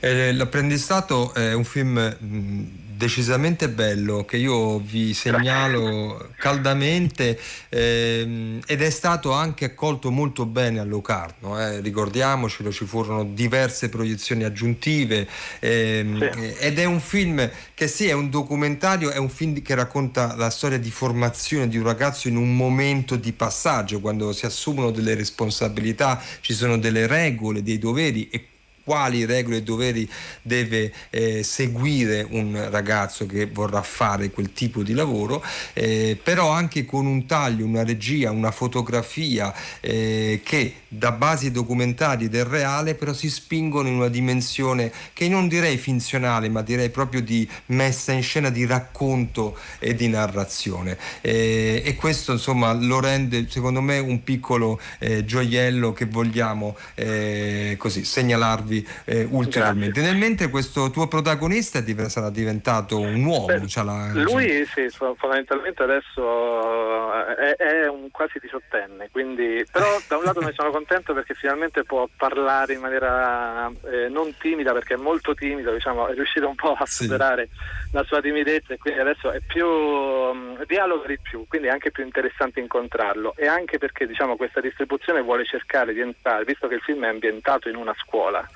Eh, 0.00 0.34
L'apprendistato 0.34 1.32
è 1.32 1.54
un 1.54 1.64
film 1.64 1.96
mh, 1.96 2.83
decisamente 3.04 3.68
bello 3.68 4.24
che 4.24 4.38
io 4.38 4.78
vi 4.78 5.12
segnalo 5.12 6.30
caldamente 6.38 7.38
ehm, 7.68 8.60
ed 8.66 8.80
è 8.80 8.88
stato 8.88 9.32
anche 9.32 9.66
accolto 9.66 10.10
molto 10.10 10.46
bene 10.46 10.80
a 10.80 10.84
Locarno, 10.84 11.60
eh, 11.60 11.80
ricordiamocelo, 11.80 12.72
ci 12.72 12.86
furono 12.86 13.24
diverse 13.24 13.90
proiezioni 13.90 14.44
aggiuntive 14.44 15.28
ehm, 15.60 16.30
sì. 16.32 16.54
ed 16.58 16.78
è 16.78 16.84
un 16.84 17.00
film 17.00 17.48
che 17.74 17.88
sì, 17.88 18.08
è 18.08 18.12
un 18.12 18.30
documentario, 18.30 19.10
è 19.10 19.18
un 19.18 19.28
film 19.28 19.60
che 19.60 19.74
racconta 19.74 20.34
la 20.34 20.48
storia 20.48 20.78
di 20.78 20.90
formazione 20.90 21.68
di 21.68 21.76
un 21.76 21.84
ragazzo 21.84 22.28
in 22.28 22.36
un 22.36 22.56
momento 22.56 23.16
di 23.16 23.32
passaggio, 23.32 24.00
quando 24.00 24.32
si 24.32 24.46
assumono 24.46 24.90
delle 24.90 25.14
responsabilità, 25.14 26.22
ci 26.40 26.54
sono 26.54 26.78
delle 26.78 27.06
regole, 27.06 27.62
dei 27.62 27.78
doveri 27.78 28.30
e 28.30 28.48
quali 28.84 29.24
regole 29.24 29.56
e 29.56 29.62
doveri 29.62 30.08
deve 30.42 30.92
eh, 31.10 31.42
seguire 31.42 32.26
un 32.28 32.68
ragazzo 32.70 33.24
che 33.26 33.46
vorrà 33.46 33.82
fare 33.82 34.30
quel 34.30 34.52
tipo 34.52 34.82
di 34.82 34.92
lavoro, 34.92 35.42
eh, 35.72 36.18
però 36.22 36.50
anche 36.50 36.84
con 36.84 37.06
un 37.06 37.24
taglio, 37.26 37.64
una 37.64 37.82
regia, 37.82 38.30
una 38.30 38.50
fotografia 38.50 39.52
eh, 39.80 40.42
che 40.44 40.74
da 40.88 41.12
basi 41.12 41.50
documentari 41.50 42.28
del 42.28 42.44
reale 42.44 42.94
però 42.94 43.12
si 43.12 43.28
spingono 43.28 43.88
in 43.88 43.94
una 43.94 44.08
dimensione 44.08 44.92
che 45.12 45.28
non 45.28 45.48
direi 45.48 45.76
finzionale 45.76 46.48
ma 46.48 46.62
direi 46.62 46.90
proprio 46.90 47.22
di 47.22 47.48
messa 47.66 48.12
in 48.12 48.22
scena, 48.22 48.50
di 48.50 48.66
racconto 48.66 49.56
e 49.78 49.94
di 49.94 50.08
narrazione. 50.08 50.98
Eh, 51.22 51.82
e 51.84 51.94
questo 51.96 52.32
insomma 52.32 52.72
lo 52.72 53.00
rende 53.00 53.46
secondo 53.48 53.80
me 53.80 53.98
un 53.98 54.22
piccolo 54.22 54.78
eh, 54.98 55.24
gioiello 55.24 55.92
che 55.92 56.04
vogliamo 56.04 56.76
eh, 56.94 57.76
così 57.78 58.04
segnalarvi 58.04 58.73
aiutarvi 58.74 58.86
eh, 59.04 59.26
ulteriormente. 59.30 60.00
Grazie. 60.00 60.10
Nel 60.10 60.16
mentre 60.16 60.48
questo 60.48 60.90
tuo 60.90 61.06
protagonista 61.06 61.82
sarà 62.08 62.30
diventato 62.30 62.98
un 62.98 63.24
uomo. 63.24 63.46
Beh, 63.46 63.66
cioè 63.66 63.84
la, 63.84 64.10
lui 64.12 64.64
sì, 64.66 64.88
fondamentalmente 64.88 65.82
adesso 65.82 67.12
eh, 67.36 67.54
è, 67.54 67.82
è, 67.82 67.88
un 67.88 68.10
quasi 68.10 68.38
diciottenne, 68.40 69.08
quindi, 69.10 69.64
però 69.70 69.86
da 70.08 70.16
un 70.16 70.24
lato 70.24 70.40
ne 70.40 70.52
sono 70.54 70.70
contento 70.70 71.12
perché 71.12 71.34
finalmente 71.34 71.84
può 71.84 72.08
parlare 72.16 72.74
in 72.74 72.80
maniera 72.80 73.70
eh, 73.90 74.08
non 74.08 74.34
timida 74.38 74.72
perché 74.72 74.94
è 74.94 74.98
molto 74.98 75.34
timido, 75.34 75.72
diciamo, 75.72 76.08
è 76.08 76.14
riuscito 76.14 76.48
un 76.48 76.54
po' 76.54 76.72
a 76.72 76.86
superare 76.86 77.48
sì. 77.52 77.90
la 77.92 78.04
sua 78.04 78.20
timidezza 78.20 78.74
e 78.74 78.78
quindi 78.78 79.00
adesso 79.00 79.30
è 79.30 79.40
più 79.46 79.66
um, 79.66 80.64
dialoga 80.66 81.06
di 81.08 81.18
più, 81.20 81.44
quindi 81.48 81.68
è 81.68 81.70
anche 81.70 81.90
più 81.90 82.04
interessante 82.04 82.60
incontrarlo 82.60 83.34
e 83.36 83.46
anche 83.46 83.78
perché 83.78 84.06
diciamo, 84.06 84.36
questa 84.36 84.60
distribuzione 84.60 85.20
vuole 85.20 85.44
cercare 85.44 85.92
di 85.92 86.00
entrare, 86.00 86.44
visto 86.44 86.68
che 86.68 86.74
il 86.74 86.80
film 86.80 87.04
è 87.04 87.08
ambientato 87.08 87.68
in 87.68 87.76
una 87.76 87.94
scuola, 87.98 88.46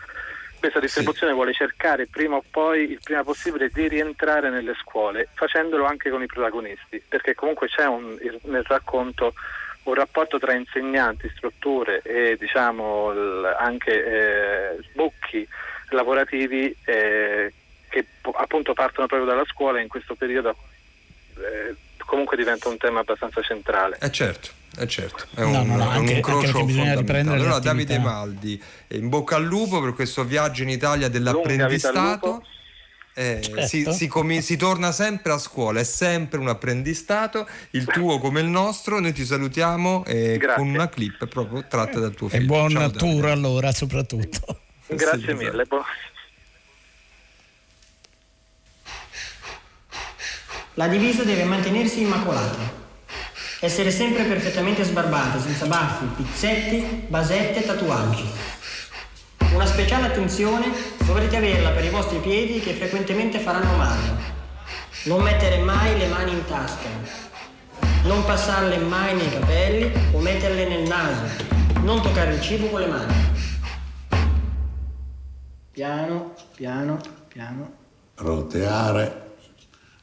questa 0.58 0.80
distribuzione 0.80 1.32
sì. 1.32 1.36
vuole 1.36 1.52
cercare 1.52 2.06
prima 2.06 2.36
o 2.36 2.44
poi, 2.48 2.90
il 2.90 3.00
prima 3.02 3.24
possibile, 3.24 3.70
di 3.72 3.88
rientrare 3.88 4.50
nelle 4.50 4.74
scuole, 4.80 5.28
facendolo 5.34 5.84
anche 5.84 6.10
con 6.10 6.22
i 6.22 6.26
protagonisti, 6.26 7.02
perché 7.06 7.34
comunque 7.34 7.68
c'è 7.68 7.86
un, 7.86 8.18
nel 8.42 8.64
racconto 8.64 9.34
un 9.84 9.94
rapporto 9.94 10.38
tra 10.38 10.54
insegnanti, 10.54 11.30
strutture 11.34 12.02
e 12.02 12.36
diciamo 12.38 13.12
anche 13.58 14.04
eh, 14.04 14.78
sbocchi 14.90 15.48
lavorativi 15.90 16.74
eh, 16.84 17.52
che 17.88 18.06
appunto 18.34 18.74
partono 18.74 19.06
proprio 19.06 19.28
dalla 19.28 19.46
scuola 19.46 19.80
in 19.80 19.88
questo 19.88 20.14
periodo 20.14 20.54
eh, 21.38 21.74
comunque 22.08 22.38
diventa 22.38 22.68
un 22.70 22.78
tema 22.78 23.00
abbastanza 23.00 23.42
centrale. 23.42 23.98
Eh 24.00 24.10
certo. 24.10 24.56
Eh 24.80 24.86
certo, 24.86 25.26
è 25.34 25.42
un, 25.42 25.50
no, 25.50 25.64
no, 25.64 25.76
no, 25.76 25.92
è 25.92 25.96
un 25.96 26.08
incrocio 26.08 26.52
fondamentale. 26.52 27.20
Allora 27.20 27.58
Davide 27.58 27.98
Maldi, 27.98 28.62
in 28.88 29.08
bocca 29.08 29.34
al 29.34 29.44
lupo 29.44 29.80
per 29.80 29.92
questo 29.92 30.24
viaggio 30.24 30.62
in 30.62 30.68
Italia 30.68 31.08
dell'apprendistato. 31.08 32.44
Eh, 33.14 33.40
certo. 33.42 33.66
si, 33.66 33.84
si, 33.90 34.06
com- 34.06 34.38
si, 34.38 34.56
torna 34.56 34.92
sempre 34.92 35.32
a 35.32 35.38
scuola, 35.38 35.80
è 35.80 35.84
sempre 35.84 36.38
un 36.38 36.46
apprendistato, 36.46 37.48
il 37.70 37.86
tuo 37.86 38.18
come 38.18 38.40
il 38.40 38.46
nostro. 38.46 39.00
Noi 39.00 39.12
ti 39.12 39.24
salutiamo 39.24 40.04
eh, 40.04 40.38
con 40.54 40.68
una 40.68 40.88
clip 40.88 41.26
proprio 41.26 41.64
tratta 41.66 41.98
dal 41.98 42.14
tuo 42.14 42.28
film. 42.28 42.42
E 42.42 42.46
buon 42.46 42.92
tour 42.96 43.26
allora, 43.26 43.72
soprattutto. 43.72 44.60
Grazie 44.86 45.26
sì, 45.26 45.32
mille. 45.34 45.62
Esatto. 45.62 45.84
La 50.78 50.86
divisa 50.86 51.24
deve 51.24 51.42
mantenersi 51.42 52.02
immacolata 52.02 52.56
essere 53.58 53.90
sempre 53.90 54.22
perfettamente 54.22 54.84
sbarbate, 54.84 55.40
senza 55.40 55.66
baffi, 55.66 56.04
pizzetti, 56.14 57.06
basette, 57.08 57.66
tatuaggi. 57.66 58.24
Una 59.54 59.66
speciale 59.66 60.06
attenzione 60.06 60.70
dovrete 61.04 61.36
averla 61.36 61.70
per 61.70 61.84
i 61.84 61.88
vostri 61.88 62.18
piedi 62.20 62.60
che 62.60 62.74
frequentemente 62.74 63.40
faranno 63.40 63.76
male. 63.76 64.06
Non 65.06 65.22
mettere 65.22 65.58
mai 65.58 65.98
le 65.98 66.06
mani 66.06 66.30
in 66.30 66.44
tasca. 66.46 66.88
Non 68.04 68.24
passarle 68.24 68.76
mai 68.76 69.16
nei 69.16 69.30
capelli 69.32 69.90
o 70.12 70.20
metterle 70.20 70.68
nel 70.68 70.86
naso. 70.86 71.44
Non 71.82 72.00
toccare 72.02 72.34
il 72.34 72.40
cibo 72.40 72.68
con 72.68 72.78
le 72.78 72.86
mani. 72.86 73.14
Piano, 75.72 76.34
piano, 76.54 77.00
piano. 77.26 77.72
Roteare 78.14 79.26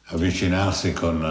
avvicinarsi 0.07 0.93
con... 0.93 1.23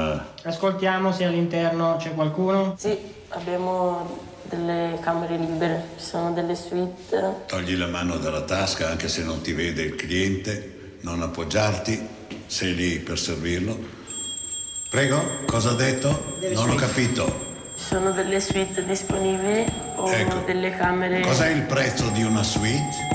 Eh, 0.42 0.48
Ascoltiamo 0.48 1.12
se 1.12 1.24
all'interno 1.24 1.96
c'è 1.98 2.12
qualcuno. 2.14 2.74
Sì, 2.78 2.96
abbiamo 3.28 4.32
delle 4.42 4.98
camere 5.00 5.36
libere, 5.36 5.88
ci 5.98 6.04
sono 6.04 6.32
delle 6.32 6.54
suite. 6.54 7.44
Togli 7.46 7.76
la 7.76 7.86
mano 7.86 8.16
dalla 8.16 8.42
tasca 8.42 8.90
anche 8.90 9.08
se 9.08 9.22
non 9.22 9.40
ti 9.40 9.52
vede 9.52 9.82
il 9.82 9.94
cliente, 9.96 10.96
non 11.00 11.22
appoggiarti, 11.22 12.06
sei 12.46 12.74
lì 12.74 12.98
per 12.98 13.18
servirlo. 13.18 14.02
Prego, 14.90 15.44
cosa 15.46 15.70
ha 15.70 15.74
detto? 15.74 16.36
Delle 16.38 16.54
non 16.54 16.68
suite. 16.68 16.84
ho 16.84 16.86
capito. 16.86 17.42
Ci 17.76 17.84
sono 17.84 18.12
delle 18.12 18.40
suite 18.40 18.84
disponibili 18.84 19.64
o 19.96 20.08
ecco. 20.08 20.42
delle 20.46 20.70
camere... 20.76 21.20
Cos'è 21.22 21.48
il 21.48 21.62
prezzo 21.62 22.08
di 22.10 22.22
una 22.22 22.44
suite? 22.44 23.13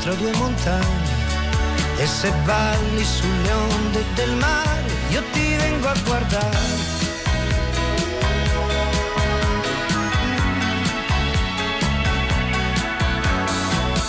Tra 0.00 0.14
due 0.14 0.34
montagne 0.36 1.16
e 1.98 2.06
se 2.06 2.32
balli 2.44 3.04
sulle 3.04 3.52
onde 3.52 4.02
del 4.14 4.34
mare 4.36 4.90
io 5.10 5.22
ti 5.32 5.54
vengo 5.56 5.88
a 5.88 5.94
guardare. 6.04 6.56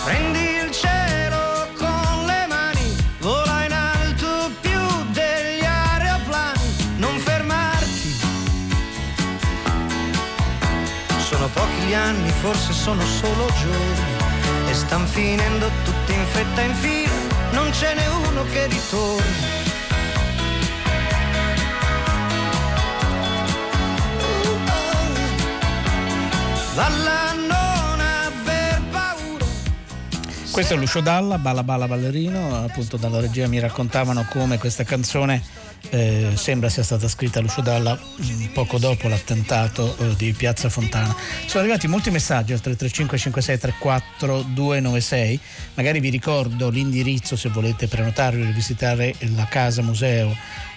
Prendi 0.04 0.38
il 0.38 0.70
cielo 0.70 1.68
con 1.76 2.24
le 2.24 2.46
mani, 2.48 2.96
vola 3.18 3.64
in 3.66 3.72
alto 3.72 4.50
più 4.62 4.80
degli 5.12 5.64
aeroplani, 5.64 6.96
non 6.96 7.18
fermarti. 7.18 8.16
Sono 11.18 11.46
pochi 11.48 11.92
anni, 11.92 12.30
forse 12.40 12.72
sono 12.72 13.02
solo 13.04 13.46
giorni 13.60 14.19
stan 14.90 15.06
finendo 15.06 15.70
tutti 15.84 16.12
in 16.12 16.26
fretta 16.32 16.62
in 16.62 16.74
fila, 16.74 17.12
non 17.52 17.72
ce 17.72 17.94
n'è 17.94 18.06
uno 18.08 18.42
che 18.50 18.66
ritorni. 18.66 19.36
Valla 26.74 27.32
non 27.34 28.00
avere 28.00 28.80
Questo 30.50 30.74
è 30.74 30.76
Lucio 30.76 31.00
Dalla, 31.00 31.38
Balla 31.38 31.62
Balla 31.62 31.86
Ballerino, 31.86 32.64
appunto 32.64 32.96
dalla 32.96 33.20
regia 33.20 33.46
mi 33.46 33.60
raccontavano 33.60 34.26
come 34.28 34.58
questa 34.58 34.82
canzone 34.82 35.40
eh, 35.90 36.30
sembra 36.34 36.68
sia 36.68 36.82
stata 36.82 37.08
scritta 37.08 37.40
Lucio 37.40 37.60
Dalla 37.60 37.94
mh, 37.94 38.46
poco 38.52 38.78
dopo 38.78 39.08
l'attentato 39.08 39.96
eh, 39.98 40.16
di 40.16 40.32
Piazza 40.32 40.68
Fontana. 40.68 41.14
Sono 41.46 41.62
arrivati 41.62 41.86
molti 41.88 42.10
messaggi 42.10 42.52
al 42.52 42.60
335 42.60 43.18
5634 43.18 44.42
296, 44.54 45.40
magari 45.74 46.00
vi 46.00 46.10
ricordo 46.10 46.70
l'indirizzo 46.70 47.36
se 47.36 47.48
volete 47.48 47.86
prenotarvi 47.88 48.42
o 48.42 48.52
visitare 48.52 49.14
la 49.34 49.46
casa 49.46 49.82
museo 49.82 50.34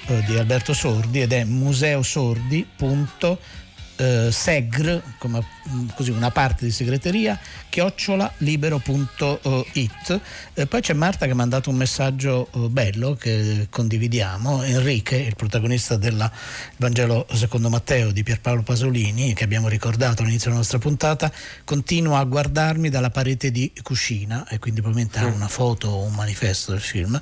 eh, 0.08 0.24
di 0.26 0.38
Alberto 0.38 0.74
Sordi 0.74 1.22
ed 1.22 1.32
è 1.32 1.44
museosordi.com 1.46 3.38
eh, 3.96 4.30
segr, 4.32 5.02
come 5.18 5.44
mm, 5.70 5.90
così, 5.96 6.12
una 6.12 6.32
parte 6.32 6.66
di 6.66 6.72
segreteria, 6.72 7.40
chiocciolalibero.it. 7.70 10.22
Eh, 10.54 10.66
poi 10.66 10.82
c'è 10.82 10.94
Marta 10.94 11.26
che 11.26 11.32
ha 11.32 11.36
mandato 11.36 11.70
un 11.70 11.76
messaggio 11.76 12.50
eh, 12.54 12.70
bello 12.70 13.16
che 13.16 13.68
condividiamo. 13.70 14.64
Enrique, 14.64 15.18
il 15.18 15.36
protagonista 15.36 15.98
del 15.98 16.30
Vangelo 16.78 17.28
secondo 17.34 17.70
Matteo 17.70 18.12
di 18.12 18.24
Pierpaolo 18.24 18.64
Pasolini, 18.64 19.34
che 19.34 19.44
abbiamo 19.44 19.68
ricordato 19.68 20.22
all'inizio 20.22 20.48
della 20.48 20.58
nostra 20.58 20.80
puntata, 20.80 21.32
continua 21.64 22.20
a 22.20 22.24
guardarmi 22.24 22.90
dalla 22.90 23.10
parete 23.10 23.52
di 23.52 23.72
cucina 23.82 24.48
e 24.48 24.60
quindi 24.60 24.82
probabilmente 24.82 25.20
ha 25.20 25.26
una 25.26 25.48
foto 25.48 25.90
o 25.90 26.04
un 26.04 26.14
manifesto 26.14 26.72
del 26.72 26.82
film 26.82 27.20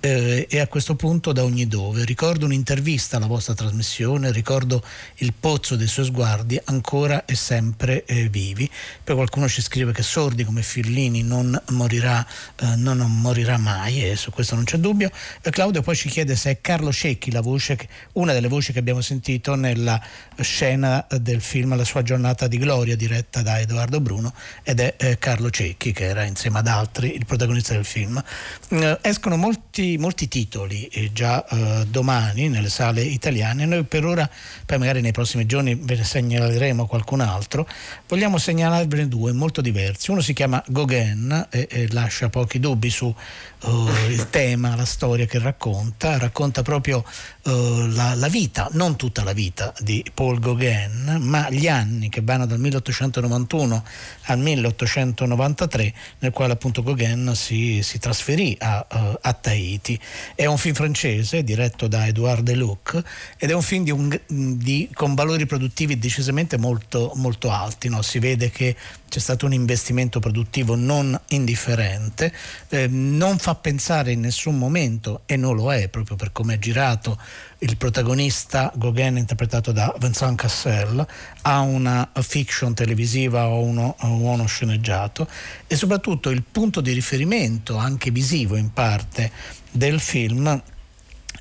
eh, 0.00 0.46
e 0.48 0.60
a 0.60 0.66
questo 0.66 0.94
punto 0.94 1.32
da 1.32 1.42
ogni 1.44 1.66
dove. 1.66 2.04
Ricordo 2.04 2.44
un'intervista 2.44 3.16
alla 3.16 3.26
vostra 3.26 3.54
trasmissione, 3.54 4.30
ricordo 4.30 4.82
il 5.16 5.32
pozzo 5.38 5.76
dei 5.76 5.86
suoi 5.86 6.06
sguardi 6.06 6.60
ancora 6.64 7.24
e 7.24 7.34
sempre 7.34 8.04
eh, 8.04 8.28
vivi. 8.28 8.70
Poi 9.02 9.14
qualcuno 9.14 9.48
ci 9.48 9.62
scrive 9.62 9.92
che 9.92 10.02
Sordi 10.02 10.44
come 10.44 10.62
Fillini 10.62 11.22
non 11.22 11.60
morirà, 11.70 12.24
eh, 12.56 12.76
non 12.76 12.98
morirà 12.98 13.56
mai 13.56 14.04
e 14.04 14.16
su 14.16 14.30
questo 14.30 14.54
non 14.54 14.64
c'è 14.64 14.78
dubbio. 14.78 15.10
Claudio 15.40 15.82
poi 15.82 15.96
ci 15.96 16.08
chiede 16.08 16.36
se 16.36 16.50
è 16.50 16.60
Carlo 16.60 16.92
Cecchi 16.92 17.30
la 17.30 17.40
voce, 17.40 17.78
una 18.12 18.32
delle 18.32 18.48
voci 18.48 18.72
che 18.72 18.78
abbiamo 18.78 19.00
sentito 19.00 19.54
nella 19.54 20.00
scena 20.40 21.06
del 21.20 21.40
film 21.40 21.76
La 21.76 21.84
sua 21.84 22.02
giornata 22.02 22.46
di 22.46 22.58
gloria 22.58 22.96
diretta 22.96 23.42
da 23.42 23.58
Edoardo 23.58 24.00
Bruno 24.00 24.34
ed 24.62 24.80
è 24.80 24.94
eh, 24.98 25.18
Carlo 25.18 25.50
Cecchi 25.50 25.92
che 25.92 26.04
era 26.04 26.24
insieme 26.24 26.58
ad 26.58 26.66
altri 26.66 27.14
il 27.14 27.24
protagonista 27.24 27.72
del 27.72 27.84
film. 27.84 28.22
Eh, 28.68 28.98
escono 29.02 29.36
molti 29.36 29.85
molti, 29.98 30.28
titoli 30.28 30.86
eh, 30.86 31.12
già 31.12 31.44
eh, 31.46 31.86
domani 31.88 32.48
nelle 32.48 32.68
sale 32.68 33.02
italiane. 33.02 33.64
Noi 33.66 33.84
per 33.84 34.04
ora, 34.04 34.28
poi 34.64 34.78
magari 34.78 35.00
nei 35.00 35.12
prossimi 35.12 35.46
giorni 35.46 35.74
ve 35.74 35.96
ne 35.96 36.04
segnaleremo 36.04 36.86
qualcun 36.86 37.20
altro. 37.20 37.68
Vogliamo 38.08 38.38
segnalarvene 38.38 39.08
due 39.08 39.32
molto 39.32 39.60
diversi. 39.60 40.10
Uno 40.10 40.20
si 40.20 40.32
chiama 40.32 40.62
Gauguin 40.66 41.46
e, 41.50 41.68
e 41.70 41.88
lascia 41.92 42.28
pochi 42.28 42.58
dubbi 42.58 42.90
su 42.90 43.06
uh, 43.06 43.88
il 44.08 44.28
tema, 44.30 44.74
la 44.76 44.84
storia 44.84 45.26
che 45.26 45.38
racconta. 45.38 46.18
Racconta 46.18 46.62
proprio 46.62 47.04
uh, 47.44 47.86
la, 47.88 48.14
la, 48.14 48.28
vita, 48.28 48.68
non 48.72 48.96
tutta 48.96 49.22
la 49.22 49.32
vita 49.32 49.72
di 49.80 50.04
Paul 50.12 50.38
Gauguin, 50.38 51.18
ma 51.20 51.48
gli 51.50 51.68
anni 51.68 52.08
che 52.08 52.20
vanno 52.22 52.46
dal 52.46 52.58
1891 52.58 53.84
al 54.22 54.38
1893, 54.38 55.94
nel 56.20 56.32
quale 56.32 56.52
appunto 56.52 56.82
Gauguin 56.82 57.32
si, 57.34 57.82
si 57.82 57.98
trasferì 57.98 58.56
a, 58.58 58.86
uh, 58.90 59.18
a 59.20 59.32
Tahiti. 59.32 59.75
Uniti. 59.76 59.98
È 60.34 60.46
un 60.46 60.56
film 60.56 60.74
francese 60.74 61.44
diretto 61.44 61.86
da 61.86 62.06
Edouard 62.06 62.42
Deluc 62.42 63.02
ed 63.36 63.50
è 63.50 63.54
un 63.54 63.62
film 63.62 63.84
di 63.84 63.90
un, 63.90 64.20
di, 64.26 64.88
con 64.92 65.14
valori 65.14 65.46
produttivi 65.46 65.98
decisamente 65.98 66.56
molto, 66.56 67.12
molto 67.16 67.50
alti. 67.50 67.88
No? 67.88 68.02
Si 68.02 68.18
vede 68.18 68.50
che 68.50 68.74
c'è 69.08 69.18
stato 69.18 69.46
un 69.46 69.52
investimento 69.52 70.18
produttivo 70.18 70.74
non 70.74 71.18
indifferente, 71.28 72.32
eh, 72.70 72.88
non 72.88 73.38
fa 73.38 73.54
pensare 73.54 74.12
in 74.12 74.20
nessun 74.20 74.58
momento, 74.58 75.22
e 75.26 75.36
non 75.36 75.54
lo 75.54 75.72
è 75.72 75.88
proprio 75.88 76.16
per 76.16 76.32
come 76.32 76.54
è 76.54 76.58
girato, 76.58 77.18
il 77.58 77.76
protagonista 77.76 78.70
Gauguin 78.74 79.16
interpretato 79.16 79.72
da 79.72 79.94
Vincent 79.98 80.38
Cassel 80.38 81.06
a 81.42 81.60
una 81.60 82.10
fiction 82.20 82.74
televisiva 82.74 83.48
o 83.48 83.62
uno, 83.62 83.96
uno 84.00 84.46
sceneggiato 84.46 85.26
e 85.66 85.76
soprattutto 85.76 86.30
il 86.30 86.42
punto 86.42 86.80
di 86.80 86.92
riferimento 86.92 87.76
anche 87.76 88.10
visivo 88.10 88.56
in 88.56 88.72
parte 88.72 89.30
del 89.70 90.00
film 90.00 90.62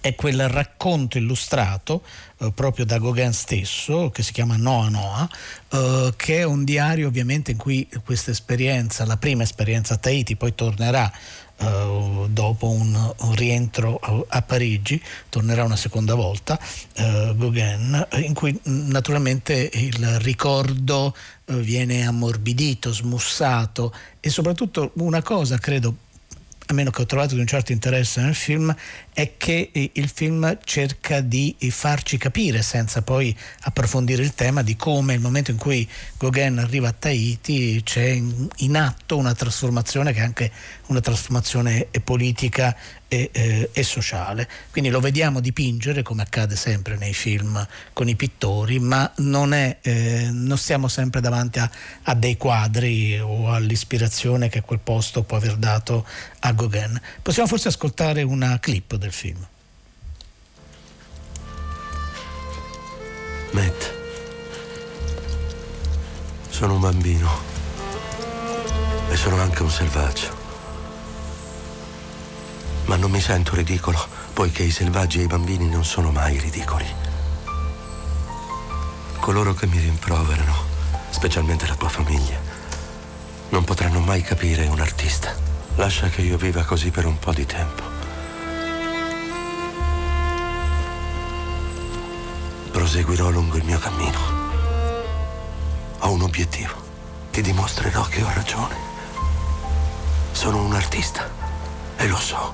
è 0.02 0.14
quel 0.14 0.48
racconto 0.48 1.18
illustrato 1.18 2.04
eh, 2.38 2.52
proprio 2.54 2.86
da 2.86 3.00
Gauguin 3.00 3.34
stesso 3.34 4.10
che 4.12 4.24
si 4.24 4.32
chiama 4.32 4.56
Noa 4.56 4.90
Noa 4.90 5.30
eh, 5.70 6.14
che 6.16 6.38
è 6.40 6.44
un 6.44 6.64
diario 6.64 7.08
ovviamente 7.08 7.52
in 7.52 7.58
cui 7.58 7.90
questa 8.04 8.32
esperienza, 8.32 9.06
la 9.06 9.18
prima 9.18 9.44
esperienza 9.44 9.96
a 9.96 9.98
Tahiti 9.98 10.36
poi 10.36 10.54
tornerà 10.54 11.12
Uh, 11.58 12.28
dopo 12.28 12.70
un, 12.70 12.94
un, 12.94 13.36
rientro 13.36 13.98
a, 14.28 14.42
Parigi, 14.42 15.02
tornerà 15.30 15.64
una 15.64 15.78
seconda 15.78 16.14
volta, 16.14 16.60
uh, 16.98 17.36
Gauguin, 17.36 18.08
in 18.18 18.34
cui 18.34 18.60
naturalmente 18.64 19.70
il 19.74 20.20
ricordo 20.20 21.16
uh, 21.46 21.54
viene 21.56 22.06
ammorbidito, 22.06 22.92
smussato 22.92 23.94
e 24.20 24.30
soprattutto 24.30 24.92
una 24.96 25.22
cosa 25.22 25.58
credo 25.58 25.96
a 26.68 26.74
meno 26.74 26.90
che 26.90 27.04
ho 27.04 27.06
trovato 27.06 27.36
di 27.36 27.40
un 27.40 27.48
certo 27.48 27.72
interesse 27.72 28.22
nel 28.22 28.36
film, 28.36 28.76
è 29.16 29.38
che 29.38 29.72
il 29.94 30.10
film 30.10 30.58
cerca 30.66 31.22
di 31.22 31.56
farci 31.70 32.18
capire, 32.18 32.62
senza 32.62 33.02
poi 33.02 33.34
approfondire 33.62 34.22
il 34.22 34.36
tema, 34.36 34.62
di 34.62 34.76
come 34.76 35.14
nel 35.14 35.22
momento 35.22 35.52
in 35.52 35.58
cui 35.58 35.90
Gauguin 36.18 36.58
arriva 36.58 36.90
a 36.90 36.92
Tahiti 36.92 37.82
c'è 37.82 38.22
in 38.58 38.76
atto 38.76 39.16
una 39.16 39.34
trasformazione 39.34 40.12
che 40.12 40.20
è 40.20 40.24
anche 40.24 40.52
una 40.88 41.00
trasformazione 41.00 41.88
politica 42.04 42.76
e, 43.08 43.30
eh, 43.32 43.70
e, 43.72 43.84
sociale. 43.84 44.48
Quindi 44.72 44.90
lo 44.90 45.00
vediamo 45.00 45.40
dipingere 45.40 46.02
come 46.02 46.24
accade 46.24 46.56
sempre 46.56 46.98
nei 46.98 47.14
film 47.14 47.66
con 47.94 48.10
i 48.10 48.16
pittori, 48.16 48.80
ma 48.80 49.10
non, 49.18 49.54
è, 49.54 49.78
eh, 49.82 50.30
non 50.32 50.58
stiamo 50.58 50.88
sempre 50.88 51.22
davanti 51.22 51.60
a, 51.60 51.70
a, 52.04 52.14
dei 52.16 52.36
quadri 52.36 53.18
o 53.20 53.52
all'ispirazione 53.52 54.50
che 54.50 54.62
quel 54.62 54.80
posto 54.80 55.24
può 55.24 55.38
aver 55.38 55.56
dato 55.56 56.06
a 56.40 56.52
Gauguin. 56.52 57.00
Possiamo 57.22 57.48
forse 57.48 57.70
ascoltare 57.70 58.22
una 58.24 58.60
clip 58.60 58.96
del 59.06 59.12
film. 59.12 59.48
Matt, 63.52 63.94
sono 66.50 66.74
un 66.74 66.80
bambino 66.80 67.30
e 69.10 69.16
sono 69.16 69.40
anche 69.40 69.62
un 69.62 69.70
selvaggio 69.70 70.44
ma 72.86 72.98
non 72.98 73.10
mi 73.10 73.20
sento 73.20 73.56
ridicolo, 73.56 73.98
poiché 74.34 74.62
i 74.62 74.70
selvaggi 74.70 75.20
e 75.20 75.24
i 75.24 75.28
bambini 75.28 75.68
non 75.68 75.84
sono 75.84 76.12
mai 76.12 76.38
ridicoli. 76.38 76.86
Coloro 79.20 79.56
che 79.56 79.66
mi 79.66 79.80
rimproverano, 79.80 80.54
specialmente 81.10 81.66
la 81.66 81.74
tua 81.74 81.90
famiglia, 81.90 82.40
non 83.50 83.64
potranno 83.64 84.02
mai 84.02 84.22
capire 84.22 84.68
un 84.68 84.80
artista. 84.80 85.34
Lascia 85.78 86.10
che 86.10 86.22
io 86.22 86.38
viva 86.38 86.64
così 86.64 86.92
per 86.92 87.08
un 87.08 87.18
po' 87.18 87.34
di 87.34 87.48
tempo. 87.48 87.95
Proseguirò 92.76 93.30
lungo 93.30 93.56
il 93.56 93.64
mio 93.64 93.80
cammino. 93.80 94.20
Ho 96.00 96.12
un 96.12 96.24
obiettivo. 96.24 96.76
Ti 97.32 97.42
dimostrerò 97.42 98.04
che 98.04 98.22
ho 98.22 98.30
ragione. 98.34 98.76
Sono 100.34 100.62
un 100.62 100.74
artista 100.74 101.26
e 101.96 102.06
lo 102.06 102.18
so. 102.18 102.54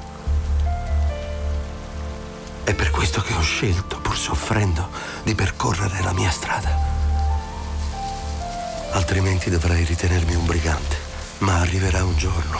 È 2.64 2.72
per 2.76 2.92
questo 2.92 3.22
che 3.22 3.34
ho 3.34 3.42
scelto, 3.42 4.00
pur 4.00 4.16
soffrendo, 4.16 4.90
di 5.24 5.34
percorrere 5.34 6.04
la 6.04 6.14
mia 6.14 6.30
strada. 6.30 6.70
Altrimenti 8.92 9.50
dovrei 9.50 9.84
ritenermi 9.86 10.36
un 10.36 10.46
brigante. 10.46 10.98
Ma 11.40 11.62
arriverà 11.62 12.04
un 12.04 12.16
giorno 12.16 12.60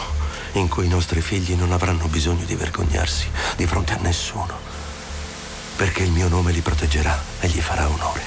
in 0.54 0.66
cui 0.66 0.86
i 0.86 0.88
nostri 0.88 1.20
figli 1.20 1.54
non 1.54 1.70
avranno 1.70 2.08
bisogno 2.08 2.44
di 2.44 2.56
vergognarsi 2.56 3.30
di 3.54 3.66
fronte 3.68 3.92
a 3.92 3.98
nessuno. 4.00 4.81
Perché 5.76 6.02
il 6.04 6.10
mio 6.10 6.28
nome 6.28 6.52
li 6.52 6.60
proteggerà 6.60 7.18
e 7.40 7.48
gli 7.48 7.60
farà 7.60 7.88
onore. 7.88 8.20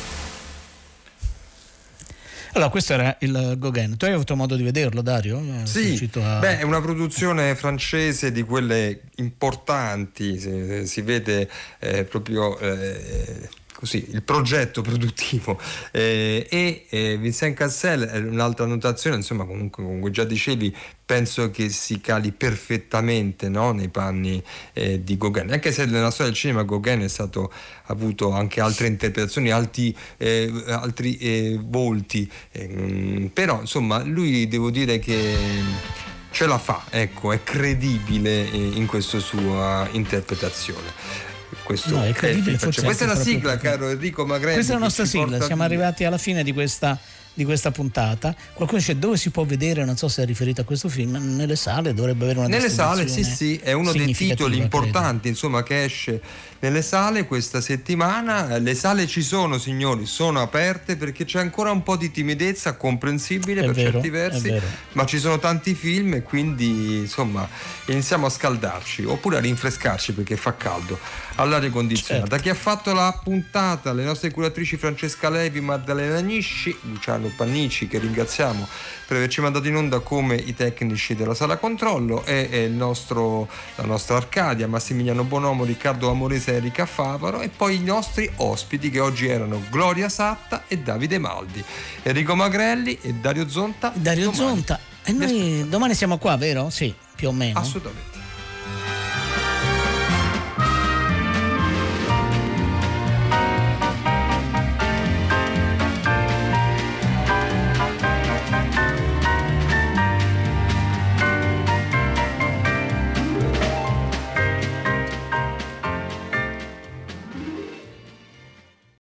Allora, 2.53 2.69
questo 2.69 2.93
era 2.93 3.17
il 3.19 3.55
Gauguin. 3.57 3.97
Tu 3.97 4.05
hai 4.05 4.13
avuto 4.13 4.35
modo 4.35 4.55
di 4.55 4.63
vederlo, 4.63 5.01
Dario? 5.01 5.39
Eh, 5.39 5.65
sì, 5.65 6.09
a... 6.15 6.39
beh, 6.39 6.59
è 6.59 6.63
una 6.63 6.79
produzione 6.79 7.53
francese 7.55 8.31
di 8.31 8.43
quelle 8.43 9.01
importanti, 9.15 10.39
si, 10.39 10.87
si 10.87 11.01
vede 11.01 11.49
eh, 11.79 12.03
proprio... 12.05 12.57
Eh, 12.59 13.49
così, 13.85 14.03
il 14.09 14.23
progetto 14.23 14.81
produttivo 14.81 15.59
eh, 15.93 16.47
e 16.49 16.85
eh, 16.89 17.17
Vincent 17.17 17.55
Cassel 17.55 18.27
un'altra 18.27 18.65
notazione 18.65 19.17
insomma 19.17 19.45
comunque 19.45 19.83
come 19.83 20.09
già 20.09 20.23
dicevi 20.23 20.75
penso 21.05 21.51
che 21.51 21.69
si 21.69 22.01
cali 22.01 22.31
perfettamente 22.31 23.47
no? 23.47 23.71
nei 23.71 23.89
panni 23.89 24.43
eh, 24.73 25.03
di 25.03 25.17
Gauguin 25.17 25.51
anche 25.51 25.71
se 25.71 25.85
nella 25.85 26.09
storia 26.09 26.31
del 26.31 26.41
cinema 26.41 26.63
Gauguin 26.63 27.01
è 27.01 27.07
stato 27.07 27.53
avuto 27.85 28.31
anche 28.31 28.59
altre 28.59 28.87
interpretazioni 28.87 29.51
alti, 29.51 29.95
eh, 30.17 30.51
altri 30.67 31.17
eh, 31.17 31.59
volti 31.61 32.29
ehm, 32.51 33.29
però 33.31 33.61
insomma 33.61 34.03
lui 34.03 34.47
devo 34.47 34.71
dire 34.71 34.97
che 34.97 35.93
ce 36.31 36.47
la 36.47 36.57
fa, 36.57 36.83
ecco, 36.89 37.31
è 37.31 37.43
credibile 37.43 38.41
in 38.41 38.87
questa 38.87 39.19
sua 39.19 39.87
interpretazione. 39.93 41.34
Questo 41.65 41.95
no, 41.95 42.03
è 42.03 42.13
è 42.13 42.13
questa 42.13 43.05
è 43.05 43.07
la 43.07 43.15
sigla, 43.15 43.57
caro 43.57 43.89
Enrico 43.89 44.23
Magrelli. 44.23 44.53
Questa 44.53 44.73
è 44.73 44.75
la 44.75 44.83
nostra 44.83 45.05
sigla, 45.05 45.41
siamo 45.41 45.63
arrivati 45.63 46.03
alla 46.03 46.19
fine 46.19 46.43
di 46.43 46.53
questa 46.53 46.97
di 47.35 47.45
questa 47.45 47.69
puntata. 47.69 48.35
Qualcuno 48.53 48.79
dice 48.79 48.97
dove 48.97 49.17
si 49.17 49.29
può 49.29 49.43
vedere, 49.43 49.85
non 49.85 49.97
so 49.97 50.07
se 50.07 50.23
è 50.23 50.25
riferito 50.25 50.61
a 50.61 50.63
questo 50.63 50.89
film, 50.89 51.35
nelle 51.35 51.55
sale 51.55 51.93
dovrebbe 51.93 52.23
avere 52.23 52.39
una 52.39 52.47
Nelle 52.47 52.69
sale, 52.69 53.07
sì, 53.07 53.23
sì, 53.23 53.57
è 53.57 53.73
uno 53.73 53.91
dei 53.91 54.13
titoli 54.13 54.57
importanti, 54.57 55.09
credo. 55.09 55.27
insomma, 55.27 55.61
che 55.61 55.83
esce 55.83 56.21
nelle 56.59 56.81
sale 56.81 57.25
questa 57.25 57.61
settimana. 57.61 58.57
Le 58.57 58.73
sale 58.73 59.05
ci 59.05 59.21
sono, 59.21 59.57
signori, 59.57 60.05
sono 60.05 60.41
aperte 60.41 60.95
perché 60.95 61.25
c'è 61.25 61.39
ancora 61.39 61.71
un 61.71 61.83
po' 61.83 61.97
di 61.97 62.09
timidezza, 62.09 62.75
comprensibile 62.75 63.61
è 63.61 63.65
per 63.65 63.75
vero, 63.75 63.91
certi 63.91 64.09
versi, 64.09 64.61
ma 64.93 65.05
ci 65.05 65.19
sono 65.19 65.37
tanti 65.37 65.75
film 65.75 66.13
e 66.15 66.23
quindi 66.23 66.97
insomma 66.99 67.47
iniziamo 67.85 68.25
a 68.25 68.29
scaldarci 68.29 69.03
oppure 69.03 69.37
a 69.37 69.39
rinfrescarci 69.41 70.13
perché 70.13 70.37
fa 70.37 70.55
caldo 70.55 70.97
all'aria 71.35 71.69
condizionata. 71.69 72.29
Certo. 72.29 72.43
Chi 72.43 72.49
ha 72.49 72.55
fatto 72.55 72.93
la 72.93 73.19
puntata, 73.21 73.93
le 73.93 74.03
nostre 74.03 74.31
curatrici 74.31 74.77
Francesca 74.77 75.29
Levi, 75.29 75.59
Maddalena 75.59 76.19
Nisci, 76.19 76.75
Luciano 76.83 77.24
Pannici, 77.29 77.87
che 77.87 77.99
ringraziamo 77.99 78.67
per 79.07 79.17
averci 79.17 79.41
mandato 79.41 79.67
in 79.67 79.75
onda 79.75 79.99
come 79.99 80.35
i 80.35 80.53
tecnici 80.53 81.15
della 81.15 81.33
sala 81.33 81.57
controllo 81.57 82.25
e, 82.25 82.67
nostro, 82.71 83.47
la 83.75 83.85
nostra 83.85 84.17
Arcadia, 84.17 84.67
Massimiliano 84.67 85.23
Bonomo, 85.23 85.63
Riccardo 85.63 86.09
Amorese 86.09 86.53
e 86.53 86.55
Erika 86.55 86.85
Favaro 86.85 87.41
e 87.41 87.49
poi 87.49 87.75
i 87.75 87.83
nostri 87.83 88.29
ospiti 88.37 88.89
che 88.89 88.99
oggi 88.99 89.27
erano 89.27 89.61
Gloria 89.69 90.09
Satta 90.09 90.63
e 90.67 90.79
Davide 90.79 91.17
Maldi, 91.17 91.63
Enrico 92.03 92.35
Magrelli 92.35 92.97
e 93.01 93.13
Dario 93.13 93.47
Zonta. 93.47 93.91
Dario 93.93 94.31
domani. 94.31 94.37
Zonta. 94.37 94.79
E 95.03 95.11
noi 95.11 95.65
domani 95.69 95.93
siamo 95.93 96.17
qua, 96.17 96.35
vero? 96.35 96.69
Sì, 96.69 96.93
più 97.15 97.27
o 97.27 97.31
meno. 97.31 97.59
Assolutamente. 97.59 98.14